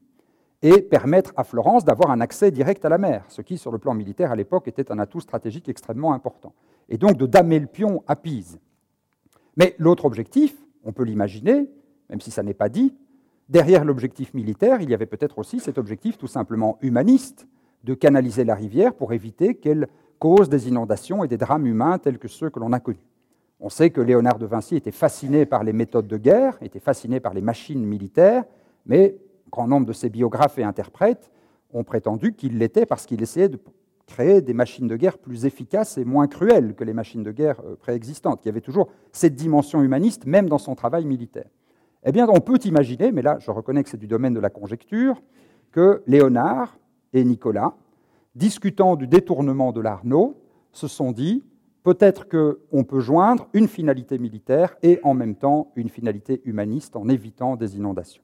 et 0.61 0.81
permettre 0.81 1.33
à 1.35 1.43
Florence 1.43 1.85
d'avoir 1.85 2.11
un 2.11 2.21
accès 2.21 2.51
direct 2.51 2.85
à 2.85 2.89
la 2.89 2.97
mer, 2.97 3.25
ce 3.29 3.41
qui, 3.41 3.57
sur 3.57 3.71
le 3.71 3.77
plan 3.77 3.93
militaire, 3.93 4.31
à 4.31 4.35
l'époque, 4.35 4.67
était 4.67 4.91
un 4.91 4.99
atout 4.99 5.21
stratégique 5.21 5.69
extrêmement 5.69 6.13
important. 6.13 6.53
Et 6.89 6.97
donc 6.97 7.17
de 7.17 7.25
damer 7.25 7.59
le 7.59 7.67
pion 7.67 8.03
à 8.07 8.15
Pise. 8.15 8.59
Mais 9.57 9.75
l'autre 9.79 10.05
objectif, 10.05 10.55
on 10.83 10.91
peut 10.91 11.03
l'imaginer, 11.03 11.69
même 12.09 12.21
si 12.21 12.29
ça 12.29 12.43
n'est 12.43 12.53
pas 12.53 12.69
dit, 12.69 12.93
Derrière 13.49 13.85
l'objectif 13.85 14.33
militaire, 14.33 14.81
il 14.81 14.89
y 14.89 14.93
avait 14.93 15.05
peut-être 15.05 15.37
aussi 15.37 15.59
cet 15.59 15.77
objectif 15.77 16.17
tout 16.17 16.27
simplement 16.27 16.79
humaniste 16.81 17.47
de 17.83 17.93
canaliser 17.93 18.43
la 18.43 18.55
rivière 18.55 18.95
pour 18.95 19.13
éviter 19.13 19.55
qu'elle 19.55 19.87
cause 20.17 20.49
des 20.49 20.67
inondations 20.67 21.23
et 21.23 21.27
des 21.27 21.37
drames 21.37 21.67
humains 21.67 21.99
tels 21.99 22.17
que 22.17 22.27
ceux 22.27 22.49
que 22.49 22.59
l'on 22.59 22.73
a 22.73 22.79
connus. 22.79 23.05
On 23.59 23.69
sait 23.69 23.91
que 23.91 24.01
Léonard 24.01 24.39
de 24.39 24.47
Vinci 24.47 24.75
était 24.75 24.91
fasciné 24.91 25.45
par 25.45 25.63
les 25.63 25.73
méthodes 25.73 26.07
de 26.07 26.17
guerre, 26.17 26.57
était 26.61 26.79
fasciné 26.79 27.19
par 27.19 27.33
les 27.33 27.41
machines 27.41 27.85
militaires, 27.85 28.43
mais 28.87 29.15
grand 29.51 29.67
nombre 29.67 29.85
de 29.85 29.93
ses 29.93 30.09
biographes 30.09 30.57
et 30.57 30.63
interprètes 30.63 31.31
ont 31.71 31.83
prétendu 31.83 32.33
qu'il 32.33 32.57
l'était 32.57 32.85
parce 32.85 33.05
qu'il 33.05 33.21
essayait 33.21 33.49
de 33.49 33.59
créer 34.07 34.41
des 34.41 34.53
machines 34.53 34.87
de 34.87 34.95
guerre 34.95 35.17
plus 35.17 35.45
efficaces 35.45 35.97
et 35.97 36.05
moins 36.05 36.27
cruelles 36.27 36.75
que 36.75 36.83
les 36.83 36.93
machines 36.93 37.23
de 37.23 37.31
guerre 37.31 37.61
euh, 37.65 37.75
préexistantes, 37.75 38.41
qui 38.41 38.49
avait 38.49 38.61
toujours 38.61 38.89
cette 39.11 39.35
dimension 39.35 39.81
humaniste, 39.81 40.25
même 40.25 40.47
dans 40.47 40.57
son 40.57 40.75
travail 40.75 41.05
militaire. 41.05 41.49
Eh 42.07 42.11
bien, 42.11 42.27
on 42.29 42.39
peut 42.39 42.59
imaginer, 42.65 43.11
mais 43.11 43.23
là, 43.23 43.37
je 43.39 43.49
reconnais 43.49 43.83
que 43.83 43.89
c'est 43.89 43.97
du 43.97 44.05
domaine 44.07 44.35
de 44.35 44.39
la 44.39 44.51
conjecture, 44.51 45.21
que 45.71 46.03
Léonard 46.05 46.77
et 47.13 47.23
Nicolas, 47.23 47.73
discutant 48.35 48.95
du 48.95 49.07
détournement 49.07 49.71
de 49.71 49.81
l'Arnaud, 49.81 50.37
se 50.71 50.87
sont 50.87 51.11
dit 51.11 51.43
peut-être 51.81 52.27
qu'on 52.29 52.83
peut 52.83 52.99
joindre 52.99 53.47
une 53.53 53.67
finalité 53.67 54.19
militaire 54.19 54.75
et 54.83 54.99
en 55.03 55.15
même 55.15 55.35
temps 55.35 55.71
une 55.75 55.89
finalité 55.89 56.41
humaniste 56.45 56.95
en 56.95 57.09
évitant 57.09 57.55
des 57.55 57.75
inondations. 57.75 58.21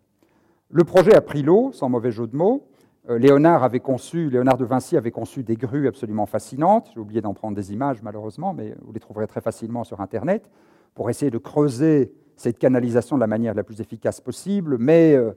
Le 0.70 0.84
projet 0.84 1.16
a 1.16 1.22
pris 1.22 1.42
l'eau, 1.42 1.72
sans 1.74 1.90
mauvais 1.90 2.12
jeu 2.12 2.28
de 2.28 2.36
mots. 2.36 2.68
Euh, 3.10 3.18
Léonard 3.18 3.64
avait 3.64 3.80
conçu, 3.80 4.30
Léonard 4.30 4.58
de 4.58 4.66
Vinci 4.66 4.96
avait 4.96 5.12
conçu 5.12 5.42
des 5.42 5.56
grues 5.56 5.88
absolument 5.88 6.28
fascinantes. 6.28 6.92
J'ai 6.94 7.00
oublié 7.00 7.22
d'en 7.22 7.34
prendre 7.34 7.56
des 7.56 7.74
images 7.74 8.04
malheureusement, 8.04 8.54
mais 8.54 8.76
vous 8.82 8.94
les 8.94 9.00
trouverez 9.00 9.26
très 9.26 9.42
facilement 9.42 9.84
sur 9.84 10.02
Internet 10.02 10.52
pour 10.94 11.10
essayer 11.10 11.32
de 11.32 11.40
creuser 11.40 12.14
cette 12.42 12.58
canalisation 12.58 13.18
de 13.18 13.22
la 13.22 13.28
manière 13.28 13.54
la 13.54 13.64
plus 13.64 13.82
efficace 13.82 14.20
possible, 14.20 14.78
mais 14.80 15.14
euh, 15.14 15.32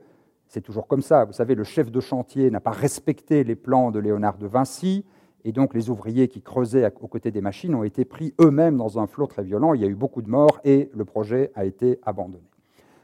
c'est 0.48 0.62
toujours 0.62 0.86
comme 0.86 1.02
ça. 1.02 1.24
Vous 1.24 1.34
savez, 1.34 1.54
le 1.54 1.64
chef 1.64 1.90
de 1.90 2.00
chantier 2.00 2.50
n'a 2.50 2.60
pas 2.60 2.70
respecté 2.70 3.44
les 3.44 3.56
plans 3.56 3.90
de 3.90 3.98
Léonard 3.98 4.38
de 4.38 4.46
Vinci, 4.46 5.04
et 5.44 5.52
donc 5.52 5.74
les 5.74 5.90
ouvriers 5.90 6.28
qui 6.28 6.40
creusaient 6.40 6.90
aux 7.00 7.06
côtés 7.06 7.30
des 7.30 7.42
machines 7.42 7.74
ont 7.74 7.84
été 7.84 8.06
pris 8.06 8.32
eux-mêmes 8.40 8.78
dans 8.78 8.98
un 8.98 9.06
flot 9.06 9.26
très 9.26 9.42
violent. 9.42 9.74
Il 9.74 9.82
y 9.82 9.84
a 9.84 9.88
eu 9.88 9.94
beaucoup 9.94 10.22
de 10.22 10.30
morts 10.30 10.60
et 10.64 10.90
le 10.94 11.04
projet 11.04 11.52
a 11.54 11.66
été 11.66 12.00
abandonné. 12.06 12.48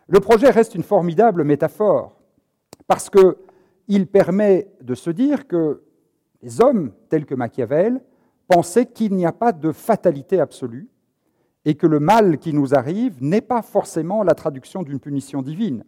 Le 0.08 0.20
projet 0.20 0.48
reste 0.48 0.74
une 0.74 0.82
formidable 0.82 1.44
métaphore 1.44 2.16
parce 2.86 3.10
qu'il 3.10 4.06
permet 4.06 4.68
de 4.80 4.94
se 4.94 5.10
dire 5.10 5.46
que 5.46 5.82
les 6.42 6.62
hommes 6.62 6.92
tels 7.10 7.26
que 7.26 7.34
Machiavel 7.34 8.00
pensaient 8.48 8.86
qu'il 8.86 9.14
n'y 9.14 9.26
a 9.26 9.32
pas 9.32 9.52
de 9.52 9.70
fatalité 9.70 10.40
absolue, 10.40 10.88
et 11.64 11.75
que 11.75 11.87
le 11.87 12.01
mal 12.01 12.39
qui 12.39 12.53
nous 12.53 12.74
arrive 12.74 13.22
n'est 13.22 13.41
pas 13.41 13.62
forcément 13.62 14.22
la 14.22 14.34
traduction 14.34 14.82
d'une 14.82 15.01
punition 15.01 15.43
divine. 15.43 15.84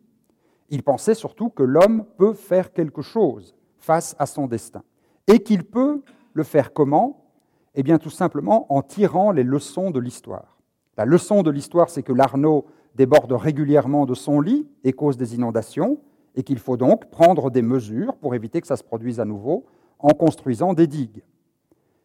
Il 0.69 0.83
pensait 0.83 1.15
surtout 1.15 1.51
que 1.51 1.63
l'homme 1.63 2.05
peut 2.19 2.35
faire 2.35 2.73
quelque 2.73 3.03
chose 3.03 3.55
face 3.79 4.15
à 4.19 4.27
son 4.27 4.47
destin. 4.47 4.83
Et 5.27 5.43
qu'il 5.43 5.65
peut 5.65 6.03
le 6.35 6.43
faire 6.43 6.73
comment? 6.73 7.27
Eh 7.75 7.83
bien 7.83 7.99
tout 7.99 8.11
simplement 8.11 8.73
en 8.73 8.83
tirant 8.83 9.33
les 9.33 9.45
leçons 9.45 9.91
de 9.91 10.01
l'histoire. 10.01 10.59
La 10.97 11.07
leçon 11.07 11.43
de 11.43 11.51
l'histoire, 11.51 11.89
c'est 11.89 12.03
que 12.03 12.13
l'Arnaud 12.13 12.67
déborde 12.95 13.33
régulièrement 13.33 14.05
de 14.05 14.15
son 14.15 14.41
lit 14.41 14.69
et 14.85 14.93
cause 14.93 15.17
des 15.17 15.35
inondations, 15.35 15.99
et 16.35 16.43
qu'il 16.43 16.59
faut 16.59 16.77
donc 16.77 17.11
prendre 17.11 17.51
des 17.51 17.63
mesures 17.63 18.17
pour 18.17 18.35
éviter 18.35 18.61
que 18.61 18.67
ça 18.67 18.77
se 18.77 18.85
produise 18.85 19.21
à 19.21 19.25
nouveau 19.25 19.67
en 19.99 20.11
construisant 20.11 20.75
des 20.75 20.87
digues. 20.87 21.23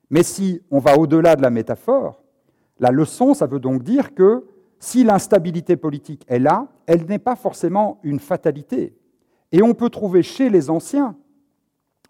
Mais 0.09 0.23
si 0.23 0.61
on 0.71 0.79
va 0.79 0.97
au-delà 0.97 1.35
de 1.35 1.41
la 1.41 1.49
métaphore, 1.49 2.21
la 2.79 2.91
leçon, 2.91 3.33
ça 3.33 3.47
veut 3.47 3.59
donc 3.59 3.83
dire 3.83 4.13
que 4.13 4.45
si 4.79 5.03
l'instabilité 5.03 5.75
politique 5.75 6.23
est 6.27 6.39
là, 6.39 6.67
elle 6.85 7.05
n'est 7.05 7.19
pas 7.19 7.35
forcément 7.35 7.99
une 8.03 8.19
fatalité. 8.19 8.95
Et 9.51 9.63
on 9.63 9.73
peut 9.73 9.89
trouver 9.89 10.23
chez 10.23 10.49
les 10.49 10.69
anciens, 10.69 11.15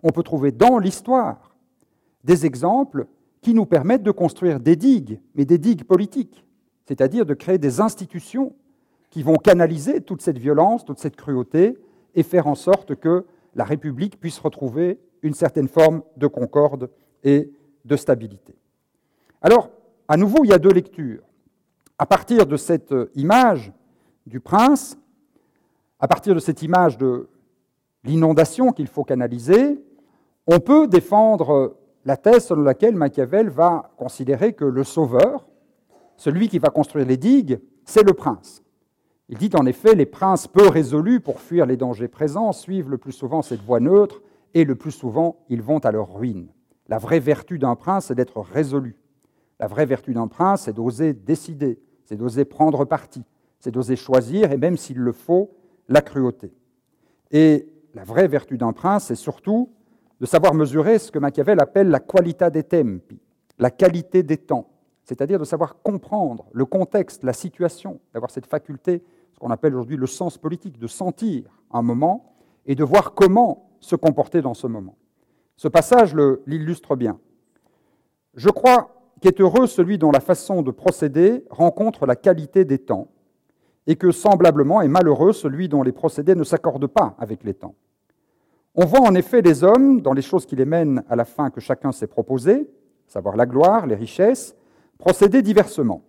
on 0.03 0.09
peut 0.09 0.23
trouver 0.23 0.51
dans 0.51 0.77
l'histoire 0.79 1.55
des 2.23 2.45
exemples 2.45 3.07
qui 3.41 3.53
nous 3.53 3.65
permettent 3.65 4.03
de 4.03 4.11
construire 4.11 4.59
des 4.59 4.75
digues, 4.75 5.21
mais 5.35 5.45
des 5.45 5.57
digues 5.57 5.83
politiques. 5.83 6.43
c'est-à-dire 6.87 7.25
de 7.25 7.33
créer 7.33 7.57
des 7.57 7.81
institutions 7.81 8.53
qui 9.09 9.21
vont 9.21 9.35
canaliser 9.35 9.99
toute 9.99 10.21
cette 10.21 10.37
violence, 10.37 10.85
toute 10.85 10.99
cette 10.99 11.17
cruauté, 11.17 11.77
et 12.15 12.23
faire 12.23 12.47
en 12.47 12.55
sorte 12.55 12.95
que 12.95 13.25
la 13.55 13.65
République 13.65 14.19
puisse 14.19 14.39
retrouver 14.39 14.99
une 15.21 15.33
certaine 15.33 15.67
forme 15.67 16.01
de 16.15 16.27
concorde 16.27 16.89
et 17.23 17.51
de 17.83 17.95
stabilité. 17.95 18.55
Alors, 19.41 19.69
à 20.07 20.17
nouveau, 20.17 20.43
il 20.43 20.49
y 20.49 20.53
a 20.53 20.59
deux 20.59 20.71
lectures. 20.71 21.23
À 21.97 22.05
partir 22.05 22.45
de 22.45 22.57
cette 22.57 22.93
image 23.15 23.71
du 24.25 24.39
prince, 24.39 24.97
à 25.99 26.07
partir 26.07 26.35
de 26.35 26.39
cette 26.39 26.61
image 26.61 26.97
de 26.97 27.27
l'inondation 28.03 28.71
qu'il 28.71 28.87
faut 28.87 29.03
canaliser, 29.03 29.83
on 30.45 30.59
peut 30.59 30.87
défendre 30.87 31.77
la 32.05 32.17
thèse 32.17 32.45
selon 32.45 32.61
laquelle 32.61 32.95
Machiavel 32.95 33.49
va 33.49 33.91
considérer 33.97 34.53
que 34.53 34.63
le 34.63 34.83
sauveur, 34.83 35.45
celui 36.15 36.47
qui 36.47 36.59
va 36.59 36.69
construire 36.69 37.05
les 37.05 37.17
digues, 37.17 37.59
c'est 37.83 38.03
le 38.03 38.13
prince. 38.13 38.63
Il 39.29 39.37
dit 39.37 39.49
en 39.55 39.65
effet, 39.65 39.93
les 39.93 40.05
princes 40.05 40.47
peu 40.47 40.69
résolus 40.69 41.19
pour 41.19 41.41
fuir 41.41 41.65
les 41.65 41.75
dangers 41.75 42.07
présents 42.07 42.53
suivent 42.53 42.89
le 42.89 42.97
plus 42.97 43.11
souvent 43.11 43.41
cette 43.41 43.61
voie 43.61 43.81
neutre 43.81 44.21
et 44.53 44.63
le 44.63 44.75
plus 44.75 44.91
souvent 44.91 45.43
ils 45.49 45.61
vont 45.61 45.79
à 45.79 45.91
leur 45.91 46.13
ruine. 46.13 46.47
La 46.87 46.97
vraie 46.97 47.19
vertu 47.19 47.59
d'un 47.59 47.75
prince, 47.75 48.05
c'est 48.05 48.15
d'être 48.15 48.39
résolu. 48.39 48.95
La 49.59 49.67
vraie 49.67 49.85
vertu 49.85 50.13
d'un 50.13 50.27
prince, 50.27 50.63
c'est 50.63 50.73
d'oser 50.73 51.13
décider, 51.13 51.79
c'est 52.05 52.15
d'oser 52.15 52.45
prendre 52.45 52.85
parti, 52.85 53.23
c'est 53.59 53.71
d'oser 53.71 53.95
choisir 53.95 54.51
et 54.51 54.57
même 54.57 54.77
s'il 54.77 54.97
le 54.97 55.11
faut, 55.11 55.51
la 55.87 56.01
cruauté. 56.01 56.53
Et 57.31 57.67
la 57.93 58.03
vraie 58.03 58.27
vertu 58.27 58.57
d'un 58.57 58.73
prince, 58.73 59.05
c'est 59.05 59.15
surtout 59.15 59.69
de 60.19 60.25
savoir 60.25 60.53
mesurer 60.53 60.99
ce 60.99 61.11
que 61.11 61.19
Machiavel 61.19 61.59
appelle 61.59 61.89
la 61.89 61.99
qualità 61.99 62.49
des 62.49 62.63
tempi, 62.63 63.19
la 63.59 63.71
qualité 63.71 64.23
des 64.23 64.37
temps, 64.37 64.69
c'est-à-dire 65.03 65.39
de 65.39 65.45
savoir 65.45 65.81
comprendre 65.81 66.45
le 66.53 66.65
contexte, 66.65 67.23
la 67.23 67.33
situation, 67.33 67.99
d'avoir 68.13 68.31
cette 68.31 68.45
faculté 68.45 69.03
ce 69.37 69.39
qu'on 69.39 69.51
appelle 69.51 69.75
aujourd'hui 69.75 69.97
le 69.97 70.07
sens 70.07 70.39
politique, 70.39 70.79
de 70.79 70.87
sentir 70.87 71.43
un 71.69 71.83
moment 71.83 72.33
et 72.65 72.73
de 72.73 72.83
voir 72.83 73.13
comment 73.13 73.69
se 73.79 73.95
comporter 73.95 74.41
dans 74.41 74.55
ce 74.55 74.65
moment. 74.65 74.97
Ce 75.57 75.67
passage 75.67 76.15
l'illustre 76.47 76.95
bien. 76.95 77.19
Je 78.33 78.49
crois 78.49 78.96
qu'est 79.21 79.39
heureux 79.41 79.67
celui 79.67 79.97
dont 79.97 80.11
la 80.11 80.19
façon 80.19 80.61
de 80.61 80.71
procéder 80.71 81.43
rencontre 81.49 82.05
la 82.05 82.15
qualité 82.15 82.65
des 82.65 82.79
temps, 82.79 83.09
et 83.87 83.95
que 83.95 84.11
semblablement 84.11 84.81
est 84.81 84.87
malheureux 84.87 85.33
celui 85.33 85.69
dont 85.69 85.81
les 85.81 85.91
procédés 85.91 86.35
ne 86.35 86.43
s'accordent 86.43 86.87
pas 86.87 87.15
avec 87.17 87.43
les 87.43 87.53
temps. 87.53 87.75
On 88.75 88.85
voit 88.85 89.01
en 89.01 89.15
effet 89.15 89.41
les 89.41 89.63
hommes, 89.63 90.01
dans 90.01 90.13
les 90.13 90.21
choses 90.21 90.45
qui 90.45 90.55
les 90.55 90.65
mènent 90.65 91.03
à 91.09 91.15
la 91.15 91.25
fin 91.25 91.49
que 91.49 91.61
chacun 91.61 91.91
s'est 91.91 92.07
proposé, 92.07 92.69
savoir 93.07 93.35
la 93.35 93.45
gloire, 93.45 93.87
les 93.87 93.95
richesses, 93.95 94.55
procéder 94.99 95.41
diversement. 95.41 96.03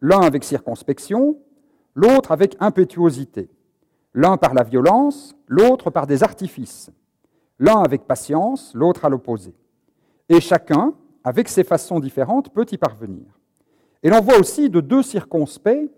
L'un 0.00 0.20
avec 0.20 0.44
circonspection, 0.44 1.38
l'autre 1.94 2.32
avec 2.32 2.56
impétuosité, 2.60 3.48
l'un 4.12 4.36
par 4.36 4.52
la 4.52 4.64
violence, 4.64 5.34
l'autre 5.46 5.90
par 5.90 6.06
des 6.06 6.22
artifices, 6.22 6.90
l'un 7.58 7.80
avec 7.80 8.04
patience, 8.04 8.72
l'autre 8.74 9.04
à 9.04 9.08
l'opposé. 9.08 9.54
Et 10.28 10.40
chacun, 10.40 10.94
avec 11.24 11.48
ses 11.48 11.64
façons 11.64 12.00
différentes, 12.00 12.50
peut 12.50 12.66
y 12.70 12.76
parvenir. 12.76 13.24
Et 14.02 14.10
l'on 14.10 14.20
voit 14.20 14.38
aussi 14.38 14.68
de 14.68 14.80
deux 14.80 15.02
circonspects, 15.02 15.90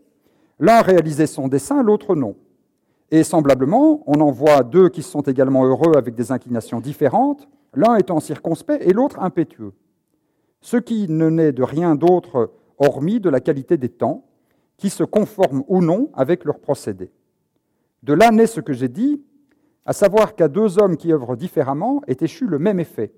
l'un 0.60 0.80
réaliser 0.80 1.26
son 1.26 1.48
dessein, 1.48 1.82
l'autre 1.82 2.14
non. 2.14 2.36
Et 3.10 3.24
semblablement, 3.24 4.02
on 4.06 4.20
en 4.20 4.30
voit 4.30 4.62
deux 4.62 4.88
qui 4.88 5.02
sont 5.02 5.22
également 5.22 5.64
heureux 5.64 5.96
avec 5.96 6.14
des 6.14 6.32
inclinations 6.32 6.80
différentes, 6.80 7.48
l'un 7.74 7.96
étant 7.96 8.20
circonspect 8.20 8.82
et 8.86 8.92
l'autre 8.92 9.20
impétueux. 9.20 9.72
Ce 10.60 10.76
qui 10.76 11.08
ne 11.08 11.28
naît 11.28 11.52
de 11.52 11.62
rien 11.62 11.94
d'autre 11.94 12.52
hormis 12.78 13.20
de 13.20 13.28
la 13.28 13.40
qualité 13.40 13.76
des 13.76 13.88
temps, 13.88 14.24
qui 14.76 14.90
se 14.90 15.04
conforment 15.04 15.64
ou 15.68 15.80
non 15.80 16.10
avec 16.14 16.44
leur 16.44 16.58
procédé. 16.58 17.10
De 18.02 18.12
là 18.12 18.30
naît 18.30 18.46
ce 18.46 18.60
que 18.60 18.72
j'ai 18.72 18.88
dit, 18.88 19.22
à 19.84 19.92
savoir 19.92 20.34
qu'à 20.34 20.48
deux 20.48 20.78
hommes 20.78 20.96
qui 20.96 21.12
œuvrent 21.12 21.36
différemment 21.36 22.02
est 22.06 22.22
échu 22.22 22.46
le 22.46 22.58
même 22.58 22.80
effet, 22.80 23.12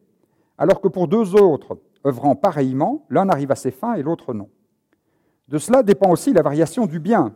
alors 0.56 0.80
que 0.80 0.88
pour 0.88 1.08
deux 1.08 1.34
autres 1.34 1.78
œuvrant 2.06 2.34
pareillement, 2.34 3.04
l'un 3.10 3.28
arrive 3.28 3.50
à 3.50 3.56
ses 3.56 3.70
fins 3.70 3.94
et 3.94 4.02
l'autre 4.02 4.34
non. 4.34 4.48
De 5.48 5.58
cela 5.58 5.82
dépend 5.82 6.10
aussi 6.10 6.32
la 6.32 6.42
variation 6.42 6.86
du 6.86 7.00
bien. 7.00 7.34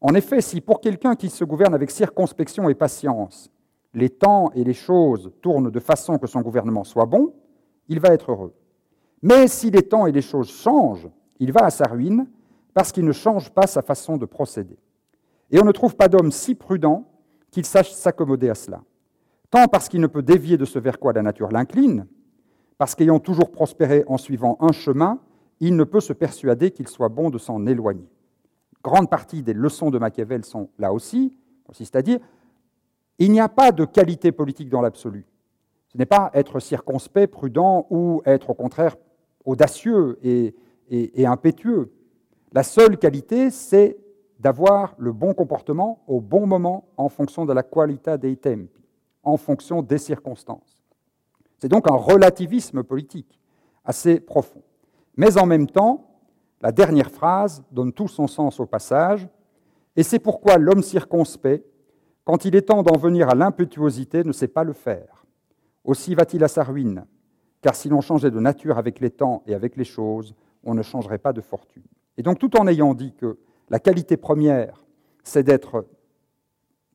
En 0.00 0.14
effet, 0.14 0.40
si 0.40 0.60
pour 0.60 0.80
quelqu'un 0.80 1.14
qui 1.14 1.28
se 1.28 1.44
gouverne 1.44 1.74
avec 1.74 1.90
circonspection 1.90 2.68
et 2.68 2.74
patience, 2.74 3.50
les 3.94 4.10
temps 4.10 4.50
et 4.54 4.64
les 4.64 4.74
choses 4.74 5.32
tournent 5.42 5.70
de 5.70 5.80
façon 5.80 6.18
que 6.18 6.26
son 6.26 6.40
gouvernement 6.40 6.84
soit 6.84 7.06
bon, 7.06 7.34
il 7.88 8.00
va 8.00 8.10
être 8.10 8.30
heureux. 8.30 8.54
Mais 9.22 9.48
si 9.48 9.70
les 9.70 9.82
temps 9.82 10.06
et 10.06 10.12
les 10.12 10.22
choses 10.22 10.50
changent, 10.50 11.08
il 11.38 11.52
va 11.52 11.64
à 11.64 11.70
sa 11.70 11.84
ruine 11.84 12.26
parce 12.74 12.90
qu'il 12.90 13.04
ne 13.04 13.12
change 13.12 13.50
pas 13.50 13.66
sa 13.66 13.82
façon 13.82 14.16
de 14.16 14.24
procéder. 14.24 14.78
Et 15.50 15.60
on 15.60 15.64
ne 15.64 15.72
trouve 15.72 15.94
pas 15.94 16.08
d'homme 16.08 16.32
si 16.32 16.54
prudent 16.54 17.04
qu'il 17.50 17.66
sache 17.66 17.92
s'accommoder 17.92 18.48
à 18.48 18.54
cela. 18.54 18.82
Tant 19.50 19.66
parce 19.66 19.88
qu'il 19.88 20.00
ne 20.00 20.06
peut 20.06 20.22
dévier 20.22 20.56
de 20.56 20.64
ce 20.64 20.78
vers 20.78 20.98
quoi 20.98 21.12
la 21.12 21.22
nature 21.22 21.50
l'incline, 21.50 22.06
parce 22.82 22.96
qu'ayant 22.96 23.20
toujours 23.20 23.52
prospéré 23.52 24.02
en 24.08 24.18
suivant 24.18 24.56
un 24.58 24.72
chemin, 24.72 25.20
il 25.60 25.76
ne 25.76 25.84
peut 25.84 26.00
se 26.00 26.12
persuader 26.12 26.72
qu'il 26.72 26.88
soit 26.88 27.10
bon 27.10 27.30
de 27.30 27.38
s'en 27.38 27.64
éloigner. 27.64 28.08
Grande 28.82 29.08
partie 29.08 29.44
des 29.44 29.52
leçons 29.52 29.92
de 29.92 30.00
Machiavel 30.00 30.44
sont 30.44 30.68
là 30.80 30.92
aussi, 30.92 31.38
consiste 31.64 31.94
à 31.94 32.02
dire 32.02 32.18
il 33.20 33.30
n'y 33.30 33.38
a 33.38 33.48
pas 33.48 33.70
de 33.70 33.84
qualité 33.84 34.32
politique 34.32 34.68
dans 34.68 34.80
l'absolu. 34.80 35.24
Ce 35.92 35.96
n'est 35.96 36.06
pas 36.06 36.32
être 36.34 36.58
circonspect, 36.58 37.32
prudent 37.32 37.86
ou 37.88 38.20
être 38.24 38.50
au 38.50 38.54
contraire 38.54 38.96
audacieux 39.44 40.18
et, 40.24 40.52
et 40.90 41.24
impétueux. 41.24 41.92
La 42.52 42.64
seule 42.64 42.98
qualité, 42.98 43.50
c'est 43.50 43.96
d'avoir 44.40 44.96
le 44.98 45.12
bon 45.12 45.34
comportement 45.34 46.02
au 46.08 46.20
bon 46.20 46.48
moment 46.48 46.88
en 46.96 47.08
fonction 47.08 47.44
de 47.46 47.52
la 47.52 47.62
qualité 47.62 48.18
des 48.18 48.36
tempi, 48.36 48.82
en 49.22 49.36
fonction 49.36 49.82
des 49.82 49.98
circonstances. 49.98 50.81
C'est 51.62 51.68
donc 51.68 51.88
un 51.88 51.94
relativisme 51.94 52.82
politique 52.82 53.38
assez 53.84 54.18
profond. 54.18 54.64
Mais 55.16 55.38
en 55.38 55.46
même 55.46 55.68
temps, 55.68 56.10
la 56.60 56.72
dernière 56.72 57.08
phrase 57.08 57.62
donne 57.70 57.92
tout 57.92 58.08
son 58.08 58.26
sens 58.26 58.58
au 58.58 58.66
passage, 58.66 59.28
et 59.94 60.02
c'est 60.02 60.18
pourquoi 60.18 60.58
l'homme 60.58 60.82
circonspect, 60.82 61.64
quand 62.24 62.44
il 62.44 62.56
est 62.56 62.62
temps 62.62 62.82
d'en 62.82 62.98
venir 62.98 63.28
à 63.28 63.36
l'impétuosité, 63.36 64.24
ne 64.24 64.32
sait 64.32 64.48
pas 64.48 64.64
le 64.64 64.72
faire. 64.72 65.24
Aussi 65.84 66.16
va-t-il 66.16 66.42
à 66.42 66.48
sa 66.48 66.64
ruine, 66.64 67.04
car 67.60 67.76
si 67.76 67.88
l'on 67.88 68.00
changeait 68.00 68.32
de 68.32 68.40
nature 68.40 68.76
avec 68.76 68.98
les 68.98 69.10
temps 69.10 69.44
et 69.46 69.54
avec 69.54 69.76
les 69.76 69.84
choses, 69.84 70.34
on 70.64 70.74
ne 70.74 70.82
changerait 70.82 71.18
pas 71.18 71.32
de 71.32 71.40
fortune. 71.40 71.84
Et 72.16 72.24
donc 72.24 72.40
tout 72.40 72.56
en 72.56 72.66
ayant 72.66 72.92
dit 72.92 73.14
que 73.14 73.38
la 73.70 73.78
qualité 73.78 74.16
première, 74.16 74.84
c'est 75.22 75.44
d'être 75.44 75.86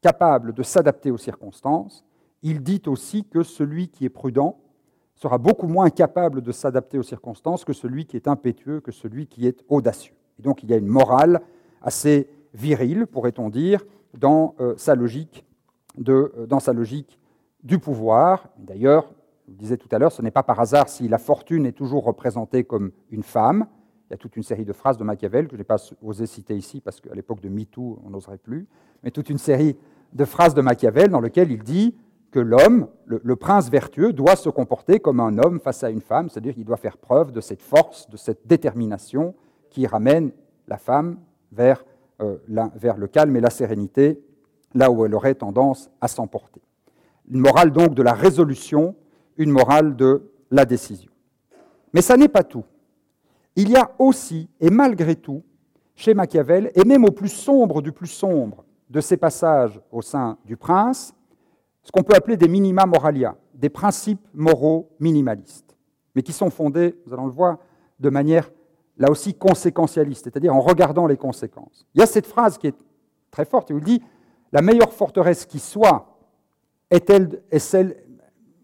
capable 0.01 0.51
de 0.51 0.61
s'adapter 0.61 1.09
aux 1.09 1.17
circonstances, 1.17 2.03
il 2.43 2.61
dit 2.61 2.81
aussi 2.87 3.23
que 3.23 3.43
celui 3.43 3.89
qui 3.89 4.05
est 4.05 4.09
prudent 4.09 4.59
sera 5.15 5.37
beaucoup 5.37 5.67
moins 5.67 5.89
capable 5.89 6.41
de 6.41 6.51
s'adapter 6.51 6.97
aux 6.97 7.03
circonstances 7.03 7.65
que 7.65 7.73
celui 7.73 8.05
qui 8.05 8.15
est 8.15 8.27
impétueux, 8.27 8.79
que 8.81 8.91
celui 8.91 9.27
qui 9.27 9.47
est 9.47 9.63
audacieux. 9.67 10.15
Et 10.39 10.43
donc 10.43 10.63
il 10.63 10.69
y 10.69 10.73
a 10.73 10.77
une 10.77 10.87
morale 10.87 11.41
assez 11.81 12.29
virile, 12.53 13.07
pourrait-on 13.07 13.49
dire, 13.49 13.83
dans, 14.13 14.55
euh, 14.59 14.75
sa 14.77 14.95
logique 14.95 15.45
de, 15.97 16.31
euh, 16.37 16.45
dans 16.45 16.59
sa 16.59 16.73
logique 16.73 17.19
du 17.63 17.79
pouvoir. 17.79 18.49
D'ailleurs, 18.57 19.11
je 19.47 19.51
vous 19.51 19.57
disais 19.57 19.77
tout 19.77 19.89
à 19.91 19.97
l'heure, 19.97 20.11
ce 20.11 20.21
n'est 20.21 20.31
pas 20.31 20.43
par 20.43 20.59
hasard 20.59 20.89
si 20.89 21.07
la 21.07 21.17
fortune 21.17 21.65
est 21.65 21.71
toujours 21.71 22.03
représentée 22.03 22.63
comme 22.63 22.91
une 23.09 23.23
femme, 23.23 23.67
il 24.09 24.11
y 24.11 24.13
a 24.13 24.17
toute 24.17 24.37
une 24.37 24.43
série 24.43 24.63
de 24.63 24.73
phrases 24.73 24.97
de 24.97 25.03
Machiavel 25.03 25.47
que 25.47 25.55
je 25.55 25.57
n'ai 25.57 25.65
pas 25.65 25.77
osé 26.01 26.27
citer 26.27 26.55
ici 26.55 26.79
parce 26.79 27.01
qu'à 27.01 27.13
l'époque 27.13 27.41
de 27.41 27.49
MeToo, 27.49 27.99
on 28.05 28.09
n'oserait 28.09 28.37
plus, 28.37 28.67
mais 29.03 29.11
toute 29.11 29.29
une 29.29 29.37
série 29.37 29.75
de 30.13 30.25
phrases 30.25 30.53
de 30.53 30.61
Machiavel 30.61 31.09
dans 31.09 31.19
lesquelles 31.19 31.51
il 31.51 31.61
dit 31.61 31.93
que 32.31 32.39
l'homme, 32.39 32.87
le, 33.05 33.35
prince 33.35 33.69
vertueux, 33.69 34.13
doit 34.13 34.35
se 34.35 34.49
comporter 34.49 34.99
comme 34.99 35.19
un 35.19 35.37
homme 35.37 35.59
face 35.59 35.83
à 35.83 35.89
une 35.89 36.01
femme, 36.01 36.29
c'est-à-dire 36.29 36.53
qu'il 36.53 36.65
doit 36.65 36.77
faire 36.77 36.97
preuve 36.97 37.31
de 37.31 37.41
cette 37.41 37.61
force, 37.61 38.09
de 38.09 38.17
cette 38.17 38.45
détermination 38.45 39.33
qui 39.69 39.87
ramène 39.87 40.31
la 40.67 40.77
femme 40.77 41.19
vers, 41.51 41.85
euh, 42.21 42.37
vers 42.75 42.97
le 42.97 43.07
calme 43.07 43.35
et 43.35 43.41
la 43.41 43.49
sérénité, 43.49 44.21
là 44.73 44.91
où 44.91 45.05
elle 45.05 45.15
aurait 45.15 45.35
tendance 45.35 45.89
à 46.01 46.07
s'emporter. 46.07 46.61
Une 47.31 47.39
morale 47.39 47.71
donc 47.71 47.93
de 47.93 48.03
la 48.03 48.13
résolution, 48.13 48.95
une 49.37 49.51
morale 49.51 49.95
de 49.95 50.29
la 50.51 50.65
décision. 50.65 51.11
Mais 51.93 52.01
ça 52.01 52.17
n'est 52.17 52.27
pas 52.27 52.43
tout 52.43 52.65
il 53.57 53.71
y 53.71 53.75
a 53.75 53.91
aussi, 53.97 54.47
et 54.61 54.69
malgré 54.69 55.15
tout, 55.15 55.43
chez 55.95 56.13
Machiavel, 56.13 56.71
et 56.75 56.85
même 56.85 57.03
au 57.03 57.11
plus 57.11 57.27
sombre 57.27 57.81
du 57.81 57.91
plus 57.91 58.07
sombre 58.07 58.63
de 58.91 59.01
ces 59.01 59.17
passages 59.17 59.81
au 59.91 60.03
sein 60.03 60.37
du 60.45 60.55
prince, 60.55 61.13
ce 61.87 61.91
qu'on 61.93 62.03
peut 62.03 62.15
appeler 62.15 62.35
des 62.35 62.49
minima 62.49 62.85
moralia, 62.85 63.37
des 63.53 63.69
principes 63.69 64.27
moraux 64.33 64.89
minimalistes, 64.99 65.77
mais 66.15 66.21
qui 66.21 66.33
sont 66.33 66.49
fondés, 66.49 66.99
nous 67.05 67.13
allons 67.13 67.27
le 67.27 67.31
voir, 67.31 67.59
de 68.01 68.09
manière 68.09 68.51
là 68.97 69.09
aussi 69.09 69.33
conséquentialiste, 69.33 70.25
c'est-à-dire 70.25 70.53
en 70.53 70.59
regardant 70.59 71.07
les 71.07 71.15
conséquences. 71.15 71.87
Il 71.95 72.01
y 72.01 72.03
a 72.03 72.05
cette 72.05 72.27
phrase 72.27 72.57
qui 72.57 72.67
est 72.67 72.75
très 73.31 73.45
forte, 73.45 73.71
où 73.71 73.77
il 73.77 73.83
dit 73.85 74.03
La 74.51 74.61
meilleure 74.61 74.91
forteresse 74.91 75.45
qui 75.45 75.59
soit 75.59 76.17
est-elle, 76.89 77.41
est 77.51 77.59
celle, 77.59 78.03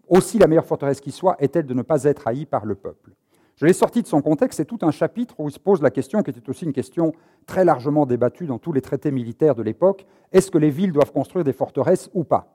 aussi 0.06 0.38
la 0.38 0.46
meilleure 0.46 0.66
forteresse 0.66 1.00
qui 1.00 1.10
soit, 1.10 1.36
est-elle 1.38 1.64
de 1.64 1.72
ne 1.72 1.82
pas 1.82 2.04
être 2.04 2.28
haïe 2.28 2.44
par 2.44 2.66
le 2.66 2.74
peuple? 2.74 3.12
Je 3.56 3.64
l'ai 3.64 3.72
sorti 3.72 4.02
de 4.02 4.06
son 4.06 4.20
contexte, 4.20 4.58
c'est 4.58 4.66
tout 4.66 4.80
un 4.82 4.90
chapitre 4.90 5.36
où 5.38 5.48
il 5.48 5.52
se 5.52 5.58
pose 5.58 5.80
la 5.80 5.90
question, 5.90 6.22
qui 6.22 6.30
était 6.30 6.46
aussi 6.50 6.66
une 6.66 6.74
question 6.74 7.14
très 7.46 7.64
largement 7.64 8.04
débattue 8.04 8.44
dans 8.44 8.58
tous 8.58 8.72
les 8.74 8.82
traités 8.82 9.12
militaires 9.12 9.54
de 9.54 9.62
l'époque, 9.62 10.04
est-ce 10.30 10.50
que 10.50 10.58
les 10.58 10.70
villes 10.70 10.92
doivent 10.92 11.12
construire 11.12 11.44
des 11.44 11.54
forteresses 11.54 12.10
ou 12.12 12.24
pas? 12.24 12.53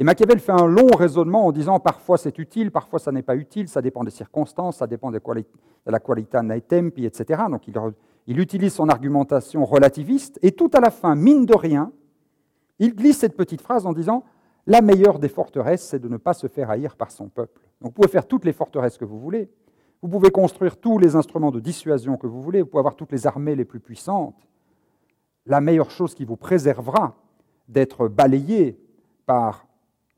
Et 0.00 0.04
Machiavel 0.04 0.38
fait 0.38 0.52
un 0.52 0.66
long 0.66 0.86
raisonnement 0.86 1.46
en 1.46 1.50
disant 1.50 1.80
parfois 1.80 2.18
c'est 2.18 2.38
utile, 2.38 2.70
parfois 2.70 3.00
ça 3.00 3.10
n'est 3.10 3.22
pas 3.22 3.34
utile, 3.34 3.68
ça 3.68 3.82
dépend 3.82 4.04
des 4.04 4.12
circonstances, 4.12 4.76
ça 4.76 4.86
dépend 4.86 5.10
de, 5.10 5.20
la 5.86 5.98
qualité 5.98 6.40
nei 6.40 6.60
tempi, 6.60 7.04
etc. 7.04 7.42
Donc 7.50 7.66
il, 7.66 7.74
il 8.28 8.38
utilise 8.38 8.74
son 8.74 8.88
argumentation 8.88 9.64
relativiste, 9.64 10.38
et 10.40 10.52
tout 10.52 10.70
à 10.72 10.78
la 10.78 10.90
fin, 10.90 11.16
mine 11.16 11.46
de 11.46 11.56
rien, 11.56 11.90
il 12.78 12.94
glisse 12.94 13.18
cette 13.18 13.36
petite 13.36 13.60
phrase 13.60 13.86
en 13.86 13.92
disant 13.92 14.22
La 14.68 14.82
meilleure 14.82 15.18
des 15.18 15.28
forteresses, 15.28 15.82
c'est 15.82 15.98
de 15.98 16.08
ne 16.08 16.16
pas 16.16 16.32
se 16.32 16.46
faire 16.46 16.70
haïr 16.70 16.94
par 16.94 17.10
son 17.10 17.28
peuple. 17.28 17.60
Donc 17.80 17.90
vous 17.90 17.94
pouvez 18.02 18.08
faire 18.08 18.28
toutes 18.28 18.44
les 18.44 18.52
forteresses 18.52 18.98
que 18.98 19.04
vous 19.04 19.18
voulez, 19.18 19.50
vous 20.00 20.08
pouvez 20.08 20.30
construire 20.30 20.76
tous 20.76 20.98
les 20.98 21.16
instruments 21.16 21.50
de 21.50 21.58
dissuasion 21.58 22.16
que 22.16 22.28
vous 22.28 22.40
voulez, 22.40 22.62
vous 22.62 22.68
pouvez 22.68 22.80
avoir 22.80 22.94
toutes 22.94 23.10
les 23.10 23.26
armées 23.26 23.56
les 23.56 23.64
plus 23.64 23.80
puissantes. 23.80 24.46
La 25.44 25.60
meilleure 25.60 25.90
chose 25.90 26.14
qui 26.14 26.24
vous 26.24 26.36
préservera 26.36 27.16
d'être 27.66 28.06
balayé 28.06 28.78
par 29.26 29.67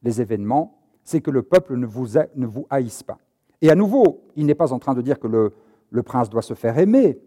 les 0.03 0.21
événements, 0.21 0.79
c'est 1.05 1.21
que 1.21 1.31
le 1.31 1.43
peuple 1.43 1.77
ne 1.77 1.87
vous, 1.87 2.67
haïsse 2.71 3.03
pas. 3.03 3.19
Et 3.63 3.71
à 3.71 3.75
nouveau, 3.75 4.25
il 4.37 4.47
n'est 4.47 4.55
pas 4.55 4.73
en 4.73 4.79
train 4.79 4.95
de 4.95 5.03
dire 5.03 5.19
que 5.19 5.27
le, 5.27 5.53
le 5.91 6.03
prince 6.03 6.31
doit 6.31 6.43
se 6.43 6.55
faire 6.55 6.79
aimer. 6.79 7.19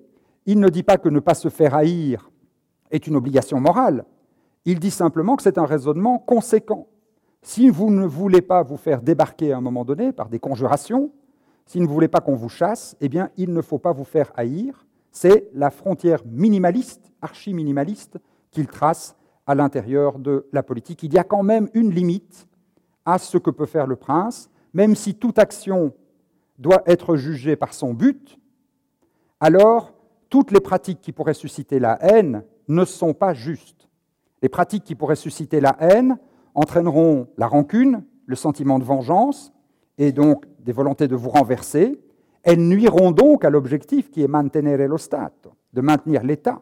Il 0.46 0.60
ne 0.60 0.70
dit 0.70 0.84
pas 0.84 0.98
que 0.98 1.10
ne 1.10 1.20
pas 1.20 1.36
se 1.36 1.50
faire 1.50 1.76
haïr 1.76 2.32
est 2.92 3.08
une 3.08 3.16
obligation 3.16 3.60
morale. 3.60 4.06
Il 4.66 4.80
dit 4.80 4.92
simplement 4.92 5.36
que 5.36 5.44
c'est 5.44 5.58
un 5.58 5.66
raisonnement 5.66 6.20
conséquent. 6.20 6.88
Si 7.42 7.70
vous 7.70 7.90
ne 7.90 8.06
voulez 8.06 8.42
pas 8.42 8.64
vous 8.64 8.78
faire 8.78 9.02
débarquer 9.02 9.52
à 9.52 9.58
un 9.58 9.62
moment 9.62 9.84
donné 9.84 10.14
par 10.14 10.30
des 10.30 10.40
conjurations, 10.40 11.12
si 11.66 11.78
vous 11.80 11.86
ne 11.86 11.90
voulez 11.90 12.08
pas 12.08 12.22
qu'on 12.22 12.36
vous 12.36 12.50
chasse, 12.50 12.96
eh 13.02 13.10
bien, 13.10 13.30
il 13.38 13.54
ne 13.54 13.62
faut 13.62 13.80
pas 13.80 13.92
vous 13.92 14.04
faire 14.04 14.32
haïr. 14.36 14.86
C'est 15.12 15.50
la 15.54 15.70
frontière 15.70 16.22
minimaliste, 16.26 17.12
archi-minimaliste, 17.22 18.18
qu'il 18.52 18.68
trace 18.68 19.16
à 19.46 19.56
l'intérieur 19.56 20.20
de 20.20 20.48
la 20.54 20.64
politique. 20.64 21.04
Il 21.04 21.14
y 21.14 21.18
a 21.18 21.24
quand 21.24 21.44
même 21.44 21.70
une 21.74 21.92
limite 21.92 22.48
à 23.06 23.18
ce 23.18 23.38
que 23.38 23.50
peut 23.50 23.66
faire 23.66 23.88
le 23.88 23.96
prince, 23.96 24.50
même 24.74 24.96
si 24.96 25.16
toute 25.16 25.40
action 25.40 25.94
doit 26.58 26.84
être 26.86 27.16
jugée 27.16 27.56
par 27.56 27.74
son 27.74 27.94
but, 27.94 28.40
alors 29.40 29.94
toutes 30.30 30.52
les 30.52 30.62
pratiques 30.62 31.02
qui 31.02 31.12
pourraient 31.12 31.34
susciter 31.34 31.80
la 31.80 31.98
haine 32.02 32.44
ne 32.68 32.86
sont 32.86 33.14
pas 33.14 33.34
justes. 33.34 33.90
Les 34.42 34.50
pratiques 34.50 34.84
qui 34.84 34.96
pourraient 34.96 35.16
susciter 35.16 35.60
la 35.60 35.76
haine 35.80 36.18
entraîneront 36.56 37.28
la 37.38 37.48
rancune, 37.48 38.04
le 38.26 38.36
sentiment 38.36 38.80
de 38.80 38.84
vengeance, 38.84 39.54
et 39.98 40.12
donc 40.12 40.46
des 40.60 40.72
volontés 40.72 41.08
de 41.08 41.16
vous 41.16 41.30
renverser, 41.30 42.00
elles 42.44 42.60
nuiront 42.60 43.12
donc 43.12 43.46
à 43.46 43.50
l'objectif 43.50 44.12
qui 44.12 44.22
est 44.22 44.28
mantenere 44.28 44.88
lo 44.88 44.98
Stato, 44.98 45.54
de 45.74 45.82
maintenir 45.82 46.24
l'État. 46.24 46.62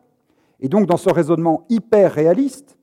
Et 0.59 0.69
donc 0.69 0.85
dans 0.85 0.97
ce 0.97 1.09
raisonnement 1.09 1.65
hyper 1.69 2.13
réaliste, 2.13 2.77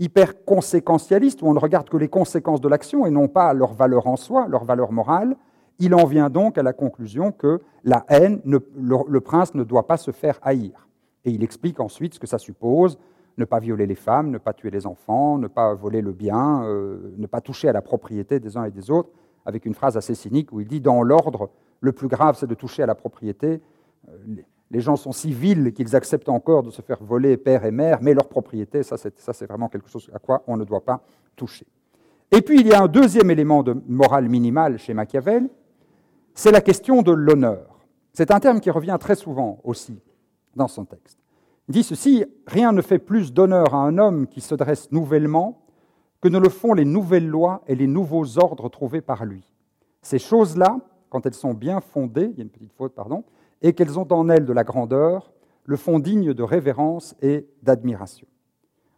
hyper 0.00 0.44
conséquentialiste, 0.44 1.42
où 1.42 1.46
on 1.46 1.54
ne 1.54 1.58
regarde 1.58 1.88
que 1.88 1.96
les 1.96 2.08
conséquences 2.08 2.60
de 2.60 2.68
l'action 2.68 3.06
et 3.06 3.10
non 3.10 3.28
pas 3.28 3.52
leur 3.52 3.74
valeur 3.74 4.06
en 4.06 4.16
soi, 4.16 4.48
leur 4.48 4.64
valeur 4.64 4.90
morale, 4.90 5.36
il 5.78 5.94
en 5.94 6.04
vient 6.04 6.30
donc 6.30 6.58
à 6.58 6.62
la 6.62 6.72
conclusion 6.72 7.32
que 7.32 7.60
la 7.84 8.04
haine, 8.08 8.40
le, 8.44 9.20
prince 9.20 9.54
ne 9.54 9.62
doit 9.62 9.86
pas 9.86 9.98
se 9.98 10.10
faire 10.10 10.38
haïr. 10.42 10.88
Et 11.24 11.30
il 11.30 11.44
explique 11.44 11.80
ensuite 11.80 12.14
ce 12.14 12.20
que 12.20 12.26
ça 12.26 12.38
suppose, 12.38 12.98
ne 13.36 13.44
pas 13.44 13.60
violer 13.60 13.86
les 13.86 13.94
femmes, 13.94 14.30
ne 14.30 14.38
pas 14.38 14.54
tuer 14.54 14.70
les 14.70 14.86
enfants, 14.86 15.38
ne 15.38 15.46
pas 15.46 15.74
voler 15.74 16.00
le 16.00 16.12
bien, 16.12 16.64
euh, 16.64 17.14
ne 17.16 17.26
pas 17.26 17.40
toucher 17.40 17.68
à 17.68 17.72
la 17.72 17.82
propriété 17.82 18.40
des 18.40 18.56
uns 18.56 18.64
et 18.64 18.70
des 18.70 18.90
autres, 18.90 19.10
avec 19.46 19.64
une 19.66 19.74
phrase 19.74 19.96
assez 19.96 20.14
cynique 20.14 20.52
où 20.52 20.60
il 20.60 20.66
dit 20.66 20.80
Dans 20.80 21.02
l'ordre, 21.02 21.50
le 21.80 21.92
plus 21.92 22.08
grave, 22.08 22.36
c'est 22.38 22.46
de 22.46 22.54
toucher 22.54 22.82
à 22.82 22.86
la 22.86 22.94
propriété. 22.94 23.60
Euh, 24.08 24.12
les 24.70 24.80
gens 24.80 24.96
sont 24.96 25.12
si 25.12 25.32
vils 25.32 25.72
qu'ils 25.72 25.96
acceptent 25.96 26.28
encore 26.28 26.62
de 26.62 26.70
se 26.70 26.82
faire 26.82 27.02
voler 27.02 27.36
père 27.36 27.64
et 27.64 27.70
mère, 27.70 27.98
mais 28.02 28.14
leur 28.14 28.28
propriété, 28.28 28.82
ça 28.82 28.96
c'est 28.96 29.46
vraiment 29.46 29.68
quelque 29.68 29.88
chose 29.88 30.10
à 30.14 30.18
quoi 30.18 30.42
on 30.46 30.56
ne 30.56 30.64
doit 30.64 30.84
pas 30.84 31.02
toucher. 31.36 31.66
Et 32.30 32.42
puis 32.42 32.60
il 32.60 32.68
y 32.68 32.72
a 32.72 32.82
un 32.82 32.88
deuxième 32.88 33.30
élément 33.30 33.62
de 33.62 33.76
morale 33.88 34.28
minimale 34.28 34.78
chez 34.78 34.94
Machiavel, 34.94 35.48
c'est 36.34 36.52
la 36.52 36.60
question 36.60 37.02
de 37.02 37.10
l'honneur. 37.10 37.80
C'est 38.12 38.30
un 38.30 38.40
terme 38.40 38.60
qui 38.60 38.70
revient 38.70 38.96
très 39.00 39.16
souvent 39.16 39.60
aussi 39.64 40.00
dans 40.54 40.68
son 40.68 40.84
texte. 40.84 41.18
Il 41.68 41.72
dit 41.74 41.82
ceci, 41.82 42.24
rien 42.46 42.72
ne 42.72 42.82
fait 42.82 42.98
plus 42.98 43.32
d'honneur 43.32 43.74
à 43.74 43.78
un 43.78 43.98
homme 43.98 44.26
qui 44.26 44.40
se 44.40 44.54
dresse 44.54 44.90
nouvellement 44.92 45.62
que 46.20 46.28
ne 46.28 46.38
le 46.38 46.48
font 46.48 46.74
les 46.74 46.84
nouvelles 46.84 47.28
lois 47.28 47.62
et 47.66 47.74
les 47.74 47.86
nouveaux 47.86 48.38
ordres 48.38 48.68
trouvés 48.68 49.00
par 49.00 49.24
lui. 49.24 49.44
Ces 50.02 50.18
choses-là, 50.18 50.78
quand 51.08 51.26
elles 51.26 51.34
sont 51.34 51.54
bien 51.54 51.80
fondées, 51.80 52.30
il 52.32 52.38
y 52.38 52.40
a 52.40 52.42
une 52.42 52.50
petite 52.50 52.72
faute, 52.72 52.94
pardon, 52.94 53.24
et 53.62 53.72
qu'elles 53.72 53.98
ont 53.98 54.10
en 54.12 54.28
elles 54.28 54.46
de 54.46 54.52
la 54.52 54.64
grandeur, 54.64 55.32
le 55.64 55.76
font 55.76 55.98
digne 55.98 56.34
de 56.34 56.42
révérence 56.42 57.14
et 57.22 57.46
d'admiration. 57.62 58.26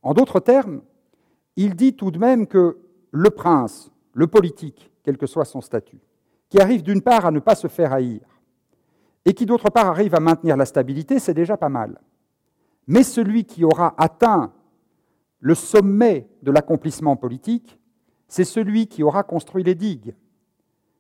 En 0.03 0.15
d'autres 0.15 0.41
termes, 0.41 0.83
il 1.57 1.75
dit 1.75 1.95
tout 1.95 2.11
de 2.11 2.19
même 2.19 2.47
que 2.47 2.79
le 3.11 3.31
prince, 3.31 3.93
le 4.15 4.27
politique, 4.27 4.91
quel 5.03 5.19
que 5.19 5.27
soit 5.27 5.45
son 5.45 5.61
statut, 5.61 6.01
qui 6.49 6.61
arrive 6.61 6.83
d'une 6.83 7.03
part 7.03 7.27
à 7.27 7.31
ne 7.31 7.41
pas 7.41 7.55
se 7.55 7.69
faire 7.69 7.93
haïr, 7.93 8.21
et 9.25 9.35
qui 9.35 9.47
d'autre 9.47 9.71
part 9.71 9.87
arrive 9.87 10.15
à 10.15 10.21
maintenir 10.21 10.57
la 10.57 10.65
stabilité, 10.65 11.19
c'est 11.19 11.35
déjà 11.35 11.57
pas 11.57 11.69
mal. 11.69 12.01
Mais 12.87 13.03
celui 13.03 13.45
qui 13.45 13.65
aura 13.65 13.95
atteint 13.97 14.53
le 15.39 15.55
sommet 15.55 16.29
de 16.43 16.51
l'accomplissement 16.51 17.17
politique, 17.17 17.79
c'est 18.29 18.45
celui 18.45 18.87
qui 18.87 19.03
aura 19.03 19.23
construit 19.23 19.63
les 19.63 19.75
digues, 19.75 20.15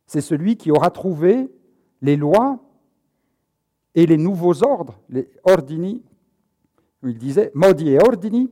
c'est 0.06 0.20
celui 0.20 0.56
qui 0.56 0.70
aura 0.70 0.90
trouvé 0.90 1.50
les 2.02 2.16
lois 2.16 2.60
et 3.94 4.06
les 4.06 4.16
nouveaux 4.16 4.62
ordres, 4.62 4.98
les 5.08 5.28
ordini, 5.44 6.02
il 7.02 7.18
disait 7.18 7.50
modi 7.54 7.90
et 7.90 7.98
ordini, 7.98 8.50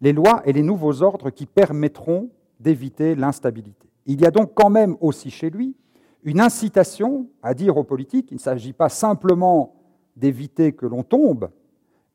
les 0.00 0.12
lois 0.12 0.42
et 0.44 0.52
les 0.52 0.62
nouveaux 0.62 1.02
ordres 1.02 1.30
qui 1.30 1.46
permettront 1.46 2.30
d'éviter 2.60 3.14
l'instabilité. 3.14 3.88
Il 4.06 4.20
y 4.20 4.26
a 4.26 4.30
donc 4.30 4.52
quand 4.54 4.70
même 4.70 4.96
aussi 5.00 5.30
chez 5.30 5.50
lui 5.50 5.74
une 6.22 6.40
incitation 6.40 7.28
à 7.42 7.54
dire 7.54 7.76
aux 7.76 7.84
politiques 7.84 8.26
qu'il 8.26 8.36
ne 8.36 8.42
s'agit 8.42 8.72
pas 8.72 8.88
simplement 8.88 9.74
d'éviter 10.16 10.72
que 10.72 10.86
l'on 10.86 11.02
tombe, 11.02 11.50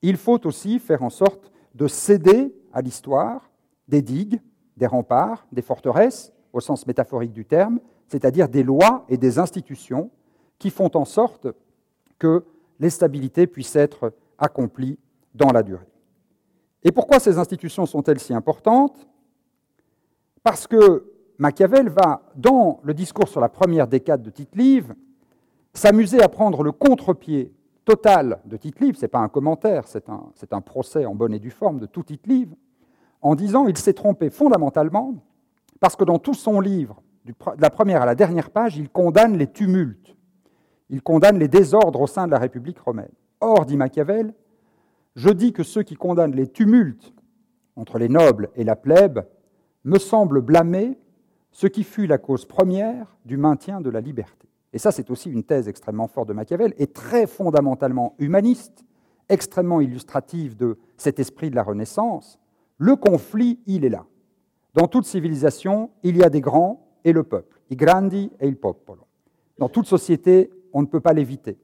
il 0.01 0.17
faut 0.17 0.45
aussi 0.45 0.79
faire 0.79 1.03
en 1.03 1.09
sorte 1.09 1.51
de 1.75 1.87
céder 1.87 2.53
à 2.73 2.81
l'histoire 2.81 3.49
des 3.87 4.01
digues, 4.01 4.41
des 4.77 4.87
remparts, 4.87 5.45
des 5.51 5.61
forteresses, 5.61 6.33
au 6.53 6.59
sens 6.59 6.87
métaphorique 6.87 7.33
du 7.33 7.45
terme, 7.45 7.79
c'est-à-dire 8.07 8.49
des 8.49 8.63
lois 8.63 9.05
et 9.07 9.17
des 9.17 9.39
institutions 9.39 10.09
qui 10.59 10.69
font 10.69 10.91
en 10.95 11.05
sorte 11.05 11.47
que 12.21 12.45
les 12.79 12.91
stabilités 12.91 13.47
puissent 13.47 13.75
être 13.75 14.13
accomplies 14.37 14.99
dans 15.33 15.51
la 15.51 15.63
durée. 15.63 15.87
Et 16.83 16.91
pourquoi 16.91 17.19
ces 17.19 17.39
institutions 17.39 17.87
sont-elles 17.87 18.19
si 18.19 18.31
importantes? 18.31 19.07
Parce 20.43 20.67
que 20.67 21.11
Machiavel 21.39 21.89
va, 21.89 22.21
dans 22.35 22.79
le 22.83 22.93
discours 22.93 23.27
sur 23.27 23.41
la 23.41 23.49
première 23.49 23.87
décade 23.87 24.21
de 24.21 24.29
Tite-Live, 24.29 24.93
s'amuser 25.73 26.21
à 26.21 26.29
prendre 26.29 26.61
le 26.61 26.71
contre-pied 26.71 27.51
total 27.85 28.39
de 28.45 28.55
Tite-Live, 28.55 28.97
ce 28.97 29.01
n'est 29.01 29.07
pas 29.07 29.19
un 29.19 29.29
commentaire, 29.29 29.85
c'est 29.87 30.07
un, 30.53 30.61
procès 30.61 31.05
en 31.07 31.15
bonne 31.15 31.33
et 31.33 31.39
due 31.39 31.49
forme 31.49 31.79
de 31.79 31.87
tout 31.87 32.03
Tite-Live, 32.03 32.53
en 33.23 33.33
disant 33.33 33.67
il 33.67 33.77
s'est 33.77 33.93
trompé 33.93 34.29
fondamentalement 34.29 35.15
parce 35.79 35.95
que 35.95 36.03
dans 36.03 36.19
tout 36.19 36.35
son 36.35 36.59
livre, 36.59 37.01
de 37.25 37.33
la 37.57 37.71
première 37.71 38.03
à 38.03 38.05
la 38.05 38.13
dernière 38.13 38.51
page, 38.51 38.77
il 38.77 38.89
condamne 38.89 39.37
les 39.37 39.47
tumultes, 39.47 40.15
il 40.91 41.01
condamne 41.01 41.39
les 41.39 41.47
désordres 41.47 42.01
au 42.01 42.07
sein 42.07 42.27
de 42.27 42.31
la 42.31 42.37
République 42.37 42.79
romaine. 42.79 43.11
Or, 43.39 43.65
dit 43.65 43.77
Machiavel, 43.77 44.33
je 45.15 45.29
dis 45.29 45.53
que 45.53 45.63
ceux 45.63 45.83
qui 45.83 45.95
condamnent 45.95 46.35
les 46.35 46.47
tumultes 46.47 47.13
entre 47.75 47.97
les 47.97 48.09
nobles 48.09 48.49
et 48.55 48.63
la 48.63 48.75
plèbe 48.75 49.25
me 49.85 49.97
semblent 49.97 50.41
blâmer 50.41 50.99
ce 51.51 51.65
qui 51.67 51.83
fut 51.83 52.07
la 52.07 52.17
cause 52.17 52.45
première 52.45 53.17
du 53.25 53.37
maintien 53.37 53.81
de 53.81 53.89
la 53.89 54.01
liberté. 54.01 54.47
Et 54.73 54.79
ça, 54.79 54.91
c'est 54.91 55.09
aussi 55.09 55.31
une 55.31 55.43
thèse 55.43 55.67
extrêmement 55.67 56.07
forte 56.07 56.27
de 56.29 56.33
Machiavel 56.33 56.73
et 56.77 56.87
très 56.87 57.25
fondamentalement 57.25 58.15
humaniste, 58.19 58.83
extrêmement 59.27 59.81
illustrative 59.81 60.55
de 60.55 60.77
cet 60.97 61.19
esprit 61.19 61.49
de 61.49 61.55
la 61.55 61.63
Renaissance. 61.63 62.39
Le 62.77 62.95
conflit, 62.95 63.59
il 63.65 63.85
est 63.85 63.89
là. 63.89 64.05
Dans 64.73 64.87
toute 64.87 65.05
civilisation, 65.05 65.89
il 66.03 66.17
y 66.17 66.23
a 66.23 66.29
des 66.29 66.41
grands 66.41 66.87
et 67.03 67.11
le 67.11 67.23
peuple, 67.23 67.59
i 67.69 67.75
grandi 67.75 68.31
e 68.41 68.45
il 68.45 68.55
popolo. 68.55 69.07
Dans 69.57 69.67
toute 69.67 69.87
société, 69.87 70.49
on 70.73 70.81
ne 70.81 70.87
peut 70.87 70.99
pas 70.99 71.13
l'éviter. 71.13 71.57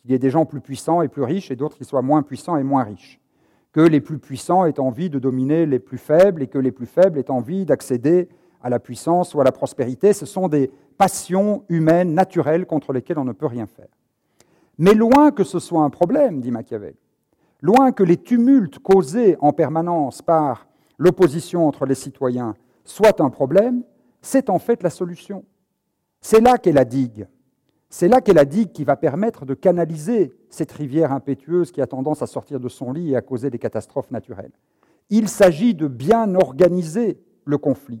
Qu'il 0.00 0.10
y 0.10 0.14
ait 0.14 0.18
des 0.18 0.30
gens 0.30 0.44
plus 0.44 0.60
puissants 0.60 1.02
et 1.02 1.08
plus 1.08 1.22
riches 1.22 1.50
et 1.50 1.56
d'autres 1.56 1.76
qui 1.76 1.84
soient 1.84 2.02
moins 2.02 2.22
puissants 2.22 2.56
et 2.56 2.62
moins 2.62 2.84
riches. 2.84 3.20
Que 3.72 3.80
les 3.80 4.00
plus 4.00 4.18
puissants 4.18 4.64
aient 4.66 4.80
envie 4.80 5.10
de 5.10 5.18
dominer 5.18 5.64
les 5.66 5.78
plus 5.78 5.98
faibles 5.98 6.42
et 6.42 6.46
que 6.46 6.58
les 6.58 6.72
plus 6.72 6.86
faibles 6.86 7.18
aient 7.18 7.30
envie 7.30 7.64
d'accéder 7.64 8.28
à 8.62 8.68
la 8.70 8.78
puissance 8.78 9.34
ou 9.34 9.40
à 9.40 9.44
la 9.44 9.52
prospérité. 9.52 10.12
Ce 10.12 10.26
sont 10.26 10.48
des 10.48 10.70
passions 10.98 11.64
humaines 11.68 12.14
naturelles 12.14 12.66
contre 12.66 12.92
lesquelles 12.92 13.18
on 13.18 13.24
ne 13.24 13.32
peut 13.32 13.46
rien 13.46 13.66
faire. 13.66 13.88
Mais 14.78 14.94
loin 14.94 15.30
que 15.30 15.44
ce 15.44 15.58
soit 15.58 15.82
un 15.82 15.90
problème, 15.90 16.40
dit 16.40 16.50
Machiavel, 16.50 16.94
loin 17.60 17.92
que 17.92 18.02
les 18.02 18.16
tumultes 18.16 18.78
causés 18.78 19.36
en 19.40 19.52
permanence 19.52 20.22
par 20.22 20.66
l'opposition 20.98 21.66
entre 21.66 21.86
les 21.86 21.94
citoyens 21.94 22.54
soient 22.84 23.20
un 23.22 23.30
problème, 23.30 23.82
c'est 24.20 24.50
en 24.50 24.58
fait 24.58 24.82
la 24.82 24.90
solution. 24.90 25.44
C'est 26.20 26.40
là 26.40 26.58
qu'est 26.58 26.72
la 26.72 26.84
digue. 26.84 27.26
C'est 27.94 28.08
là 28.08 28.22
qu'est 28.22 28.32
la 28.32 28.46
digue 28.46 28.72
qui 28.72 28.84
va 28.84 28.96
permettre 28.96 29.44
de 29.44 29.52
canaliser 29.52 30.32
cette 30.48 30.72
rivière 30.72 31.12
impétueuse 31.12 31.72
qui 31.72 31.82
a 31.82 31.86
tendance 31.86 32.22
à 32.22 32.26
sortir 32.26 32.58
de 32.58 32.70
son 32.70 32.90
lit 32.90 33.10
et 33.10 33.16
à 33.16 33.20
causer 33.20 33.50
des 33.50 33.58
catastrophes 33.58 34.10
naturelles. 34.10 34.50
Il 35.10 35.28
s'agit 35.28 35.74
de 35.74 35.88
bien 35.88 36.34
organiser 36.34 37.20
le 37.44 37.58
conflit. 37.58 38.00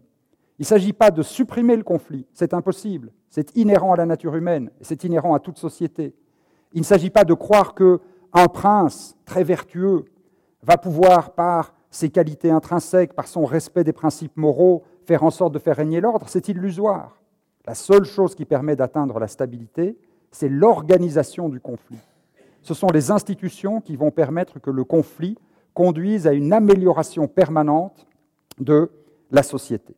Il 0.58 0.62
ne 0.62 0.66
s'agit 0.66 0.94
pas 0.94 1.10
de 1.10 1.20
supprimer 1.20 1.76
le 1.76 1.82
conflit, 1.82 2.26
c'est 2.32 2.54
impossible, 2.54 3.12
c'est 3.28 3.54
inhérent 3.54 3.92
à 3.92 3.96
la 3.98 4.06
nature 4.06 4.34
humaine, 4.34 4.70
c'est 4.80 5.04
inhérent 5.04 5.34
à 5.34 5.40
toute 5.40 5.58
société. 5.58 6.14
Il 6.72 6.80
ne 6.80 6.86
s'agit 6.86 7.10
pas 7.10 7.24
de 7.24 7.34
croire 7.34 7.74
qu'un 7.74 8.46
prince 8.46 9.14
très 9.26 9.44
vertueux 9.44 10.06
va 10.62 10.78
pouvoir, 10.78 11.34
par 11.34 11.74
ses 11.90 12.08
qualités 12.08 12.50
intrinsèques, 12.50 13.12
par 13.12 13.28
son 13.28 13.44
respect 13.44 13.84
des 13.84 13.92
principes 13.92 14.38
moraux, 14.38 14.84
faire 15.04 15.22
en 15.22 15.30
sorte 15.30 15.52
de 15.52 15.58
faire 15.58 15.76
régner 15.76 16.00
l'ordre, 16.00 16.30
c'est 16.30 16.48
illusoire. 16.48 17.21
La 17.66 17.74
seule 17.74 18.04
chose 18.04 18.34
qui 18.34 18.44
permet 18.44 18.76
d'atteindre 18.76 19.18
la 19.18 19.28
stabilité, 19.28 19.96
c'est 20.30 20.48
l'organisation 20.48 21.48
du 21.48 21.60
conflit. 21.60 21.98
Ce 22.62 22.74
sont 22.74 22.88
les 22.88 23.10
institutions 23.10 23.80
qui 23.80 23.96
vont 23.96 24.10
permettre 24.10 24.60
que 24.60 24.70
le 24.70 24.84
conflit 24.84 25.36
conduise 25.74 26.26
à 26.26 26.32
une 26.32 26.52
amélioration 26.52 27.28
permanente 27.28 28.06
de 28.58 28.90
la 29.30 29.42
société. 29.42 29.94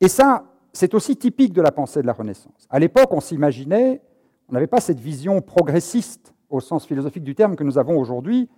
Et 0.00 0.08
ça, 0.08 0.44
c'est 0.72 0.94
aussi 0.94 1.16
typique 1.16 1.52
de 1.52 1.62
la 1.62 1.72
pensée 1.72 2.02
de 2.02 2.06
la 2.06 2.12
Renaissance. 2.12 2.66
À 2.70 2.78
l'époque, 2.78 3.12
on 3.12 3.20
s'imaginait, 3.20 4.00
on 4.48 4.52
n'avait 4.52 4.66
pas 4.66 4.80
cette 4.80 5.00
vision 5.00 5.40
progressiste 5.40 6.34
au 6.48 6.60
sens 6.60 6.86
philosophique 6.86 7.24
du 7.24 7.34
terme 7.34 7.56
que 7.56 7.64
nous 7.64 7.78
avons 7.78 7.98
aujourd'hui 7.98 8.48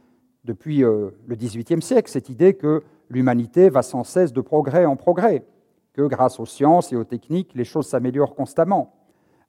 depuis 0.45 0.83
euh, 0.83 1.11
le 1.27 1.37
XVIIIe 1.37 1.83
siècle, 1.83 2.11
cette 2.11 2.29
idée 2.29 2.55
que 2.55 2.83
l'humanité 3.09 3.69
va 3.69 3.83
sans 3.83 4.05
cesse 4.05 4.33
de 4.33 4.41
progrès 4.41 4.87
en 4.87 4.97
progrès, 4.97 5.45
que 5.93 6.03
grâce 6.03 6.41
aux 6.41 6.47
sciences 6.47 6.93
et 6.93 6.97
aux 6.97 7.05
techniques, 7.05 7.53
les 7.55 7.65
choses 7.65 7.87
s'améliorent 7.87 8.35
constamment. 8.35 8.95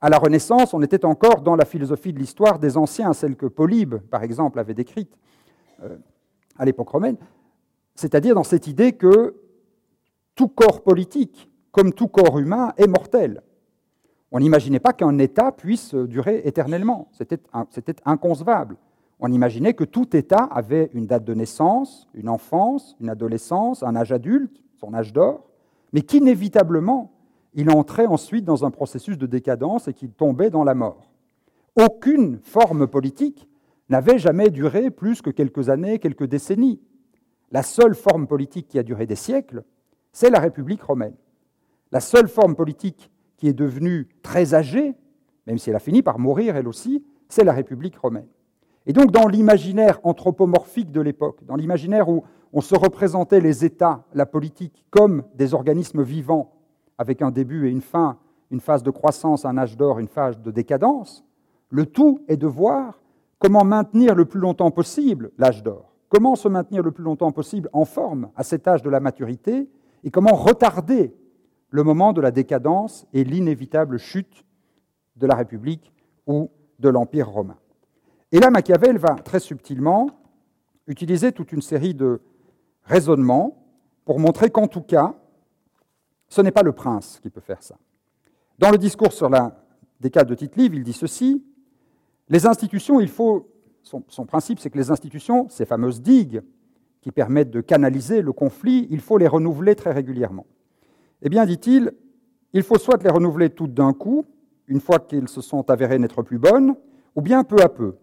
À 0.02 0.10
la 0.10 0.18
Renaissance, 0.18 0.74
on 0.74 0.82
était 0.82 1.06
encore 1.06 1.41
dans 1.41 1.56
la 1.56 1.66
philosophie 1.66 2.12
de 2.12 2.20
l'histoire 2.20 2.60
des 2.60 2.76
anciens, 2.76 3.14
celle 3.14 3.38
que 3.38 3.46
Polybe, 3.46 3.96
par 4.12 4.24
exemple, 4.24 4.60
avait 4.60 4.74
décrite 4.74 5.18
euh, 5.82 5.96
à 6.58 6.66
l'époque 6.66 6.89
romaine, 6.89 7.18
c'est-à-dire 7.96 8.36
dans 8.36 8.44
cette 8.44 8.68
idée 8.68 8.94
que 8.94 9.36
tout 10.36 10.50
corps 10.50 10.84
politique, 10.84 11.50
comme 11.72 11.94
tout 11.94 12.08
corps 12.08 12.38
humain, 12.38 12.74
est 12.78 12.88
mortel. 12.88 13.41
On 14.32 14.39
n'imaginait 14.39 14.80
pas 14.80 14.94
qu'un 14.94 15.18
État 15.20 15.52
puisse 15.52 15.96
durer 15.96 16.41
éternellement, 16.44 17.10
c'était 17.12 17.96
inconcevable. 18.04 18.78
On 19.20 19.32
imaginait 19.32 19.74
que 19.74 19.86
tout 19.86 20.18
État 20.18 20.50
avait 20.52 20.89
une 20.94 21.06
date 21.06 21.24
de 21.24 21.34
naissance, 21.34 22.10
une 22.14 22.28
enfance, 22.28 22.98
une 23.00 23.10
adolescence, 23.10 23.84
un 23.84 23.96
âge 23.96 24.12
adulte, 24.12 24.62
son 24.76 24.94
âge 24.94 25.14
d'or, 25.14 25.46
mais 25.94 26.02
qu'inévitablement, 26.02 27.14
il 27.54 27.70
entrait 27.70 28.08
ensuite 28.08 28.46
dans 28.46 28.66
un 28.66 28.72
processus 28.72 29.18
de 29.18 29.28
décadence 29.28 29.88
et 29.88 29.94
qu'il 29.94 30.12
tombait 30.12 30.50
dans 30.50 30.64
la 30.64 30.74
mort. 30.74 31.12
Aucune 31.76 32.39
forme 32.39 32.88
politique 32.88 33.48
n'avait 33.89 34.18
jamais 34.18 34.50
duré 34.50 34.89
plus 34.89 35.22
que 35.22 35.30
quelques 35.30 35.70
années, 35.70 36.00
quelques 36.00 36.26
décennies. 36.26 36.82
La 37.52 37.62
seule 37.62 37.94
forme 37.94 38.28
politique 38.28 38.68
qui 38.68 38.80
a 38.80 38.84
duré 38.84 39.06
des 39.06 39.16
siècles, 39.16 39.64
c'est 40.12 40.32
la 40.32 40.39
République 40.39 40.82
romaine. 40.82 41.16
La 41.91 42.00
seule 42.00 42.28
forme 42.28 42.56
politique 42.56 43.12
qui 43.38 43.48
est 43.48 43.54
devenue 43.54 44.08
très 44.24 44.56
âgée, 44.56 44.96
même 45.46 45.60
si 45.60 45.70
elle 45.70 45.76
a 45.76 45.80
fini 45.80 46.02
par 46.02 46.18
mourir 46.18 46.56
elle 46.56 46.68
aussi, 46.68 47.04
c'est 47.30 47.44
la 47.44 47.54
République 47.54 47.98
romaine. 47.98 48.28
Et 48.86 48.94
donc 48.94 49.12
dans 49.12 49.28
l'imaginaire 49.28 50.00
anthropomorphique 50.04 50.91
de 50.91 51.02
l'époque, 51.02 51.44
dans 51.46 51.56
l'imaginaire 51.56 52.10
où 52.10 52.24
on 52.54 52.62
se 52.62 52.76
représentait 52.76 53.41
les 53.41 53.66
États, 53.66 54.06
la 54.14 54.28
politique, 54.28 54.86
comme 54.91 55.24
des 55.34 55.56
organismes 55.56 56.04
vivants, 56.04 56.54
avec 56.99 57.24
un 57.24 57.32
début 57.32 57.68
et 57.68 57.72
une 57.72 57.82
fin, 57.82 58.20
une 58.51 58.60
phase 58.60 58.84
de 58.84 58.91
croissance, 58.91 59.43
un 59.43 59.58
âge 59.58 59.76
d'or, 59.76 59.97
une 59.97 60.08
phase 60.08 60.39
de 60.39 60.51
décadence, 60.51 61.26
le 61.70 61.88
tout 61.88 62.24
est 62.28 62.38
de 62.38 62.45
voir 62.45 63.01
comment 63.39 63.64
maintenir 63.64 64.14
le 64.14 64.26
plus 64.26 64.39
longtemps 64.39 64.70
possible 64.70 65.32
l'âge 65.39 65.64
d'or, 65.64 65.95
comment 66.10 66.36
se 66.36 66.47
maintenir 66.47 66.84
le 66.84 66.91
plus 66.91 67.04
longtemps 67.04 67.32
possible 67.32 67.70
en 67.74 67.86
forme 67.86 68.30
à 68.36 68.43
cet 68.43 68.68
âge 68.68 68.84
de 68.84 68.89
la 68.91 68.99
maturité, 68.99 69.68
et 70.04 70.12
comment 70.12 70.36
retarder 70.36 71.16
le 71.70 71.84
moment 71.84 72.14
de 72.14 72.22
la 72.22 72.30
décadence 72.30 73.08
et 73.14 73.24
l'inévitable 73.24 73.97
chute 73.97 74.45
de 75.16 75.26
la 75.26 75.34
République 75.34 75.91
ou 76.28 76.51
de 76.78 76.89
l'Empire 76.89 77.30
romain. 77.30 77.58
Et 78.32 78.39
là, 78.39 78.51
Machiavel 78.51 78.97
va 78.97 79.16
très 79.16 79.39
subtilement 79.39 80.10
utiliser 80.86 81.32
toute 81.32 81.51
une 81.51 81.62
série 81.62 81.95
de 81.95 82.22
raisonnements 82.86 83.64
pour 84.06 84.20
montrer 84.20 84.50
qu'en 84.50 84.68
tout 84.68 84.82
cas, 84.82 85.16
ce 86.28 86.42
n'est 86.42 86.52
pas 86.52 86.64
le 86.64 86.72
prince 86.72 87.20
qui 87.22 87.30
peut 87.30 87.42
faire 87.42 87.62
ça. 87.62 87.76
Dans 88.60 88.72
le 88.72 88.78
discours 88.78 89.14
sur 89.14 89.30
la 89.30 89.64
décade 90.00 90.28
de 90.28 90.36
tite 90.36 90.54
il 90.58 90.84
dit 90.84 90.94
ceci 90.94 91.44
les 92.30 92.46
institutions, 92.46 93.00
il 93.00 93.10
faut. 93.10 93.50
Son, 93.84 94.02
son 94.08 94.26
principe, 94.26 94.60
c'est 94.60 94.70
que 94.70 94.78
les 94.78 94.92
institutions, 94.92 95.50
ces 95.50 95.66
fameuses 95.66 96.02
digues 96.02 96.42
qui 97.02 97.12
permettent 97.12 97.50
de 97.50 97.60
canaliser 97.60 98.22
le 98.22 98.32
conflit, 98.32 98.88
il 98.90 99.02
faut 99.02 99.18
les 99.18 99.28
renouveler 99.28 99.76
très 99.76 99.92
régulièrement. 99.92 100.46
Eh 101.22 101.28
bien, 101.28 101.46
dit-il, 101.46 101.92
il 102.54 102.64
faut 102.64 102.78
soit 102.78 103.04
les 103.04 103.10
renouveler 103.10 103.50
toutes 103.50 103.74
d'un 103.74 103.92
coup, 103.92 104.26
une 104.68 104.80
fois 104.80 105.00
qu'elles 105.00 105.28
se 105.28 105.42
sont 105.42 105.70
avérées 105.70 106.00
n'être 106.00 106.22
plus 106.22 106.40
bonnes, 106.40 106.76
ou 107.14 107.22
bien 107.22 107.44
peu 107.44 107.62
à 107.62 107.68
peu, 107.68 107.98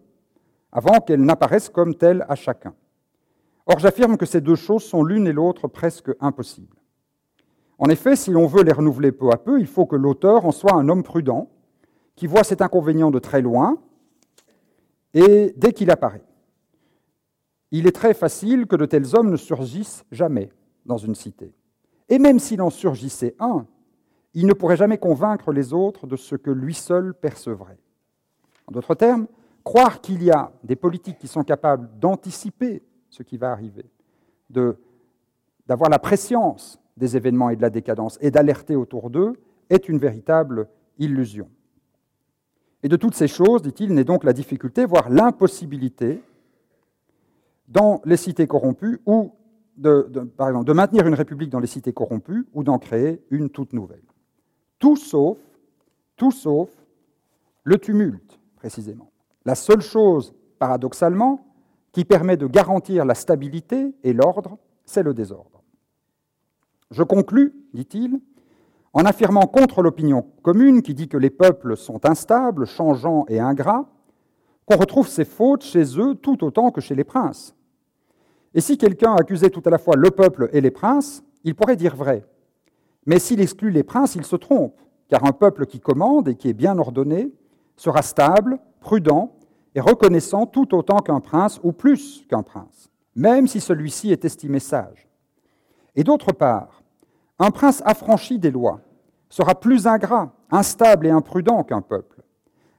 avant 0.71 0.99
qu'elles 0.99 1.23
n'apparaissent 1.23 1.69
comme 1.69 1.95
telles 1.95 2.23
à 2.29 2.35
chacun. 2.35 2.75
Or, 3.65 3.79
j'affirme 3.79 4.17
que 4.17 4.25
ces 4.25 4.41
deux 4.41 4.55
choses 4.55 4.83
sont 4.83 5.03
l'une 5.03 5.27
et 5.27 5.33
l'autre 5.33 5.67
presque 5.67 6.11
impossibles. 6.19 6.77
En 7.77 7.89
effet, 7.89 8.15
si 8.15 8.31
l'on 8.31 8.47
veut 8.47 8.63
les 8.63 8.71
renouveler 8.71 9.11
peu 9.11 9.31
à 9.31 9.37
peu, 9.37 9.59
il 9.59 9.67
faut 9.67 9.85
que 9.85 9.95
l'auteur 9.95 10.45
en 10.45 10.51
soit 10.51 10.73
un 10.73 10.87
homme 10.89 11.03
prudent, 11.03 11.49
qui 12.15 12.27
voit 12.27 12.43
cet 12.43 12.61
inconvénient 12.61 13.11
de 13.11 13.19
très 13.19 13.41
loin, 13.41 13.79
et 15.13 15.53
dès 15.57 15.73
qu'il 15.73 15.91
apparaît. 15.91 16.23
Il 17.71 17.87
est 17.87 17.95
très 17.95 18.13
facile 18.13 18.67
que 18.67 18.75
de 18.75 18.85
tels 18.85 19.15
hommes 19.15 19.31
ne 19.31 19.37
surgissent 19.37 20.05
jamais 20.11 20.51
dans 20.85 20.97
une 20.97 21.15
cité. 21.15 21.53
Et 22.09 22.19
même 22.19 22.39
s'il 22.39 22.61
en 22.61 22.69
surgissait 22.69 23.35
un, 23.39 23.65
il 24.33 24.45
ne 24.45 24.53
pourrait 24.53 24.77
jamais 24.77 24.97
convaincre 24.97 25.51
les 25.51 25.73
autres 25.73 26.07
de 26.07 26.15
ce 26.15 26.35
que 26.35 26.51
lui 26.51 26.73
seul 26.73 27.13
percevrait. 27.13 27.79
En 28.67 28.73
d'autres 28.73 28.95
termes, 28.95 29.27
croire 29.63 30.01
qu'il 30.01 30.23
y 30.23 30.31
a 30.31 30.51
des 30.63 30.75
politiques 30.75 31.17
qui 31.17 31.27
sont 31.27 31.43
capables 31.43 31.89
d'anticiper 31.99 32.83
ce 33.11 33.23
qui 33.23 33.37
va 33.37 33.51
arriver, 33.51 33.85
d'avoir 34.49 35.89
la 35.89 35.99
préscience 35.99 36.79
des 36.97 37.15
événements 37.15 37.49
et 37.49 37.55
de 37.55 37.61
la 37.61 37.69
décadence 37.69 38.17
et 38.21 38.31
d'alerter 38.31 38.75
autour 38.75 39.09
d'eux, 39.09 39.33
est 39.69 39.87
une 39.87 39.99
véritable 39.99 40.67
illusion. 40.97 41.49
Et 42.83 42.89
de 42.89 42.95
toutes 42.95 43.13
ces 43.13 43.27
choses, 43.27 43.61
dit-il, 43.61 43.93
n'est 43.93 44.03
donc 44.03 44.23
la 44.23 44.33
difficulté, 44.33 44.85
voire 44.85 45.09
l'impossibilité, 45.09 46.23
dans 47.67 48.01
les 48.05 48.17
cités 48.17 48.47
corrompues, 48.47 48.99
ou 49.05 49.33
de, 49.77 50.09
de 50.09 50.73
maintenir 50.73 51.05
une 51.05 51.13
république 51.13 51.49
dans 51.49 51.59
les 51.59 51.67
cités 51.67 51.93
corrompues, 51.93 52.47
ou 52.53 52.63
d'en 52.63 52.79
créer 52.79 53.21
une 53.29 53.49
toute 53.49 53.73
nouvelle. 53.73 54.03
Tout 54.79 54.95
sauf, 54.95 55.37
tout 56.17 56.31
sauf 56.31 56.69
le 57.63 57.77
tumulte, 57.77 58.39
précisément. 58.55 59.11
La 59.45 59.55
seule 59.55 59.81
chose, 59.81 60.33
paradoxalement, 60.59 61.50
qui 61.91 62.05
permet 62.05 62.37
de 62.37 62.47
garantir 62.47 63.05
la 63.05 63.15
stabilité 63.15 63.93
et 64.03 64.13
l'ordre, 64.13 64.57
c'est 64.85 65.03
le 65.03 65.13
désordre. 65.13 65.63
Je 66.89 67.03
conclus, 67.03 67.53
dit-il, 67.73 68.19
en 68.93 69.05
affirmant 69.05 69.47
contre 69.47 69.81
l'opinion 69.81 70.27
commune 70.41 70.81
qui 70.81 70.93
dit 70.93 71.07
que 71.07 71.17
les 71.17 71.29
peuples 71.29 71.77
sont 71.77 72.05
instables, 72.05 72.65
changeants 72.65 73.25
et 73.29 73.39
ingrats, 73.39 73.89
qu'on 74.65 74.77
retrouve 74.77 75.07
ces 75.07 75.25
fautes 75.25 75.63
chez 75.63 75.99
eux 75.99 76.15
tout 76.15 76.43
autant 76.43 76.71
que 76.71 76.81
chez 76.81 76.95
les 76.95 77.03
princes. 77.03 77.55
Et 78.53 78.61
si 78.61 78.77
quelqu'un 78.77 79.15
accusait 79.15 79.49
tout 79.49 79.63
à 79.65 79.69
la 79.69 79.77
fois 79.77 79.95
le 79.95 80.11
peuple 80.11 80.49
et 80.51 80.61
les 80.61 80.71
princes, 80.71 81.23
il 81.43 81.55
pourrait 81.55 81.77
dire 81.77 81.95
vrai. 81.95 82.25
Mais 83.05 83.19
s'il 83.19 83.41
exclut 83.41 83.71
les 83.71 83.83
princes, 83.83 84.15
il 84.15 84.25
se 84.25 84.35
trompe, 84.35 84.79
car 85.07 85.25
un 85.25 85.31
peuple 85.31 85.65
qui 85.65 85.79
commande 85.79 86.27
et 86.27 86.35
qui 86.35 86.49
est 86.49 86.53
bien 86.53 86.77
ordonné 86.77 87.31
sera 87.77 88.01
stable, 88.01 88.59
prudent 88.81 89.35
et 89.75 89.81
reconnaissant 89.81 90.45
tout 90.45 90.75
autant 90.75 90.99
qu'un 90.99 91.19
prince 91.19 91.59
ou 91.63 91.71
plus 91.71 92.25
qu'un 92.29 92.43
prince, 92.43 92.89
même 93.15 93.47
si 93.47 93.59
celui-ci 93.59 94.11
est 94.11 94.25
estimé 94.25 94.59
sage. 94.59 95.07
Et 95.95 96.03
d'autre 96.03 96.31
part, 96.31 96.83
un 97.39 97.51
prince 97.51 97.81
affranchi 97.85 98.39
des 98.39 98.51
lois 98.51 98.81
sera 99.29 99.55
plus 99.55 99.87
ingrat, 99.87 100.33
instable 100.51 101.07
et 101.07 101.09
imprudent 101.09 101.63
qu'un 101.63 101.81
peuple. 101.81 102.21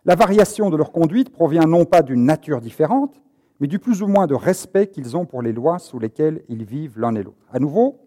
La 0.05 0.15
variation 0.15 0.71
de 0.71 0.77
leur 0.77 0.93
conduite 0.93 1.33
provient 1.33 1.67
non 1.67 1.85
pas 1.85 2.03
d'une 2.03 2.25
nature 2.25 2.61
différente, 2.61 3.23
mais 3.61 3.69
du 3.69 3.79
plus 3.79 4.03
ou 4.03 4.07
moins 4.07 4.27
de 4.27 4.35
respect 4.35 4.89
qu'ils 4.89 5.17
ont 5.17 5.25
pour 5.25 5.41
les 5.41 5.53
lois 5.53 5.79
sous 5.79 5.99
lesquelles 5.99 6.43
ils 6.49 6.65
vivent 6.65 6.99
l'un 6.99 7.15
et 7.15 7.23
l'autre. 7.23 7.47
À 7.53 7.59
nouveau, 7.59 8.01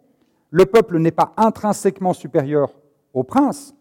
le 0.51 0.65
peuple 0.65 0.99
n'est 0.99 1.11
pas 1.11 1.33
intrinsèquement 1.37 2.13
supérieur 2.13 2.73
au 3.13 3.23
prince. 3.23 3.73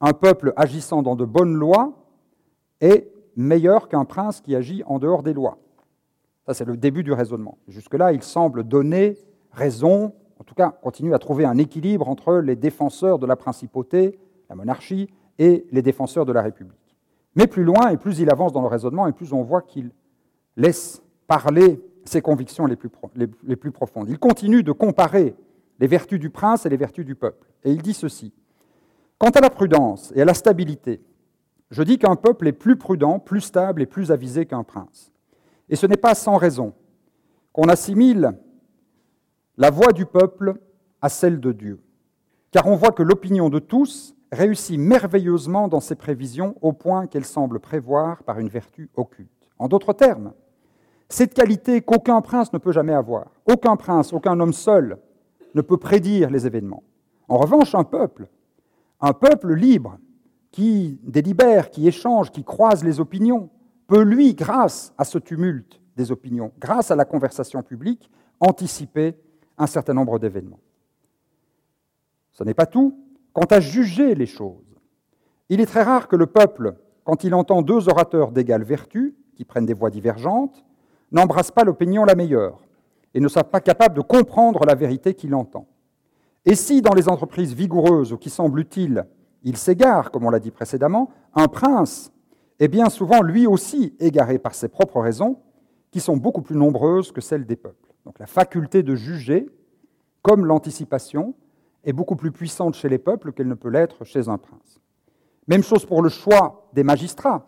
Un 0.00 0.12
peuple 0.12 0.52
agissant 0.56 1.02
dans 1.02 1.16
de 1.16 1.24
bonnes 1.24 1.54
lois 1.54 1.92
est 2.80 3.13
meilleur 3.36 3.88
qu'un 3.88 4.04
prince 4.04 4.40
qui 4.40 4.54
agit 4.54 4.82
en 4.86 4.98
dehors 4.98 5.22
des 5.22 5.32
lois. 5.32 5.58
Ça, 6.46 6.54
c'est 6.54 6.64
le 6.64 6.76
début 6.76 7.02
du 7.02 7.12
raisonnement. 7.12 7.58
Jusque-là, 7.68 8.12
il 8.12 8.22
semble 8.22 8.64
donner 8.64 9.16
raison, 9.52 10.12
en 10.38 10.44
tout 10.44 10.54
cas, 10.54 10.70
continuer 10.70 11.14
à 11.14 11.18
trouver 11.18 11.44
un 11.44 11.58
équilibre 11.58 12.08
entre 12.08 12.34
les 12.34 12.56
défenseurs 12.56 13.18
de 13.18 13.26
la 13.26 13.36
principauté, 13.36 14.18
la 14.50 14.56
monarchie, 14.56 15.08
et 15.38 15.66
les 15.72 15.82
défenseurs 15.82 16.26
de 16.26 16.32
la 16.32 16.42
République. 16.42 16.96
Mais 17.34 17.46
plus 17.46 17.64
loin, 17.64 17.88
et 17.88 17.96
plus 17.96 18.20
il 18.20 18.30
avance 18.30 18.52
dans 18.52 18.60
le 18.60 18.68
raisonnement, 18.68 19.06
et 19.06 19.12
plus 19.12 19.32
on 19.32 19.42
voit 19.42 19.62
qu'il 19.62 19.90
laisse 20.56 21.02
parler 21.26 21.80
ses 22.04 22.20
convictions 22.20 22.66
les 22.66 22.76
plus, 22.76 22.90
les 23.16 23.56
plus 23.56 23.72
profondes. 23.72 24.08
Il 24.08 24.18
continue 24.18 24.62
de 24.62 24.72
comparer 24.72 25.34
les 25.80 25.86
vertus 25.86 26.20
du 26.20 26.30
prince 26.30 26.66
et 26.66 26.68
les 26.68 26.76
vertus 26.76 27.04
du 27.04 27.14
peuple. 27.14 27.48
Et 27.64 27.72
il 27.72 27.82
dit 27.82 27.94
ceci. 27.94 28.32
Quant 29.18 29.30
à 29.30 29.40
la 29.40 29.50
prudence 29.50 30.12
et 30.14 30.22
à 30.22 30.24
la 30.24 30.34
stabilité, 30.34 31.00
je 31.70 31.82
dis 31.82 31.98
qu'un 31.98 32.16
peuple 32.16 32.48
est 32.48 32.52
plus 32.52 32.76
prudent, 32.76 33.18
plus 33.18 33.40
stable 33.40 33.82
et 33.82 33.86
plus 33.86 34.12
avisé 34.12 34.46
qu'un 34.46 34.62
prince. 34.62 35.12
Et 35.68 35.76
ce 35.76 35.86
n'est 35.86 35.96
pas 35.96 36.14
sans 36.14 36.36
raison 36.36 36.74
qu'on 37.52 37.68
assimile 37.68 38.38
la 39.56 39.70
voix 39.70 39.92
du 39.92 40.06
peuple 40.06 40.54
à 41.00 41.08
celle 41.08 41.40
de 41.40 41.52
Dieu. 41.52 41.80
Car 42.50 42.66
on 42.66 42.76
voit 42.76 42.92
que 42.92 43.02
l'opinion 43.02 43.48
de 43.48 43.58
tous 43.58 44.14
réussit 44.32 44.78
merveilleusement 44.78 45.68
dans 45.68 45.80
ses 45.80 45.94
prévisions 45.94 46.56
au 46.60 46.72
point 46.72 47.06
qu'elle 47.06 47.24
semble 47.24 47.60
prévoir 47.60 48.22
par 48.24 48.38
une 48.38 48.48
vertu 48.48 48.90
occulte. 48.96 49.30
En 49.58 49.68
d'autres 49.68 49.92
termes, 49.92 50.32
cette 51.08 51.34
qualité 51.34 51.80
qu'aucun 51.80 52.20
prince 52.20 52.52
ne 52.52 52.58
peut 52.58 52.72
jamais 52.72 52.94
avoir, 52.94 53.26
aucun 53.46 53.76
prince, 53.76 54.12
aucun 54.12 54.38
homme 54.40 54.52
seul 54.52 54.98
ne 55.54 55.60
peut 55.60 55.76
prédire 55.76 56.30
les 56.30 56.46
événements. 56.46 56.82
En 57.28 57.38
revanche, 57.38 57.74
un 57.74 57.84
peuple, 57.84 58.26
un 59.00 59.12
peuple 59.12 59.54
libre, 59.54 59.98
qui 60.54 61.00
délibère, 61.02 61.68
qui 61.68 61.88
échange, 61.88 62.30
qui 62.30 62.44
croise 62.44 62.84
les 62.84 63.00
opinions, 63.00 63.50
peut, 63.88 64.04
lui, 64.04 64.34
grâce 64.34 64.94
à 64.96 65.02
ce 65.02 65.18
tumulte 65.18 65.80
des 65.96 66.12
opinions, 66.12 66.52
grâce 66.60 66.92
à 66.92 66.94
la 66.94 67.04
conversation 67.04 67.60
publique, 67.64 68.08
anticiper 68.38 69.16
un 69.58 69.66
certain 69.66 69.94
nombre 69.94 70.20
d'événements. 70.20 70.60
Ce 72.30 72.44
n'est 72.44 72.54
pas 72.54 72.66
tout. 72.66 72.96
Quant 73.32 73.48
à 73.50 73.58
juger 73.58 74.14
les 74.14 74.26
choses, 74.26 74.78
il 75.48 75.60
est 75.60 75.66
très 75.66 75.82
rare 75.82 76.06
que 76.06 76.14
le 76.14 76.26
peuple, 76.26 76.76
quand 77.02 77.24
il 77.24 77.34
entend 77.34 77.60
deux 77.60 77.88
orateurs 77.88 78.30
d'égale 78.30 78.62
vertu, 78.62 79.16
qui 79.34 79.44
prennent 79.44 79.66
des 79.66 79.74
voix 79.74 79.90
divergentes, 79.90 80.64
n'embrasse 81.10 81.50
pas 81.50 81.64
l'opinion 81.64 82.04
la 82.04 82.14
meilleure 82.14 82.60
et 83.12 83.18
ne 83.18 83.26
soit 83.26 83.50
pas 83.50 83.60
capable 83.60 83.96
de 83.96 84.02
comprendre 84.02 84.64
la 84.64 84.76
vérité 84.76 85.14
qu'il 85.14 85.34
entend. 85.34 85.66
Et 86.44 86.54
si, 86.54 86.80
dans 86.80 86.94
les 86.94 87.08
entreprises 87.08 87.54
vigoureuses 87.54 88.12
ou 88.12 88.18
qui 88.18 88.30
semblent 88.30 88.60
utiles, 88.60 89.04
il 89.44 89.56
s'égare, 89.56 90.10
comme 90.10 90.24
on 90.24 90.30
l'a 90.30 90.40
dit 90.40 90.50
précédemment, 90.50 91.10
un 91.34 91.48
prince 91.48 92.12
est 92.58 92.68
bien 92.68 92.88
souvent 92.88 93.22
lui 93.22 93.46
aussi 93.46 93.94
égaré 94.00 94.38
par 94.38 94.54
ses 94.54 94.68
propres 94.68 95.00
raisons, 95.00 95.38
qui 95.90 96.00
sont 96.00 96.16
beaucoup 96.16 96.42
plus 96.42 96.56
nombreuses 96.56 97.12
que 97.12 97.20
celles 97.20 97.46
des 97.46 97.56
peuples. 97.56 97.92
Donc 98.04 98.18
la 98.18 98.26
faculté 98.26 98.82
de 98.82 98.94
juger, 98.94 99.48
comme 100.22 100.44
l'anticipation, 100.44 101.34
est 101.84 101.92
beaucoup 101.92 102.16
plus 102.16 102.32
puissante 102.32 102.74
chez 102.74 102.88
les 102.88 102.98
peuples 102.98 103.32
qu'elle 103.32 103.48
ne 103.48 103.54
peut 103.54 103.68
l'être 103.68 104.04
chez 104.04 104.28
un 104.28 104.38
prince. 104.38 104.80
Même 105.46 105.62
chose 105.62 105.84
pour 105.84 106.02
le 106.02 106.08
choix 106.08 106.68
des 106.72 106.82
magistrats. 106.82 107.46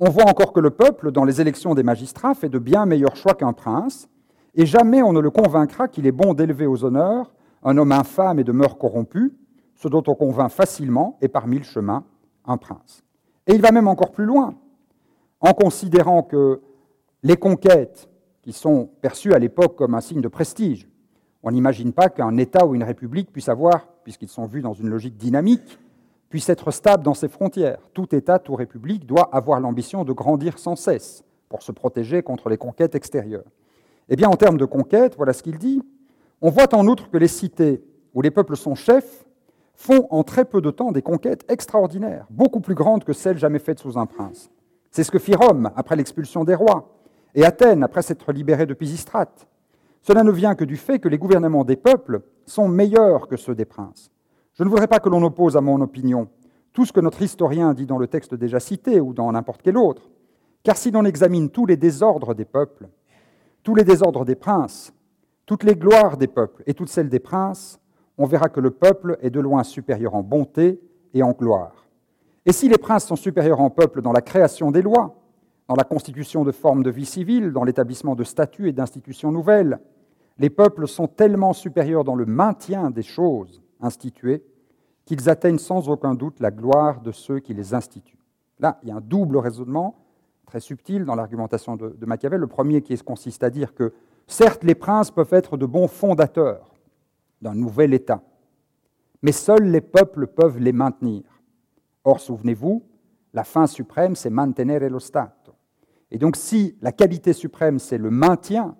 On 0.00 0.10
voit 0.10 0.28
encore 0.28 0.52
que 0.52 0.60
le 0.60 0.70
peuple, 0.70 1.12
dans 1.12 1.24
les 1.24 1.40
élections 1.40 1.74
des 1.74 1.82
magistrats, 1.82 2.34
fait 2.34 2.48
de 2.48 2.58
bien 2.58 2.86
meilleurs 2.86 3.16
choix 3.16 3.34
qu'un 3.34 3.52
prince, 3.52 4.08
et 4.54 4.66
jamais 4.66 5.02
on 5.02 5.12
ne 5.12 5.20
le 5.20 5.30
convaincra 5.30 5.88
qu'il 5.88 6.06
est 6.06 6.12
bon 6.12 6.34
d'élever 6.34 6.66
aux 6.66 6.84
honneurs 6.84 7.32
un 7.62 7.76
homme 7.78 7.92
infâme 7.92 8.38
et 8.38 8.44
de 8.44 8.52
mœurs 8.52 8.78
corrompues, 8.78 9.32
ce 9.78 9.88
dont 9.88 10.02
on 10.08 10.14
convainc 10.14 10.50
facilement, 10.50 11.16
et 11.22 11.28
par 11.28 11.46
mille 11.46 11.64
chemins, 11.64 12.04
un 12.44 12.56
prince. 12.56 13.04
Et 13.46 13.54
il 13.54 13.62
va 13.62 13.70
même 13.70 13.88
encore 13.88 14.10
plus 14.10 14.24
loin, 14.24 14.54
en 15.40 15.52
considérant 15.54 16.22
que 16.22 16.60
les 17.22 17.36
conquêtes, 17.36 18.10
qui 18.42 18.52
sont 18.52 18.90
perçues 19.00 19.34
à 19.34 19.38
l'époque 19.38 19.76
comme 19.76 19.94
un 19.94 20.00
signe 20.00 20.20
de 20.20 20.28
prestige, 20.28 20.88
on 21.44 21.52
n'imagine 21.52 21.92
pas 21.92 22.08
qu'un 22.08 22.36
État 22.36 22.66
ou 22.66 22.74
une 22.74 22.82
République 22.82 23.30
puisse 23.30 23.48
avoir, 23.48 23.86
puisqu'ils 24.02 24.28
sont 24.28 24.46
vus 24.46 24.62
dans 24.62 24.72
une 24.72 24.88
logique 24.88 25.16
dynamique, 25.16 25.78
puisse 26.28 26.48
être 26.48 26.72
stable 26.72 27.04
dans 27.04 27.14
ses 27.14 27.28
frontières. 27.28 27.78
Tout 27.94 28.12
État, 28.14 28.40
toute 28.40 28.56
République 28.56 29.06
doit 29.06 29.28
avoir 29.32 29.60
l'ambition 29.60 30.04
de 30.04 30.12
grandir 30.12 30.58
sans 30.58 30.74
cesse 30.74 31.24
pour 31.48 31.62
se 31.62 31.70
protéger 31.70 32.22
contre 32.22 32.48
les 32.48 32.58
conquêtes 32.58 32.96
extérieures. 32.96 33.46
Eh 34.08 34.16
bien, 34.16 34.28
en 34.28 34.36
termes 34.36 34.58
de 34.58 34.64
conquête, 34.64 35.14
voilà 35.16 35.32
ce 35.32 35.42
qu'il 35.42 35.58
dit. 35.58 35.80
On 36.42 36.50
voit 36.50 36.74
en 36.74 36.86
outre 36.86 37.10
que 37.10 37.16
les 37.16 37.28
cités 37.28 37.82
où 38.12 38.22
les 38.22 38.30
peuples 38.30 38.56
sont 38.56 38.74
chefs 38.74 39.27
font 39.78 40.08
en 40.10 40.24
très 40.24 40.44
peu 40.44 40.60
de 40.60 40.72
temps 40.72 40.90
des 40.90 41.02
conquêtes 41.02 41.44
extraordinaires, 41.48 42.26
beaucoup 42.30 42.60
plus 42.60 42.74
grandes 42.74 43.04
que 43.04 43.12
celles 43.12 43.38
jamais 43.38 43.60
faites 43.60 43.78
sous 43.78 43.96
un 43.96 44.06
prince. 44.06 44.50
C'est 44.90 45.04
ce 45.04 45.10
que 45.12 45.20
fit 45.20 45.36
Rome 45.36 45.70
après 45.76 45.94
l'expulsion 45.94 46.42
des 46.42 46.56
rois, 46.56 46.98
et 47.36 47.44
Athènes 47.44 47.84
après 47.84 48.02
s'être 48.02 48.32
libérée 48.32 48.66
de 48.66 48.74
Pisistrate. 48.74 49.46
Cela 50.02 50.24
ne 50.24 50.32
vient 50.32 50.56
que 50.56 50.64
du 50.64 50.76
fait 50.76 50.98
que 50.98 51.08
les 51.08 51.16
gouvernements 51.16 51.64
des 51.64 51.76
peuples 51.76 52.22
sont 52.44 52.66
meilleurs 52.66 53.28
que 53.28 53.36
ceux 53.36 53.54
des 53.54 53.64
princes. 53.64 54.10
Je 54.54 54.64
ne 54.64 54.68
voudrais 54.68 54.88
pas 54.88 54.98
que 54.98 55.08
l'on 55.08 55.22
oppose 55.22 55.56
à 55.56 55.60
mon 55.60 55.80
opinion 55.80 56.28
tout 56.72 56.84
ce 56.84 56.92
que 56.92 57.00
notre 57.00 57.22
historien 57.22 57.72
dit 57.72 57.86
dans 57.86 57.98
le 57.98 58.08
texte 58.08 58.34
déjà 58.34 58.58
cité 58.58 59.00
ou 59.00 59.12
dans 59.12 59.30
n'importe 59.30 59.62
quel 59.62 59.76
autre, 59.76 60.10
car 60.64 60.76
si 60.76 60.90
l'on 60.90 61.04
examine 61.04 61.50
tous 61.50 61.66
les 61.66 61.76
désordres 61.76 62.34
des 62.34 62.44
peuples, 62.44 62.88
tous 63.62 63.76
les 63.76 63.84
désordres 63.84 64.24
des 64.24 64.34
princes, 64.34 64.92
toutes 65.46 65.62
les 65.62 65.76
gloires 65.76 66.16
des 66.16 66.26
peuples 66.26 66.64
et 66.66 66.74
toutes 66.74 66.88
celles 66.88 67.08
des 67.08 67.20
princes, 67.20 67.78
on 68.18 68.26
verra 68.26 68.48
que 68.48 68.60
le 68.60 68.70
peuple 68.70 69.16
est 69.22 69.30
de 69.30 69.40
loin 69.40 69.62
supérieur 69.62 70.14
en 70.14 70.22
bonté 70.22 70.80
et 71.14 71.22
en 71.22 71.32
gloire. 71.32 71.86
Et 72.44 72.52
si 72.52 72.68
les 72.68 72.78
princes 72.78 73.06
sont 73.06 73.16
supérieurs 73.16 73.60
en 73.60 73.70
peuple 73.70 74.02
dans 74.02 74.12
la 74.12 74.20
création 74.20 74.70
des 74.70 74.82
lois, 74.82 75.14
dans 75.68 75.76
la 75.76 75.84
constitution 75.84 76.44
de 76.44 76.52
formes 76.52 76.82
de 76.82 76.90
vie 76.90 77.06
civile, 77.06 77.52
dans 77.52 77.64
l'établissement 77.64 78.16
de 78.16 78.24
statuts 78.24 78.68
et 78.68 78.72
d'institutions 78.72 79.30
nouvelles, 79.30 79.78
les 80.38 80.50
peuples 80.50 80.88
sont 80.88 81.06
tellement 81.06 81.52
supérieurs 81.52 82.04
dans 82.04 82.14
le 82.14 82.26
maintien 82.26 82.90
des 82.90 83.02
choses 83.02 83.62
instituées 83.80 84.42
qu'ils 85.04 85.28
atteignent 85.28 85.58
sans 85.58 85.88
aucun 85.88 86.14
doute 86.14 86.40
la 86.40 86.50
gloire 86.50 87.00
de 87.00 87.12
ceux 87.12 87.38
qui 87.38 87.54
les 87.54 87.74
instituent. 87.74 88.18
Là, 88.60 88.78
il 88.82 88.88
y 88.88 88.92
a 88.92 88.96
un 88.96 89.00
double 89.00 89.36
raisonnement 89.36 90.04
très 90.46 90.60
subtil 90.60 91.04
dans 91.04 91.14
l'argumentation 91.14 91.76
de, 91.76 91.94
Machiavel. 92.06 92.40
Le 92.40 92.46
premier 92.46 92.82
qui 92.82 92.96
consiste 92.98 93.42
à 93.42 93.50
dire 93.50 93.74
que 93.74 93.92
certes 94.26 94.64
les 94.64 94.74
princes 94.74 95.10
peuvent 95.10 95.32
être 95.32 95.56
de 95.56 95.66
bons 95.66 95.88
fondateurs 95.88 96.77
d'un 97.40 97.54
nouvel 97.54 97.94
État, 97.94 98.22
mais 99.22 99.32
seuls 99.32 99.70
les 99.70 99.80
peuples 99.80 100.26
peuvent 100.26 100.58
les 100.58 100.72
maintenir. 100.72 101.22
Or, 102.04 102.20
souvenez-vous, 102.20 102.84
la 103.34 103.44
fin 103.44 103.66
suprême, 103.66 104.16
c'est 104.16 104.30
mantenere 104.30 104.88
lo 104.88 105.00
Stato. 105.00 105.52
Et 106.10 106.18
donc, 106.18 106.36
si 106.36 106.76
la 106.80 106.92
qualité 106.92 107.32
suprême, 107.32 107.78
c'est 107.78 107.98
le 107.98 108.10
maintien, 108.10 108.76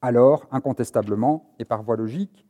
alors, 0.00 0.46
incontestablement, 0.50 1.50
et 1.58 1.64
par 1.64 1.82
voie 1.82 1.96
logique, 1.96 2.46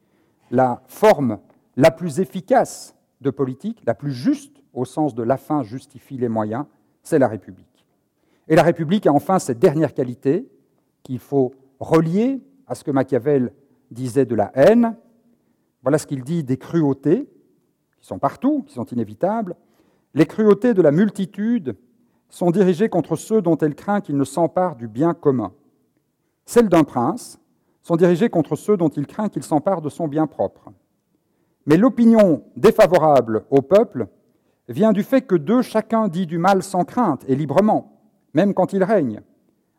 la 0.51 0.83
forme 0.87 1.39
la 1.77 1.91
plus 1.91 2.21
efficace 2.21 2.97
de 3.21 3.31
politique, 3.31 3.83
la 3.87 3.95
plus 3.95 4.13
juste, 4.13 4.63
au 4.75 4.85
sens 4.85 5.15
de 5.15 5.23
la 5.23 5.37
fin 5.37 5.63
justifie 5.63 6.19
les 6.19 6.29
moyens, 6.29 6.65
c'est 7.03 7.19
la 7.19 7.29
République. 7.29 7.87
Et 8.49 8.57
la 8.57 8.63
République 8.63 9.07
a 9.07 9.13
enfin 9.13 9.39
cette 9.39 9.59
dernière 9.59 9.95
qualité 9.95 10.49
qu'il 11.03 11.19
faut 11.19 11.55
relier 11.81 12.41
à 12.67 12.75
ce 12.75 12.85
que 12.85 12.91
Machiavel 12.91 13.53
disait 13.91 14.27
de 14.27 14.35
la 14.35 14.51
haine. 14.55 14.97
Voilà 15.83 15.99
ce 15.99 16.07
qu'il 16.07 16.23
dit 16.23 16.45
des 16.45 16.57
cruautés, 16.57 17.29
qui 18.01 18.07
sont 18.07 18.19
partout, 18.19 18.63
qui 18.67 18.75
sont 18.75 18.85
inévitables. 18.87 19.57
Les 20.15 20.27
cruautés 20.27 20.75
de 20.75 20.83
la 20.83 20.91
multitude 20.91 21.77
sont 22.29 22.51
dirigées 22.51 22.89
contre 22.89 23.17
ceux 23.17 23.41
dont 23.41 23.57
elle 23.57 23.75
craint 23.75 24.01
qu'ils 24.01 24.17
ne 24.17 24.25
s'emparent 24.25 24.77
du 24.77 24.89
bien 24.89 25.15
commun. 25.15 25.53
Celles 26.45 26.69
d'un 26.69 26.85
prince 26.85 27.39
sont 27.83 27.97
dirigées 27.97 28.29
contre 28.29 28.57
ceux 28.57 28.77
dont 28.77 28.89
il 28.89 29.07
craint 29.07 29.29
qu'ils 29.29 29.43
s'emparent 29.43 29.83
de 29.83 29.89
son 29.89 30.09
bien 30.09 30.27
propre. 30.27 30.71
Mais 31.67 31.77
l'opinion 31.77 32.45
défavorable 32.57 33.45
au 33.51 33.63
peuple 33.63 34.09
vient 34.69 34.93
du 34.93 35.03
fait 35.03 35.23
que 35.23 35.35
d'eux 35.35 35.63
chacun 35.63 36.09
dit 36.09 36.27
du 36.27 36.39
mal 36.39 36.63
sans 36.63 36.85
crainte 36.85 37.25
et 37.29 37.37
librement 37.37 37.99
même 38.35 38.55
quand 38.55 38.73
il 38.73 38.85
règne, 38.85 39.21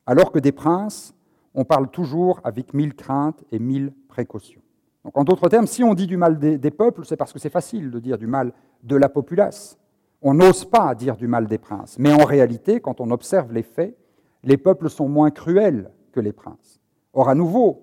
alors 0.06 0.32
que 0.32 0.39
des 0.39 0.52
princes, 0.52 1.14
on 1.54 1.66
parle 1.66 1.89
toujours 1.89 2.39
avec 2.43 2.74
mille 2.74 2.93
craintes 2.93 3.43
et 3.52 3.60
mille 3.60 3.93
précautions. 4.08 4.62
Donc, 5.04 5.18
en 5.18 5.24
d'autres 5.24 5.47
termes, 5.50 5.68
si 5.68 5.84
on 5.84 5.93
dit 5.93 6.08
du 6.08 6.18
mal 6.18 6.38
des, 6.38 6.72
peuples, 6.72 7.06
c'est 7.06 7.16
parce 7.16 7.32
que 7.32 7.39
c'est 7.39 7.50
facile 7.50 7.89
de 7.89 8.00
dire 8.00 8.18
du 8.18 8.28
mal 8.28 8.54
de 8.84 8.95
la 8.95 9.10
populace. 9.10 9.78
On 10.22 10.34
n'ose 10.34 10.66
pas 10.66 10.93
dire 10.95 11.16
du 11.16 11.28
mal 11.28 11.47
des 11.47 11.58
princes. 11.58 11.97
Mais 11.97 12.12
en 12.12 12.26
réalité, 12.26 12.82
quand 12.82 13.00
on 13.00 13.10
observe 13.12 13.54
les 13.54 13.64
faits, 13.64 13.97
les 14.43 14.58
peuples 14.58 14.89
sont 14.89 15.08
moins 15.08 15.32
cruels 15.32 15.91
que 16.12 16.20
les 16.20 16.34
princes. 16.34 16.82
Or, 17.14 17.30
à 17.30 17.36
nouveau, 17.36 17.82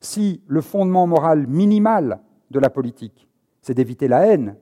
si 0.00 0.42
le 0.46 0.60
fondement 0.60 1.06
moral 1.06 1.46
minimal 1.46 2.20
de 2.50 2.58
la 2.58 2.70
politique, 2.70 3.28
c'est 3.60 3.74
d'éviter 3.74 4.08
la 4.08 4.26
haine 4.26 4.56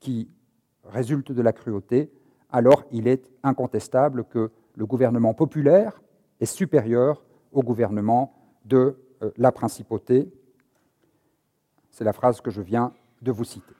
qui 0.00 0.30
résulte 0.84 1.32
de 1.32 1.42
la 1.42 1.52
cruauté, 1.52 2.10
alors 2.50 2.84
il 2.92 3.08
est 3.08 3.30
incontestable 3.42 4.24
que 4.24 4.50
le 4.76 4.86
gouvernement 4.86 5.34
populaire 5.34 6.00
est 6.40 6.46
supérieur 6.46 7.24
au 7.52 7.62
gouvernement 7.62 8.34
de 8.64 8.96
euh, 9.22 9.30
la 9.36 9.52
principauté. 9.52 10.30
C'est 11.96 12.04
la 12.04 12.12
phrase 12.12 12.42
que 12.42 12.50
je 12.50 12.60
viens 12.60 12.92
de 13.22 13.32
vous 13.32 13.44
citer. 13.44 13.72